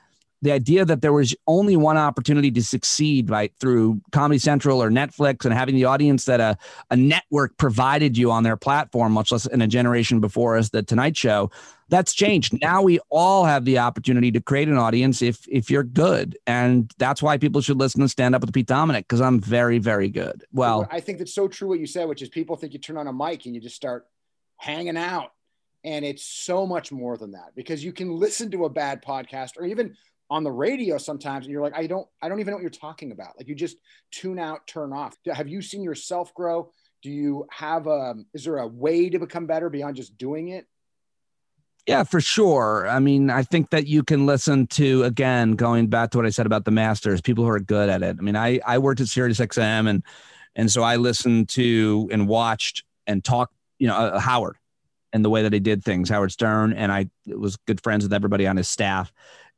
the 0.43 0.53
idea 0.53 0.85
that 0.85 1.01
there 1.01 1.13
was 1.13 1.35
only 1.47 1.77
one 1.77 1.97
opportunity 1.97 2.51
to 2.51 2.63
succeed 2.63 3.31
right 3.31 3.53
through 3.59 4.01
comedy 4.11 4.39
central 4.39 4.83
or 4.83 4.91
netflix 4.91 5.45
and 5.45 5.55
having 5.55 5.75
the 5.75 5.85
audience 5.85 6.25
that 6.27 6.41
a, 6.41 6.57
a 6.91 6.97
network 6.97 7.57
provided 7.57 8.19
you 8.19 8.31
on 8.31 8.43
their 8.43 8.57
platform 8.57 9.13
much 9.13 9.33
less 9.33 9.47
in 9.47 9.63
a 9.63 9.67
generation 9.67 10.21
before 10.21 10.57
us 10.57 10.69
the 10.71 10.83
tonight 10.83 11.17
show 11.17 11.51
that's 11.93 12.15
changed. 12.15 12.59
Now 12.63 12.81
we 12.81 13.01
all 13.11 13.45
have 13.45 13.67
the 13.67 13.79
opportunity 13.79 14.33
to 14.33 14.41
create 14.41 14.67
an 14.67 14.79
audience 14.79 15.21
if 15.21 15.47
if 15.47 15.71
you're 15.71 15.83
good, 15.83 16.39
and 16.47 16.91
that's 16.97 17.23
why 17.23 17.37
people 17.37 17.61
should 17.61 17.77
listen 17.77 18.01
to 18.01 18.09
Stand 18.09 18.35
Up 18.35 18.41
with 18.41 18.53
Pete 18.55 18.67
Dominick, 18.67 19.07
because 19.07 19.21
I'm 19.21 19.39
very 19.39 19.79
very 19.79 20.09
good. 20.09 20.43
Well, 20.53 20.89
I 20.91 21.01
think 21.01 21.19
that's 21.19 21.35
so 21.35 21.49
true 21.49 21.69
what 21.69 21.81
you 21.81 21.87
said, 21.87 22.09
which 22.09 22.23
is 22.23 22.31
people 22.31 22.57
think 22.57 22.73
you 22.73 22.79
turn 22.79 22.97
on 22.97 23.09
a 23.09 23.13
mic 23.13 23.45
and 23.45 23.55
you 23.55 23.61
just 23.61 23.77
start 23.77 24.07
hanging 24.57 24.97
out, 24.97 25.33
and 25.85 26.03
it's 26.03 26.25
so 26.25 26.67
much 26.67 26.93
more 26.93 27.19
than 27.19 27.33
that 27.33 27.55
because 27.55 27.85
you 27.85 27.93
can 27.93 28.11
listen 28.11 28.51
to 28.53 28.65
a 28.65 28.71
bad 28.71 29.05
podcast 29.05 29.59
or 29.59 29.67
even 29.67 29.95
on 30.33 30.45
the 30.45 30.51
radio 30.51 30.97
sometimes 30.97 31.45
and 31.45 31.53
you're 31.53 31.63
like 31.63 31.77
i 31.77 31.87
don't 31.87 32.09
i 32.23 32.29
don't 32.29 32.41
even 32.41 32.53
know 32.53 32.57
what 32.57 32.63
you're 32.63 32.71
talking 32.71 33.13
about 33.13 33.35
like 33.37 33.47
you 33.47 33.55
just 33.55 33.77
tune 34.11 34.39
out 34.39 34.67
turn 34.67 34.91
off 34.91 35.15
have 35.31 35.47
you 35.47 35.61
seen 35.61 35.83
yourself 35.83 36.33
grow 36.33 36.71
do 37.03 37.11
you 37.11 37.47
have 37.51 37.87
a 37.87 38.15
is 38.33 38.45
there 38.45 38.57
a 38.57 38.67
way 38.67 39.11
to 39.11 39.19
become 39.19 39.47
better 39.47 39.69
beyond 39.69 39.95
just 39.95 40.17
doing 40.17 40.49
it 40.49 40.67
yeah, 41.85 42.05
for 42.05 42.21
sure. 42.21 42.87
I 42.89 43.01
mean, 43.01 43.29
I 43.29 43.43
think 43.43 43.71
that 43.71 43.89
you 43.89 44.05
can 44.05 44.25
listen 44.25 44.69
to 44.69 45.03
again, 45.03 45.57
going 45.57 45.89
back 45.89 46.13
to 46.13 46.19
what 46.19 46.25
I 46.25 46.31
said 46.31 46.47
about 46.47 46.65
the 46.65 46.71
masters, 46.71 47.21
people 47.21 47.43
who 47.43 47.51
are 47.51 47.59
good 47.59 47.89
at 47.89 48.05
it. 48.05 48.17
I 48.21 48.23
mean, 48.23 48.37
I 48.37 48.61
I 48.65 48.79
worked 48.79 49.01
at 49.01 49.09
Sirius 49.09 49.41
XM 49.41 49.89
and 49.89 50.05
and 50.55 50.71
so 50.71 50.85
I 50.85 50.95
listened 50.95 51.49
to 51.51 52.09
and 52.13 52.29
watched 52.29 52.85
and 53.09 53.25
talked, 53.25 53.55
you 53.81 53.89
know, 53.89 53.97
uh, 53.97 54.21
Howard 54.21 54.59
and 55.13 55.25
the 55.25 55.31
way 55.31 55.43
that 55.43 55.53
he 55.53 55.61
did 55.61 55.85
things, 55.85 56.09
Howard 56.09 56.33
Stern, 56.33 56.73
and 56.73 56.91
I 56.91 57.09
was 57.27 57.57
good 57.67 57.83
friends 57.83 58.05
with 58.05 58.13
everybody 58.13 58.47
on 58.47 58.57
his 58.57 58.69
staff. 58.69 59.13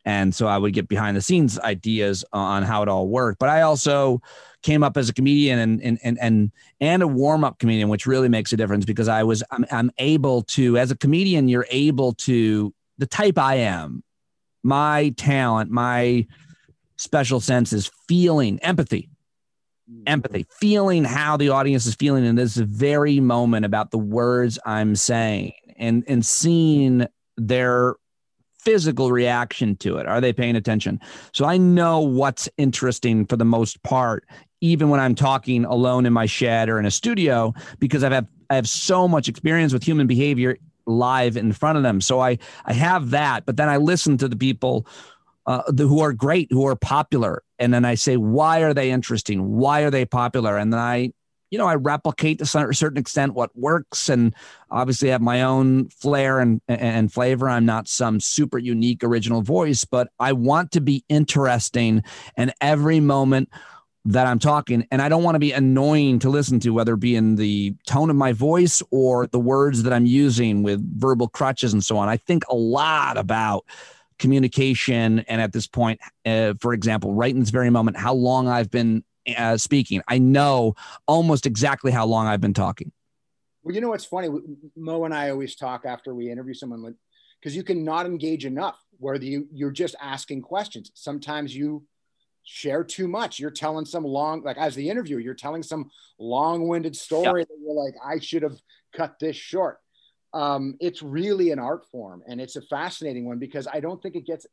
And 0.05 0.35
so 0.35 0.47
I 0.47 0.59
would 0.59 0.73
get 0.73 0.89
behind 0.89 1.17
the 1.17 1.23
scenes 1.23 1.59
ideas 1.59 2.25
on 2.33 2.63
how 2.63 2.83
it 2.83 2.89
all 2.89 3.09
worked. 3.09 3.39
But 3.39 3.49
I 3.49 3.63
also 3.63 4.21
came 4.63 4.83
up 4.83 4.97
as 4.97 5.09
a 5.09 5.15
comedian 5.15 5.59
and 5.59 5.83
and 5.83 5.99
and 6.03 6.19
and, 6.21 6.53
and 6.81 7.03
a 7.03 7.09
warm 7.09 7.45
up 7.45 7.59
comedian, 7.59 7.89
which 7.89 8.07
really 8.07 8.29
makes 8.29 8.53
a 8.53 8.57
difference 8.57 8.85
because 8.85 9.09
I 9.09 9.23
was 9.23 9.43
I'm, 9.51 9.65
I'm 9.71 9.91
able 9.99 10.43
to 10.43 10.77
as 10.79 10.91
a 10.91 10.97
comedian, 10.97 11.49
you're 11.49 11.67
able 11.71 12.13
to 12.15 12.75
the 12.99 13.07
type 13.07 13.39
I 13.39 13.57
am, 13.57 14.03
my 14.63 15.15
talent, 15.17 15.71
my 15.71 16.27
special 16.97 17.41
sense 17.41 17.73
is 17.73 17.91
feeling 18.07 18.59
empathy 18.61 19.11
mm. 19.91 20.03
empathy, 20.07 20.47
feeling 20.51 21.05
how 21.05 21.37
the 21.37 21.49
audience 21.49 21.87
is 21.87 21.95
feeling 21.95 22.25
in 22.25 22.37
this 22.37 22.57
very 22.57 23.21
moment 23.21 23.67
about 23.67 23.91
the 23.91 23.99
words 23.99 24.59
I'm 24.65 24.97
saying 24.97 25.55
and 25.77 26.05
and 26.07 26.25
seeing 26.25 27.07
their 27.37 27.97
physical 28.65 29.13
reaction 29.13 29.77
to 29.77 29.97
it. 29.99 30.07
Are 30.07 30.21
they 30.21 30.33
paying 30.33 30.57
attention? 30.57 31.01
So 31.33 31.45
I 31.45 31.57
know 31.57 32.01
what's 32.01 32.49
interesting 32.57 33.27
for 33.27 33.37
the 33.37 33.45
most 33.45 33.83
part, 33.83 34.25
even 34.61 34.89
when 34.89 35.01
I'm 35.01 35.15
talking 35.15 35.65
alone 35.65 36.07
in 36.07 36.13
my 36.13 36.27
shed 36.27 36.69
or 36.69 36.79
in 36.79 36.87
a 36.87 36.91
studio, 36.91 37.53
because 37.79 38.03
I've 38.03 38.13
had, 38.13 38.27
I 38.51 38.55
have 38.55 38.69
so 38.69 39.07
much 39.09 39.29
experience 39.29 39.73
with 39.73 39.83
human 39.83 40.07
behavior 40.07 40.57
live 40.87 41.37
in 41.37 41.53
front 41.53 41.77
of 41.77 41.83
them. 41.83 42.01
So 42.01 42.21
I 42.21 42.39
I 42.67 42.73
have 42.75 43.11
that, 43.11 43.47
but 43.47 43.57
then 43.57 43.69
I 43.69 43.79
listen 43.79 44.19
to 44.19 44.29
the 44.29 44.37
people 44.37 44.87
uh, 45.47 45.63
the, 45.69 45.87
who 45.87 46.01
are 46.01 46.13
great, 46.13 46.49
who 46.51 46.67
are 46.67 46.77
popular, 46.77 47.43
and 47.59 47.73
then 47.73 47.85
I 47.85 47.95
say, 47.97 48.17
why 48.17 48.61
are 48.61 48.75
they 48.75 48.91
interesting? 48.91 49.57
Why 49.57 49.81
are 49.81 49.91
they 49.91 50.05
popular? 50.05 50.57
And 50.57 50.73
then 50.73 50.81
I 50.81 51.13
you 51.55 51.59
know, 51.59 51.69
I 51.69 51.77
replicate 51.77 52.39
to 52.39 52.43
a 52.43 52.75
certain 52.75 52.99
extent 52.99 53.35
what 53.35 53.57
works 53.57 54.09
and 54.09 54.35
obviously 54.73 55.11
have 55.11 55.21
my 55.21 55.43
own 55.43 55.89
flair 55.89 56.41
and, 56.41 56.61
and 56.67 57.13
flavor. 57.13 57.49
I'm 57.49 57.65
not 57.65 57.87
some 57.87 58.19
super 58.19 58.59
unique 58.59 59.05
original 59.05 59.41
voice, 59.41 59.85
but 59.85 60.09
I 60.19 60.33
want 60.33 60.73
to 60.73 60.81
be 60.81 61.05
interesting 61.09 62.03
and 62.37 62.53
every 62.61 62.99
moment 62.99 63.51
that 64.05 64.27
I'm 64.27 64.41
talking. 64.41 64.85
And 64.91 65.01
I 65.01 65.09
don't 65.09 65.23
want 65.23 65.37
to 65.37 65.39
be 65.39 65.53
annoying 65.53 66.19
to 66.19 66.29
listen 66.29 66.59
to, 66.59 66.71
whether 66.71 66.95
it 66.95 67.01
be 67.01 67.15
in 67.15 67.37
the 67.37 67.77
tone 67.87 68.11
of 68.11 68.17
my 68.17 68.33
voice 68.33 68.83
or 68.91 69.29
the 69.29 69.39
words 69.39 69.85
that 69.85 69.93
I'm 69.93 70.07
using 70.07 70.65
with 70.65 70.83
verbal 70.99 71.29
crutches 71.29 71.73
and 71.73 71.85
so 71.85 71.99
on. 71.99 72.09
I 72.09 72.17
think 72.17 72.43
a 72.49 72.57
lot 72.57 73.17
about 73.17 73.65
communication. 74.19 75.21
And 75.21 75.41
at 75.41 75.53
this 75.53 75.69
point, 75.69 76.01
uh, 76.27 76.55
for 76.61 76.75
example, 76.75 77.15
right 77.15 77.33
in 77.33 77.39
this 77.39 77.51
very 77.51 77.71
moment, 77.71 77.97
how 77.97 78.13
long 78.13 78.49
I've 78.49 78.73
been 78.73 79.05
uh, 79.37 79.57
speaking. 79.57 80.03
I 80.09 80.19
know 80.19 80.75
almost 81.07 81.47
exactly 81.47 81.93
how 81.93 82.07
long 82.07 82.27
I've 82.27 82.41
been 82.41 82.55
talking. 82.55 82.93
Well, 83.63 83.75
you 83.75 83.81
know 83.81 83.89
what's 83.89 84.05
funny? 84.05 84.29
Mo 84.77 85.05
and 85.05 85.15
I 85.15 85.31
always 85.31 85.57
talk 85.57 85.87
after 85.87 86.15
we 86.15 86.31
interview 86.31 86.55
someone 86.55 86.95
because 87.41 87.57
you 87.57 87.63
can 87.63 87.85
not 87.85 88.07
engage 88.07 88.45
enough 88.45 88.79
where 88.99 89.17
you 89.17 89.49
you're 89.53 89.71
just 89.71 89.95
asking 90.01 90.43
questions. 90.43 90.91
Sometimes 90.95 91.55
you 91.55 91.85
share 92.45 92.85
too 92.85 93.09
much. 93.09 93.39
You're 93.39 93.51
telling 93.51 93.87
some 93.87 94.05
long, 94.05 94.43
like 94.43 94.59
as 94.59 94.75
the 94.75 94.89
interviewer, 94.89 95.21
you're 95.21 95.35
telling 95.35 95.63
some 95.63 95.91
long-winded 96.19 96.95
story 96.95 97.41
yep. 97.41 97.49
that 97.49 97.59
you're 97.63 97.75
like, 97.75 97.95
I 98.05 98.19
should 98.21 98.43
have 98.43 98.59
cut 98.95 99.19
this 99.19 99.37
short. 99.37 99.79
Um, 100.35 100.77
it's 100.81 101.03
really 101.03 101.51
an 101.53 101.59
art 101.59 101.87
form, 101.91 102.23
and 102.27 102.41
it's 102.41 102.57
a 102.57 102.63
fascinating 102.63 103.25
one 103.25 103.39
because 103.39 103.67
I 103.73 103.81
don't 103.81 104.03
think 104.03 104.17
it 104.17 104.27
gets. 104.27 104.47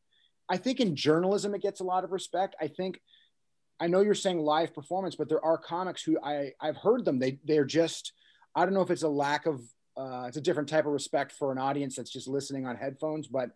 I 0.47 0.57
think 0.57 0.79
in 0.79 0.95
journalism 0.95 1.55
it 1.55 1.61
gets 1.61 1.79
a 1.79 1.83
lot 1.83 2.03
of 2.03 2.11
respect. 2.11 2.55
I 2.61 2.67
think 2.67 2.99
I 3.81 3.87
know 3.87 4.01
you're 4.01 4.13
saying 4.13 4.37
live 4.37 4.75
performance, 4.75 5.15
but 5.15 5.27
there 5.27 5.43
are 5.43 5.57
comics 5.57 6.03
who 6.03 6.19
I 6.23 6.51
I've 6.61 6.77
heard 6.77 7.03
them. 7.03 7.17
They 7.17 7.39
they're 7.43 7.65
just 7.65 8.13
I 8.55 8.63
don't 8.63 8.75
know 8.75 8.81
if 8.81 8.91
it's 8.91 9.01
a 9.01 9.09
lack 9.09 9.47
of 9.47 9.59
uh, 9.97 10.25
it's 10.27 10.37
a 10.37 10.41
different 10.41 10.69
type 10.69 10.85
of 10.85 10.91
respect 10.91 11.31
for 11.31 11.51
an 11.51 11.57
audience 11.57 11.95
that's 11.95 12.11
just 12.11 12.27
listening 12.27 12.67
on 12.67 12.75
headphones, 12.75 13.27
but 13.27 13.49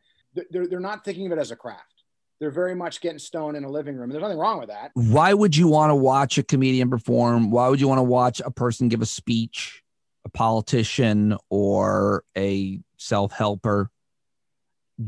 they're 0.49 0.67
they're 0.67 0.79
not 0.79 1.05
thinking 1.05 1.27
of 1.27 1.31
it 1.31 1.37
as 1.37 1.51
a 1.51 1.55
craft. 1.55 2.03
They're 2.39 2.51
very 2.51 2.75
much 2.75 3.01
getting 3.01 3.19
stoned 3.19 3.55
in 3.55 3.63
a 3.63 3.69
living 3.69 3.95
room. 3.95 4.09
There's 4.09 4.21
nothing 4.21 4.39
wrong 4.39 4.59
with 4.59 4.69
that. 4.69 4.91
Why 4.95 5.33
would 5.33 5.55
you 5.55 5.67
want 5.67 5.91
to 5.91 5.95
watch 5.95 6.39
a 6.39 6.43
comedian 6.43 6.89
perform? 6.89 7.51
Why 7.51 7.69
would 7.69 7.79
you 7.79 7.87
want 7.87 7.99
to 7.99 8.03
watch 8.03 8.41
a 8.43 8.51
person 8.51 8.89
give 8.89 9.01
a 9.01 9.05
speech, 9.05 9.83
a 10.25 10.29
politician, 10.29 11.37
or 11.51 12.23
a 12.35 12.79
self 12.97 13.31
helper? 13.31 13.91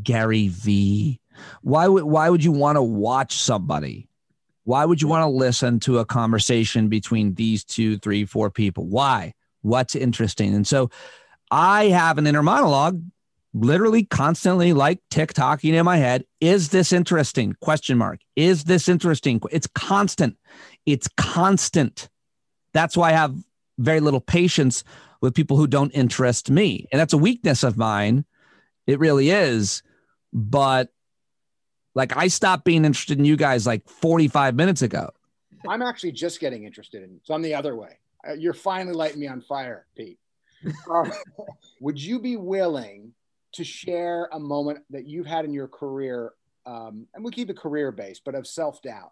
Gary 0.03 0.49
V. 0.49 1.19
Why 1.63 1.87
would 1.87 2.03
why 2.03 2.29
would 2.29 2.43
you 2.43 2.51
want 2.51 2.75
to 2.75 2.83
watch 2.83 3.37
somebody 3.37 4.07
why 4.67 4.83
would 4.83 5.01
you 5.01 5.07
want 5.07 5.23
to 5.23 5.29
listen 5.29 5.79
to 5.79 5.99
a 5.99 6.05
conversation 6.05 6.89
between 6.89 7.35
these 7.35 7.63
two, 7.63 7.97
three, 7.99 8.25
four 8.25 8.51
people? 8.51 8.85
Why? 8.85 9.33
What's 9.61 9.95
interesting? 9.95 10.53
And 10.53 10.67
so 10.67 10.91
I 11.49 11.85
have 11.85 12.17
an 12.17 12.27
inner 12.27 12.43
monologue 12.43 13.01
literally 13.53 14.03
constantly 14.03 14.73
like 14.73 14.99
tick-tocking 15.09 15.73
in 15.73 15.85
my 15.85 15.95
head. 15.95 16.25
Is 16.41 16.67
this 16.67 16.91
interesting? 16.91 17.55
Question 17.61 17.97
mark. 17.97 18.19
Is 18.35 18.65
this 18.65 18.89
interesting? 18.89 19.39
It's 19.51 19.67
constant. 19.67 20.37
It's 20.85 21.07
constant. 21.15 22.09
That's 22.73 22.97
why 22.97 23.11
I 23.11 23.13
have 23.13 23.37
very 23.77 24.01
little 24.01 24.19
patience 24.19 24.83
with 25.21 25.33
people 25.33 25.55
who 25.55 25.67
don't 25.67 25.91
interest 25.91 26.51
me. 26.51 26.89
And 26.91 26.99
that's 26.99 27.13
a 27.13 27.17
weakness 27.17 27.63
of 27.63 27.77
mine. 27.77 28.25
It 28.85 28.99
really 28.99 29.29
is. 29.29 29.81
But 30.33 30.89
like 31.97 32.15
I 32.15 32.27
stopped 32.27 32.63
being 32.63 32.85
interested 32.85 33.17
in 33.17 33.25
you 33.25 33.35
guys 33.35 33.65
like 33.65 33.89
45 33.89 34.55
minutes 34.55 34.83
ago. 34.83 35.09
I'm 35.67 35.81
actually 35.81 36.11
just 36.11 36.39
getting 36.39 36.63
interested 36.63 37.01
in 37.01 37.11
you. 37.11 37.19
So 37.23 37.33
I'm 37.33 37.41
the 37.41 37.55
other 37.55 37.75
way. 37.75 37.97
Uh, 38.25 38.33
you're 38.33 38.53
finally 38.53 38.95
lighting 38.95 39.19
me 39.19 39.27
on 39.27 39.41
fire, 39.41 39.87
Pete. 39.97 40.19
Uh, 40.89 41.09
would 41.81 41.99
you 41.99 42.19
be 42.19 42.37
willing 42.37 43.13
to 43.53 43.63
share 43.63 44.29
a 44.31 44.39
moment 44.39 44.79
that 44.91 45.07
you've 45.07 45.25
had 45.25 45.43
in 45.43 45.53
your 45.53 45.67
career? 45.67 46.33
Um, 46.67 47.07
and 47.15 47.23
we'll 47.23 47.31
keep 47.31 47.49
it 47.49 47.57
career 47.57 47.91
based, 47.91 48.21
but 48.23 48.35
of 48.35 48.45
self 48.45 48.79
doubt. 48.83 49.11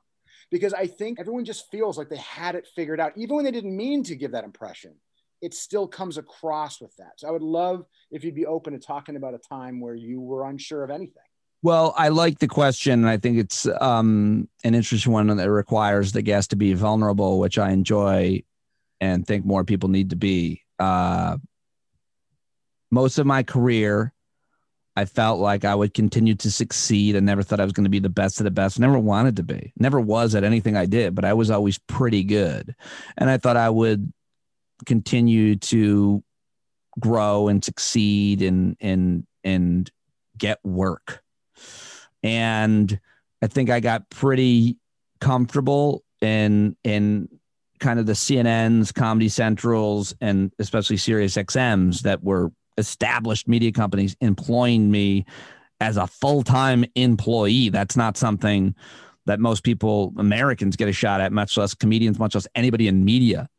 Because 0.51 0.75
I 0.75 0.85
think 0.85 1.19
everyone 1.19 1.43
just 1.43 1.71
feels 1.71 1.97
like 1.97 2.09
they 2.09 2.17
had 2.17 2.53
it 2.53 2.67
figured 2.75 2.99
out, 2.99 3.13
even 3.15 3.35
when 3.35 3.45
they 3.45 3.51
didn't 3.51 3.75
mean 3.75 4.03
to 4.03 4.15
give 4.15 4.31
that 4.33 4.43
impression. 4.43 4.93
It 5.41 5.55
still 5.55 5.87
comes 5.87 6.19
across 6.19 6.79
with 6.79 6.95
that. 6.97 7.13
So 7.17 7.27
I 7.27 7.31
would 7.31 7.41
love 7.41 7.85
if 8.11 8.23
you'd 8.23 8.35
be 8.35 8.45
open 8.45 8.73
to 8.73 8.79
talking 8.79 9.15
about 9.15 9.33
a 9.33 9.39
time 9.39 9.79
where 9.79 9.95
you 9.95 10.21
were 10.21 10.47
unsure 10.47 10.83
of 10.83 10.91
anything. 10.91 11.24
Well, 11.65 11.95
I 11.97 12.09
like 12.09 12.37
the 12.37 12.47
question. 12.47 13.05
I 13.05 13.17
think 13.17 13.39
it's 13.39 13.67
um, 13.81 14.47
an 14.63 14.75
interesting 14.75 15.11
one 15.11 15.35
that 15.35 15.49
requires 15.49 16.11
the 16.11 16.21
guest 16.21 16.51
to 16.51 16.55
be 16.55 16.75
vulnerable, 16.75 17.39
which 17.39 17.57
I 17.57 17.71
enjoy 17.71 18.43
and 19.01 19.25
think 19.25 19.47
more 19.47 19.63
people 19.63 19.89
need 19.89 20.11
to 20.11 20.15
be. 20.15 20.61
Uh, 20.77 21.37
most 22.91 23.17
of 23.17 23.25
my 23.25 23.41
career, 23.41 24.13
I 24.95 25.05
felt 25.05 25.39
like 25.39 25.65
I 25.65 25.73
would 25.73 25.95
continue 25.95 26.35
to 26.35 26.51
succeed. 26.51 27.15
I 27.15 27.19
never 27.19 27.41
thought 27.41 27.59
I 27.59 27.63
was 27.63 27.73
going 27.73 27.85
to 27.85 27.89
be 27.89 27.97
the 27.97 28.09
best 28.09 28.39
of 28.39 28.43
the 28.43 28.51
best. 28.51 28.79
Never 28.79 28.99
wanted 28.99 29.37
to 29.37 29.43
be. 29.43 29.73
Never 29.75 29.99
was 29.99 30.35
at 30.35 30.43
anything 30.43 30.77
I 30.77 30.85
did, 30.85 31.15
but 31.15 31.25
I 31.25 31.33
was 31.33 31.49
always 31.49 31.79
pretty 31.79 32.23
good. 32.23 32.75
And 33.17 33.27
I 33.27 33.39
thought 33.39 33.57
I 33.57 33.71
would 33.71 34.13
continue 34.85 35.55
to 35.55 36.23
grow 36.99 37.47
and 37.47 37.65
succeed 37.65 38.43
and 38.43 38.77
and 38.79 39.25
and 39.43 39.89
get 40.37 40.59
work 40.63 41.23
and 42.23 42.99
I 43.41 43.47
think 43.47 43.69
I 43.69 43.79
got 43.79 44.09
pretty 44.09 44.77
comfortable 45.21 46.03
in 46.21 46.75
in 46.83 47.29
kind 47.79 47.99
of 47.99 48.05
the 48.05 48.13
CNNs, 48.13 48.93
Comedy 48.93 49.29
Centrals, 49.29 50.15
and 50.21 50.51
especially 50.59 50.97
Sirius 50.97 51.35
XMs 51.35 52.01
that 52.01 52.23
were 52.23 52.51
established 52.77 53.47
media 53.47 53.71
companies 53.71 54.15
employing 54.21 54.89
me 54.89 55.25
as 55.79 55.97
a 55.97 56.07
full 56.07 56.43
time 56.43 56.85
employee. 56.95 57.69
That's 57.69 57.97
not 57.97 58.17
something 58.17 58.75
that 59.25 59.39
most 59.39 59.63
people, 59.63 60.13
Americans, 60.17 60.75
get 60.75 60.87
a 60.87 60.93
shot 60.93 61.19
at, 61.19 61.31
much 61.31 61.57
less 61.57 61.73
comedians, 61.73 62.19
much 62.19 62.35
less 62.35 62.47
anybody 62.55 62.87
in 62.87 63.03
media. 63.03 63.49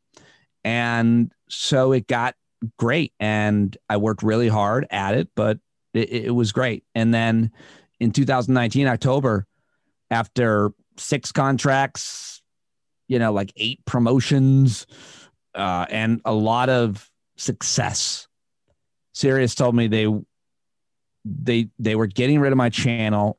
And 0.64 1.32
so 1.49 1.92
it 1.92 2.07
got 2.07 2.34
great. 2.78 3.12
And 3.20 3.76
I 3.88 3.97
worked 3.99 4.22
really 4.22 4.49
hard 4.49 4.86
at 4.90 5.14
it, 5.14 5.28
but 5.34 5.59
It, 5.94 6.26
it 6.26 6.34
was 6.34 6.53
great. 6.53 6.84
And 6.94 7.12
then 7.12 7.51
in 8.01 8.11
2019 8.12 8.86
October, 8.86 9.47
after 10.11 10.70
six 10.97 11.32
contracts, 11.32 12.42
you 13.09 13.18
know, 13.18 13.32
like 13.32 13.53
eight 13.57 13.84
promotions, 13.84 14.86
uh, 15.55 15.86
and 15.90 16.20
a 16.24 16.32
lot 16.32 16.68
of 16.68 17.11
success. 17.36 18.28
Sirius 19.12 19.55
told 19.55 19.74
me 19.74 19.88
they 19.88 20.07
they 21.24 21.68
they 21.78 21.94
were 21.94 22.07
getting 22.07 22.40
rid 22.40 22.53
of 22.53 22.59
my 22.59 22.68
channel. 22.68 23.38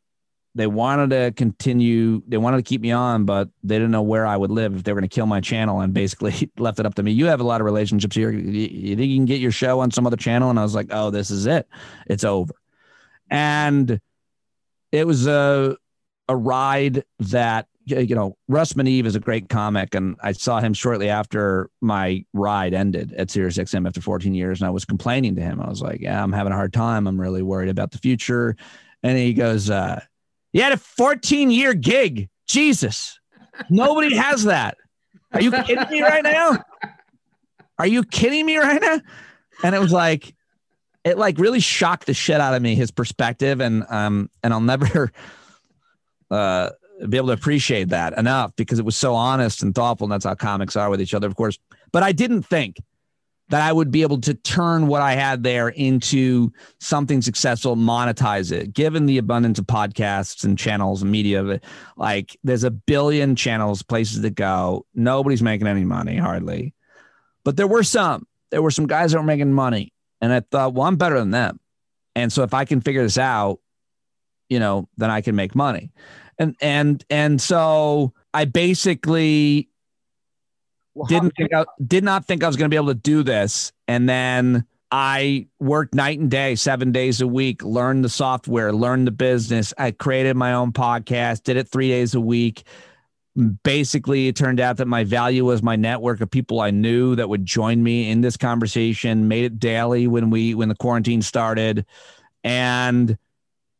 They 0.56 0.66
wanted 0.66 1.12
to 1.12 1.32
continue. 1.34 2.24
They 2.28 2.38
wanted 2.38 2.58
to 2.58 2.64
keep 2.64 2.82
me 2.82 2.92
on, 2.92 3.26
but 3.26 3.50
they 3.64 3.76
didn't 3.76 3.92
know 3.92 4.02
where 4.02 4.26
I 4.26 4.36
would 4.36 4.50
live 4.50 4.76
if 4.76 4.84
they 4.84 4.92
were 4.92 5.00
going 5.00 5.08
to 5.08 5.14
kill 5.14 5.28
my 5.28 5.40
channel. 5.40 5.82
And 5.82 5.94
basically 5.94 6.50
left 6.58 6.80
it 6.80 6.86
up 6.88 6.96
to 6.96 7.04
me. 7.04 7.12
You 7.12 7.28
have 7.28 7.42
a 7.42 7.44
lot 7.44 7.62
of 7.62 7.66
relationships 7.66 8.16
here. 8.16 8.32
You 8.32 8.96
think 8.96 9.10
you 9.10 9.18
can 9.18 9.26
get 9.26 9.40
your 9.40 9.52
show 9.52 9.80
on 9.82 9.92
some 9.92 10.08
other 10.08 10.18
channel? 10.18 10.50
And 10.50 10.58
I 10.58 10.64
was 10.64 10.74
like, 10.74 10.88
oh, 10.90 11.12
this 11.12 11.30
is 11.30 11.46
it. 11.46 11.68
It's 12.08 12.24
over. 12.24 12.56
And 13.30 14.02
it 14.92 15.06
was 15.06 15.28
a 15.28 15.78
a 16.30 16.36
ride 16.36 17.04
that 17.20 17.68
you 17.88 18.16
know, 18.16 18.36
Russ 18.50 18.74
Meneve 18.74 19.06
is 19.06 19.16
a 19.16 19.20
great 19.20 19.48
comic, 19.48 19.96
and 19.96 20.18
I 20.22 20.34
saw 20.34 20.60
him 20.60 20.74
shortly 20.74 21.10
after 21.10 21.70
my 21.80 22.26
ride 22.34 22.74
ended 22.74 23.14
at 23.14 23.30
SiriusXM 23.30 23.88
after 23.88 24.02
14 24.02 24.34
years, 24.34 24.60
and 24.60 24.68
I 24.68 24.72
was 24.72 24.84
complaining 24.84 25.36
to 25.36 25.42
him. 25.42 25.62
I 25.62 25.70
was 25.70 25.82
like, 25.82 26.02
"Yeah, 26.02 26.22
I'm 26.22 26.34
having 26.34 26.52
a 26.52 26.56
hard 26.56 26.74
time. 26.74 27.08
I'm 27.08 27.20
really 27.20 27.42
worried 27.42 27.70
about 27.70 27.92
the 27.92 27.98
future." 27.98 28.58
And 29.04 29.18
he 29.18 29.34
goes, 29.34 29.70
uh, 29.70 30.02
"You 30.52 30.64
had 30.64 30.74
a 30.74 30.78
14 30.78 31.50
year 31.50 31.74
gig. 31.74 32.30
Jesus, 32.46 33.20
nobody 33.70 34.16
has 34.16 34.44
that. 34.44 34.78
Are 35.32 35.42
you 35.42 35.52
kidding 35.52 35.90
me 35.90 36.02
right 36.02 36.24
now? 36.24 36.58
Are 37.80 37.88
you 37.88 38.04
kidding 38.04 38.46
me 38.46 38.58
right 38.58 38.82
now?" 38.82 39.00
And 39.64 39.74
it 39.74 39.80
was 39.80 39.94
like, 39.94 40.36
it 41.08 41.18
like 41.18 41.38
really 41.38 41.60
shocked 41.60 42.06
the 42.06 42.14
shit 42.14 42.40
out 42.40 42.54
of 42.54 42.62
me 42.62 42.76
his 42.76 42.92
perspective, 42.92 43.60
and 43.62 43.86
um, 43.90 44.30
and 44.44 44.54
I'll 44.54 44.62
never. 44.62 45.12
Uh, 46.30 46.70
be 47.08 47.16
able 47.16 47.28
to 47.28 47.34
appreciate 47.34 47.90
that 47.90 48.18
enough 48.18 48.54
because 48.56 48.80
it 48.80 48.86
was 48.86 48.98
so 48.98 49.16
honest 49.16 49.64
and 49.64 49.74
thoughtful. 49.74 50.06
And 50.06 50.12
that's 50.12 50.26
how 50.26 50.36
comics 50.36 50.76
are 50.76 50.90
with 50.90 51.00
each 51.00 51.14
other, 51.14 51.28
of 51.28 51.36
course. 51.36 51.58
But 51.94 52.04
I 52.04 52.12
didn't 52.12 52.44
think 52.44 52.82
that 53.50 53.62
I 53.62 53.72
would 53.72 53.92
be 53.92 54.02
able 54.02 54.20
to 54.22 54.34
turn 54.34 54.88
what 54.88 55.02
I 55.02 55.14
had 55.14 55.44
there 55.44 55.70
into 55.70 56.52
something 56.80 57.22
successful, 57.22 57.76
monetize 57.76 58.52
it. 58.52 58.74
Given 58.74 59.06
the 59.06 59.18
abundance 59.20 59.58
of 59.58 59.66
podcasts 59.66 60.44
and 60.44 60.58
channels 60.58 61.02
and 61.02 61.12
media, 61.12 61.42
of 61.42 61.50
it. 61.50 61.64
like 61.96 62.36
there's 62.44 62.66
a 62.66 62.72
billion 62.72 63.36
channels, 63.36 63.84
places 63.84 64.22
to 64.22 64.30
go. 64.30 64.86
Nobody's 64.94 65.42
making 65.42 65.68
any 65.68 65.86
money 65.86 66.18
hardly, 66.18 66.74
but 67.46 67.56
there 67.56 67.68
were 67.68 67.84
some. 67.84 68.28
There 68.50 68.62
were 68.62 68.72
some 68.72 68.88
guys 68.88 69.12
that 69.12 69.18
were 69.18 69.26
making 69.26 69.52
money, 69.54 69.92
and 70.22 70.34
I 70.34 70.40
thought, 70.40 70.74
well, 70.74 70.88
I'm 70.88 70.96
better 70.96 71.20
than 71.20 71.32
them. 71.32 71.60
And 72.16 72.32
so 72.34 72.44
if 72.44 72.54
I 72.54 72.66
can 72.66 72.82
figure 72.82 73.04
this 73.04 73.18
out, 73.18 73.60
you 74.50 74.60
know, 74.60 74.88
then 74.98 75.12
I 75.12 75.22
can 75.22 75.36
make 75.36 75.56
money 75.56 75.92
and 76.38 76.56
and 76.62 77.04
and 77.10 77.42
so 77.42 78.14
I 78.34 78.46
basically 78.46 79.70
well, 80.94 81.08
didn't 81.08 81.32
think 81.32 81.54
I 81.54 81.66
did 81.86 82.04
not 82.04 82.26
think 82.26 82.44
I 82.44 82.48
was 82.48 82.56
going 82.56 82.70
to 82.70 82.74
be 82.74 82.78
able 82.78 82.88
to 82.88 82.94
do 82.94 83.24
this, 83.24 83.72
and 83.88 84.08
then 84.08 84.66
I 84.92 85.48
worked 85.60 85.94
night 85.94 86.20
and 86.20 86.32
day, 86.32 86.56
seven 86.56 86.92
days 86.92 87.22
a 87.22 87.28
week, 87.28 87.64
learned 87.64 88.04
the 88.06 88.10
software, 88.10 88.72
learned 88.72 89.08
the 89.08 89.12
business. 89.12 89.74
I 89.78 89.92
created 89.92 90.36
my 90.36 90.54
own 90.54 90.72
podcast, 90.72 91.44
did 91.44 91.58
it 91.58 91.68
three 91.68 91.90
days 91.90 92.16
a 92.16 92.22
week. 92.22 92.64
Basically, 93.64 94.28
it 94.28 94.36
turned 94.36 94.60
out 94.60 94.78
that 94.78 94.88
my 94.88 95.04
value 95.04 95.46
was 95.46 95.62
my 95.62 95.76
network 95.76 96.22
of 96.22 96.32
people 96.32 96.60
I 96.60 96.72
knew 96.72 97.16
that 97.16 97.30
would 97.30 97.46
join 97.46 97.84
me 97.84 98.10
in 98.10 98.22
this 98.22 98.36
conversation. 98.36 99.28
Made 99.28 99.46
it 99.46 99.60
daily 99.60 100.08
when 100.08 100.30
we 100.30 100.56
when 100.56 100.70
the 100.70 100.76
quarantine 100.76 101.22
started, 101.22 101.86
and 102.44 103.18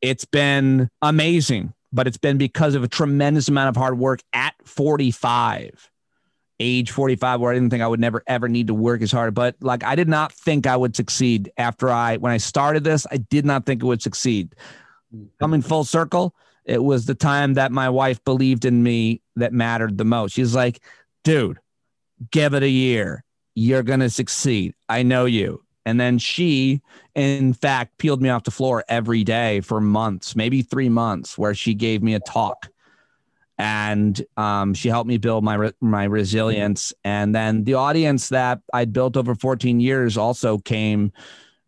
it's 0.02 0.26
been 0.26 0.90
amazing 1.02 1.74
but 1.92 2.08
it's 2.08 2.18
been 2.18 2.38
because 2.38 2.76
of 2.76 2.84
a 2.84 2.88
tremendous 2.88 3.48
amount 3.48 3.70
of 3.70 3.76
hard 3.76 3.98
work 3.98 4.22
at 4.34 4.54
45 4.66 5.90
age 6.60 6.92
45 6.92 7.40
where 7.40 7.52
I 7.52 7.56
didn't 7.56 7.70
think 7.70 7.84
I 7.84 7.88
would 7.88 8.00
never 8.00 8.24
ever 8.28 8.50
need 8.50 8.68
to 8.68 8.74
work 8.74 9.02
as 9.02 9.12
hard 9.12 9.34
but 9.34 9.56
like 9.62 9.84
I 9.84 9.96
did 9.96 10.10
not 10.10 10.32
think 10.32 10.68
I 10.68 10.76
would 10.76 10.96
succeed 10.96 11.52
after 11.58 11.90
I 11.90 12.18
when 12.18 12.32
I 12.32 12.38
started 12.38 12.84
this 12.84 13.06
I 13.12 13.18
did 13.18 13.46
not 13.46 13.66
think 13.66 13.84
it 13.84 13.86
would 13.86 14.02
succeed 14.02 14.56
coming 15.40 15.62
full 15.62 15.84
circle 15.84 16.36
it 16.68 16.84
was 16.84 17.06
the 17.06 17.16
time 17.16 17.56
that 17.56 17.72
my 17.72 17.90
wife 17.90 18.24
believed 18.24 18.66
in 18.66 18.84
me 18.84 19.22
that 19.36 19.54
mattered 19.54 19.98
the 19.98 20.06
most 20.06 20.34
she's 20.34 20.56
like 20.56 20.84
dude 21.24 21.60
give 22.32 22.54
it 22.54 22.64
a 22.64 22.70
year 22.70 23.24
you're 23.56 23.84
going 23.84 24.00
to 24.00 24.10
succeed 24.10 24.74
I 24.88 25.04
know 25.04 25.26
you 25.26 25.64
and 25.88 26.02
then 26.02 26.18
she, 26.18 26.82
in 27.16 27.54
fact, 27.54 27.98
peeled 27.98 28.22
me 28.22 28.28
off 28.28 28.44
the 28.44 28.52
floor 28.52 28.84
every 28.90 29.24
day 29.24 29.62
for 29.62 29.80
months, 29.80 30.36
maybe 30.36 30.62
three 30.62 30.90
months, 30.90 31.38
where 31.38 31.54
she 31.54 31.74
gave 31.74 32.04
me 32.04 32.14
a 32.14 32.20
talk. 32.20 32.68
And 33.58 34.22
um, 34.36 34.74
she 34.74 34.90
helped 34.90 35.08
me 35.08 35.18
build 35.18 35.46
my 35.46 35.72
my 35.80 36.04
resilience. 36.04 36.92
And 37.06 37.34
then 37.34 37.64
the 37.64 37.76
audience 37.76 38.28
that 38.30 38.60
I'd 38.74 38.92
built 38.92 39.16
over 39.16 39.34
14 39.34 39.80
years 39.80 40.18
also 40.18 40.58
came 40.58 41.14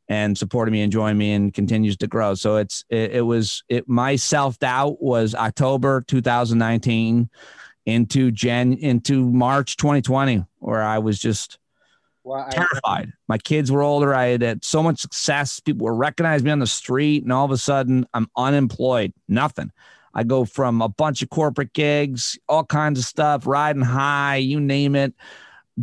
and 0.10 0.36
supported 0.36 0.72
me 0.72 0.82
and 0.82 0.92
joined 0.92 1.20
me 1.20 1.32
and 1.34 1.54
continues 1.54 1.96
to 1.98 2.08
grow. 2.08 2.34
So 2.34 2.58
it's 2.58 2.84
it, 2.90 3.12
it 3.12 3.22
was 3.22 3.64
it 3.70 3.88
my 3.88 4.16
self 4.16 4.58
doubt 4.60 5.02
was 5.02 5.36
October 5.36 6.04
2019 6.08 7.30
into 7.86 8.32
Jan 8.32 8.74
into 8.74 9.30
March 9.30 9.78
2020, 9.78 10.44
where 10.58 10.82
I 10.82 10.98
was 10.98 11.20
just 11.20 11.60
well, 12.24 12.46
I, 12.48 12.50
terrified. 12.50 13.14
My 13.28 13.38
kids 13.38 13.72
were 13.72 13.84
older. 13.84 14.14
I 14.14 14.28
had 14.28 14.42
had 14.42 14.66
so 14.66 14.84
much 14.84 15.00
success. 15.00 15.60
People 15.60 15.86
were 15.86 15.96
recognizing 15.96 16.46
me 16.46 16.52
on 16.52 16.60
the 16.60 16.68
street, 16.68 17.24
and 17.24 17.32
all 17.32 17.46
of 17.46 17.52
a 17.52 17.58
sudden, 17.58 18.06
I'm 18.14 18.30
unemployed. 18.36 19.14
Nothing. 19.28 19.72
I 20.14 20.24
go 20.24 20.44
from 20.44 20.82
a 20.82 20.90
bunch 20.90 21.22
of 21.22 21.30
corporate 21.30 21.72
gigs, 21.74 22.38
all 22.50 22.66
kinds 22.66 23.00
of 23.00 23.06
stuff, 23.06 23.46
riding 23.46 23.84
high, 23.84 24.38
you 24.38 24.60
name 24.60 24.96
it, 24.96 25.14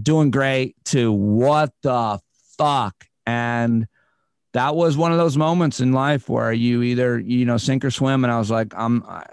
doing 0.00 0.32
great, 0.32 0.76
to 0.86 1.12
what 1.12 1.72
the 1.82 2.18
fuck? 2.58 3.06
And 3.24 3.86
that 4.56 4.74
was 4.74 4.96
one 4.96 5.12
of 5.12 5.18
those 5.18 5.36
moments 5.36 5.80
in 5.80 5.92
life 5.92 6.28
where 6.28 6.52
you 6.52 6.82
either 6.82 7.18
you 7.18 7.44
know 7.44 7.56
sink 7.56 7.84
or 7.84 7.90
swim. 7.90 8.24
And 8.24 8.32
I 8.32 8.38
was 8.38 8.50
like, 8.50 8.74
I'm. 8.76 9.04
I, 9.04 9.24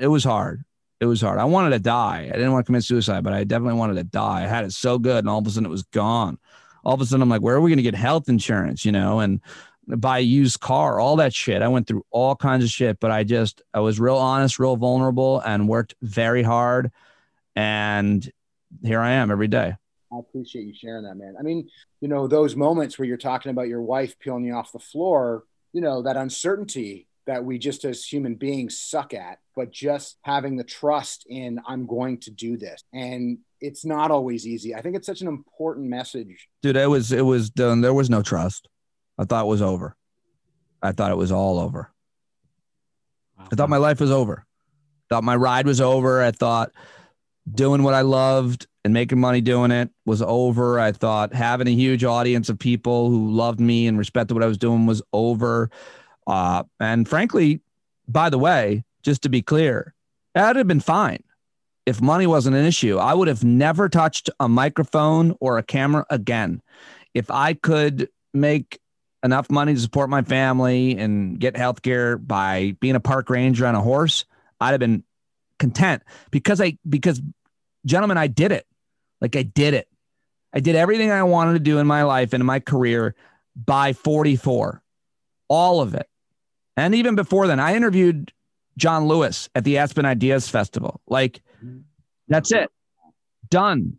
it 0.00 0.08
was 0.08 0.24
hard 0.24 0.64
it 1.02 1.06
was 1.06 1.20
hard. 1.20 1.40
I 1.40 1.44
wanted 1.46 1.70
to 1.70 1.80
die. 1.80 2.30
I 2.32 2.36
didn't 2.36 2.52
want 2.52 2.64
to 2.64 2.66
commit 2.68 2.84
suicide, 2.84 3.24
but 3.24 3.32
I 3.32 3.42
definitely 3.42 3.76
wanted 3.76 3.94
to 3.94 4.04
die. 4.04 4.44
I 4.44 4.46
had 4.46 4.64
it 4.64 4.72
so 4.72 5.00
good, 5.00 5.18
and 5.18 5.28
all 5.28 5.40
of 5.40 5.46
a 5.48 5.50
sudden 5.50 5.66
it 5.66 5.68
was 5.68 5.82
gone. 5.82 6.38
All 6.84 6.94
of 6.94 7.00
a 7.00 7.06
sudden, 7.06 7.22
I'm 7.22 7.28
like, 7.28 7.42
where 7.42 7.56
are 7.56 7.60
we 7.60 7.70
going 7.70 7.78
to 7.78 7.82
get 7.82 7.96
health 7.96 8.28
insurance? 8.28 8.84
You 8.84 8.92
know, 8.92 9.18
and 9.18 9.40
buy 9.88 10.18
a 10.18 10.22
used 10.22 10.60
car, 10.60 11.00
all 11.00 11.16
that 11.16 11.34
shit. 11.34 11.60
I 11.60 11.66
went 11.66 11.88
through 11.88 12.04
all 12.12 12.36
kinds 12.36 12.62
of 12.62 12.70
shit, 12.70 13.00
but 13.00 13.10
I 13.10 13.24
just 13.24 13.62
I 13.74 13.80
was 13.80 13.98
real 13.98 14.14
honest, 14.14 14.60
real 14.60 14.76
vulnerable, 14.76 15.40
and 15.40 15.68
worked 15.68 15.96
very 16.02 16.44
hard. 16.44 16.92
And 17.56 18.30
here 18.84 19.00
I 19.00 19.10
am 19.14 19.32
every 19.32 19.48
day. 19.48 19.74
I 20.12 20.18
appreciate 20.18 20.66
you 20.66 20.74
sharing 20.74 21.04
that, 21.04 21.16
man. 21.16 21.36
I 21.38 21.42
mean, 21.42 21.68
you 22.00 22.08
know, 22.08 22.26
those 22.26 22.54
moments 22.54 22.98
where 22.98 23.06
you're 23.06 23.16
talking 23.16 23.50
about 23.50 23.68
your 23.68 23.82
wife 23.82 24.18
peeling 24.18 24.44
you 24.44 24.54
off 24.54 24.72
the 24.72 24.78
floor, 24.78 25.44
you 25.72 25.80
know, 25.80 26.02
that 26.02 26.16
uncertainty 26.16 27.08
that 27.26 27.44
we 27.44 27.58
just 27.58 27.84
as 27.84 28.04
human 28.04 28.34
beings 28.34 28.78
suck 28.78 29.14
at, 29.14 29.38
but 29.54 29.70
just 29.70 30.18
having 30.22 30.56
the 30.56 30.64
trust 30.64 31.24
in 31.28 31.60
I'm 31.66 31.86
going 31.86 32.18
to 32.20 32.30
do 32.30 32.56
this. 32.56 32.82
And 32.92 33.38
it's 33.60 33.84
not 33.84 34.10
always 34.10 34.46
easy. 34.46 34.74
I 34.74 34.82
think 34.82 34.96
it's 34.96 35.06
such 35.06 35.20
an 35.20 35.28
important 35.28 35.88
message. 35.88 36.48
Dude, 36.62 36.76
it 36.76 36.90
was 36.90 37.12
it 37.12 37.24
was 37.24 37.48
done. 37.48 37.80
There 37.80 37.94
was 37.94 38.10
no 38.10 38.22
trust. 38.22 38.68
I 39.18 39.24
thought 39.24 39.44
it 39.44 39.48
was 39.48 39.62
over. 39.62 39.96
I 40.82 40.92
thought 40.92 41.12
it 41.12 41.16
was 41.16 41.30
all 41.30 41.60
over. 41.60 41.92
Wow. 43.38 43.48
I 43.52 43.54
thought 43.54 43.70
my 43.70 43.76
life 43.76 44.00
was 44.00 44.10
over. 44.10 44.44
I 44.44 45.14
thought 45.14 45.24
my 45.24 45.36
ride 45.36 45.66
was 45.66 45.80
over. 45.80 46.22
I 46.22 46.32
thought 46.32 46.72
doing 47.50 47.82
what 47.82 47.94
I 47.94 48.02
loved 48.02 48.66
and 48.84 48.92
making 48.92 49.20
money 49.20 49.40
doing 49.40 49.70
it 49.70 49.90
was 50.04 50.22
over. 50.22 50.78
I 50.78 50.92
thought 50.92 51.34
having 51.34 51.68
a 51.68 51.72
huge 51.72 52.04
audience 52.04 52.48
of 52.48 52.58
people 52.58 53.10
who 53.10 53.30
loved 53.30 53.60
me 53.60 53.86
and 53.86 53.98
respected 53.98 54.34
what 54.34 54.42
I 54.42 54.48
was 54.48 54.58
doing 54.58 54.86
was 54.86 55.02
over. 55.12 55.70
Uh, 56.26 56.64
and 56.80 57.08
frankly, 57.08 57.60
by 58.08 58.30
the 58.30 58.38
way, 58.38 58.84
just 59.02 59.22
to 59.22 59.28
be 59.28 59.42
clear, 59.42 59.94
that'd 60.34 60.56
have 60.56 60.68
been 60.68 60.80
fine 60.80 61.22
if 61.86 62.00
money 62.00 62.26
wasn't 62.26 62.56
an 62.56 62.64
issue. 62.64 62.98
I 62.98 63.14
would 63.14 63.28
have 63.28 63.44
never 63.44 63.88
touched 63.88 64.30
a 64.38 64.48
microphone 64.48 65.36
or 65.40 65.58
a 65.58 65.62
camera 65.62 66.06
again. 66.10 66.62
If 67.14 67.30
I 67.30 67.54
could 67.54 68.08
make 68.32 68.78
enough 69.24 69.50
money 69.50 69.74
to 69.74 69.80
support 69.80 70.10
my 70.10 70.22
family 70.22 70.96
and 70.96 71.38
get 71.38 71.56
health 71.56 71.82
care 71.82 72.16
by 72.16 72.76
being 72.80 72.96
a 72.96 73.00
park 73.00 73.30
ranger 73.30 73.66
on 73.66 73.74
a 73.74 73.80
horse, 73.80 74.24
I'd 74.60 74.70
have 74.70 74.80
been 74.80 75.04
content 75.62 76.02
because 76.32 76.60
I, 76.60 76.76
because 76.88 77.22
gentlemen, 77.86 78.18
I 78.18 78.26
did 78.26 78.50
it. 78.50 78.66
Like 79.20 79.36
I 79.36 79.44
did 79.44 79.74
it. 79.74 79.88
I 80.52 80.58
did 80.58 80.74
everything 80.74 81.12
I 81.12 81.22
wanted 81.22 81.52
to 81.52 81.60
do 81.60 81.78
in 81.78 81.86
my 81.86 82.02
life 82.02 82.32
and 82.32 82.40
in 82.40 82.46
my 82.46 82.58
career 82.58 83.14
by 83.54 83.92
44, 83.92 84.82
all 85.48 85.80
of 85.80 85.94
it. 85.94 86.08
And 86.76 86.96
even 86.96 87.14
before 87.14 87.46
then, 87.46 87.60
I 87.60 87.76
interviewed 87.76 88.32
John 88.76 89.06
Lewis 89.06 89.48
at 89.54 89.62
the 89.62 89.78
Aspen 89.78 90.04
Ideas 90.04 90.48
Festival. 90.48 91.00
Like, 91.06 91.42
that's 92.26 92.50
it. 92.50 92.68
Done. 93.48 93.98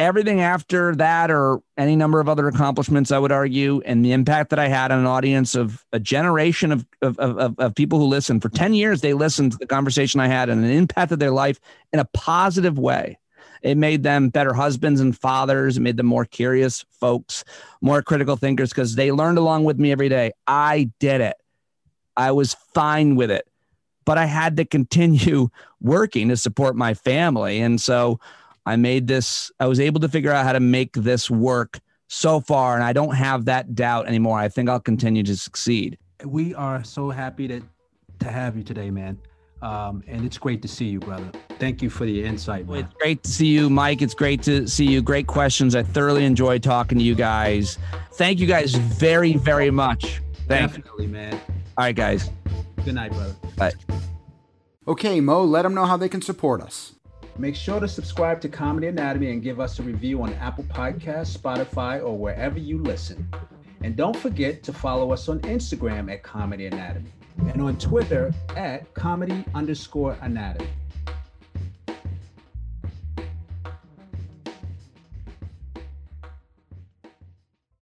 Everything 0.00 0.40
after 0.40 0.96
that, 0.96 1.30
or 1.30 1.60
any 1.76 1.94
number 1.94 2.20
of 2.20 2.28
other 2.28 2.48
accomplishments, 2.48 3.12
I 3.12 3.18
would 3.18 3.30
argue, 3.30 3.82
and 3.84 4.02
the 4.04 4.12
impact 4.12 4.48
that 4.50 4.58
I 4.58 4.66
had 4.66 4.90
on 4.90 4.98
an 4.98 5.06
audience 5.06 5.54
of 5.54 5.84
a 5.92 6.00
generation 6.00 6.72
of, 6.72 6.86
of, 7.02 7.18
of, 7.18 7.58
of 7.58 7.74
people 7.74 7.98
who 7.98 8.06
listened 8.06 8.40
for 8.40 8.48
10 8.48 8.72
years, 8.72 9.02
they 9.02 9.12
listened 9.12 9.52
to 9.52 9.58
the 9.58 9.66
conversation 9.66 10.18
I 10.18 10.26
had 10.26 10.48
and 10.48 10.64
it 10.64 10.74
impacted 10.74 11.20
their 11.20 11.30
life 11.30 11.60
in 11.92 12.00
a 12.00 12.06
positive 12.06 12.78
way. 12.78 13.18
It 13.62 13.76
made 13.76 14.02
them 14.02 14.30
better 14.30 14.54
husbands 14.54 15.02
and 15.02 15.16
fathers. 15.16 15.76
It 15.76 15.80
made 15.80 15.98
them 15.98 16.06
more 16.06 16.24
curious 16.24 16.84
folks, 16.90 17.44
more 17.82 18.00
critical 18.00 18.36
thinkers 18.36 18.70
because 18.70 18.94
they 18.94 19.12
learned 19.12 19.36
along 19.36 19.64
with 19.64 19.78
me 19.78 19.92
every 19.92 20.08
day. 20.08 20.32
I 20.46 20.90
did 20.98 21.20
it. 21.20 21.36
I 22.16 22.32
was 22.32 22.56
fine 22.74 23.16
with 23.16 23.30
it, 23.30 23.46
but 24.06 24.16
I 24.16 24.24
had 24.24 24.56
to 24.56 24.64
continue 24.64 25.50
working 25.82 26.30
to 26.30 26.38
support 26.38 26.74
my 26.74 26.94
family. 26.94 27.60
And 27.60 27.78
so 27.78 28.18
I 28.70 28.76
made 28.76 29.08
this, 29.08 29.50
I 29.58 29.66
was 29.66 29.80
able 29.80 29.98
to 30.00 30.08
figure 30.08 30.30
out 30.30 30.44
how 30.44 30.52
to 30.52 30.60
make 30.60 30.92
this 30.92 31.28
work 31.28 31.80
so 32.06 32.40
far. 32.40 32.76
And 32.76 32.84
I 32.84 32.92
don't 32.92 33.16
have 33.16 33.46
that 33.46 33.74
doubt 33.74 34.06
anymore. 34.06 34.38
I 34.38 34.48
think 34.48 34.68
I'll 34.68 34.78
continue 34.78 35.24
to 35.24 35.36
succeed. 35.36 35.98
We 36.24 36.54
are 36.54 36.84
so 36.84 37.10
happy 37.10 37.48
to, 37.48 37.62
to 38.20 38.28
have 38.30 38.56
you 38.56 38.62
today, 38.62 38.90
man. 38.90 39.18
Um, 39.60 40.04
and 40.06 40.24
it's 40.24 40.38
great 40.38 40.62
to 40.62 40.68
see 40.68 40.84
you, 40.84 41.00
brother. 41.00 41.32
Thank 41.58 41.82
you 41.82 41.90
for 41.90 42.06
the 42.06 42.24
insight. 42.24 42.68
Man. 42.68 42.84
It's 42.84 42.94
great 42.94 43.24
to 43.24 43.30
see 43.30 43.48
you, 43.48 43.68
Mike. 43.68 44.02
It's 44.02 44.14
great 44.14 44.40
to 44.44 44.68
see 44.68 44.86
you. 44.86 45.02
Great 45.02 45.26
questions. 45.26 45.74
I 45.74 45.82
thoroughly 45.82 46.24
enjoyed 46.24 46.62
talking 46.62 46.96
to 46.96 47.04
you 47.04 47.16
guys. 47.16 47.76
Thank 48.12 48.38
you 48.38 48.46
guys 48.46 48.74
very, 48.76 49.34
very 49.34 49.72
much. 49.72 50.22
Thank 50.46 50.74
Definitely, 50.74 51.08
man. 51.08 51.34
All 51.34 51.86
right, 51.86 51.96
guys. 51.96 52.30
Good 52.84 52.94
night, 52.94 53.10
brother. 53.10 53.34
Bye. 53.56 53.72
Okay, 54.86 55.20
Mo, 55.20 55.42
let 55.44 55.62
them 55.62 55.74
know 55.74 55.86
how 55.86 55.96
they 55.96 56.08
can 56.08 56.22
support 56.22 56.62
us. 56.62 56.94
Make 57.40 57.56
sure 57.56 57.80
to 57.80 57.88
subscribe 57.88 58.38
to 58.42 58.50
Comedy 58.50 58.88
Anatomy 58.88 59.30
and 59.30 59.42
give 59.42 59.60
us 59.60 59.78
a 59.78 59.82
review 59.82 60.22
on 60.22 60.34
Apple 60.34 60.64
Podcasts, 60.64 61.34
Spotify, 61.34 62.04
or 62.04 62.14
wherever 62.14 62.58
you 62.58 62.82
listen. 62.82 63.26
And 63.80 63.96
don't 63.96 64.14
forget 64.14 64.62
to 64.64 64.74
follow 64.74 65.10
us 65.10 65.26
on 65.26 65.40
Instagram 65.40 66.12
at 66.12 66.22
Comedy 66.22 66.66
Anatomy 66.66 67.10
and 67.38 67.62
on 67.62 67.78
Twitter 67.78 68.34
at 68.56 68.92
comedy 68.92 69.42
underscore 69.54 70.18
anatomy. 70.20 70.68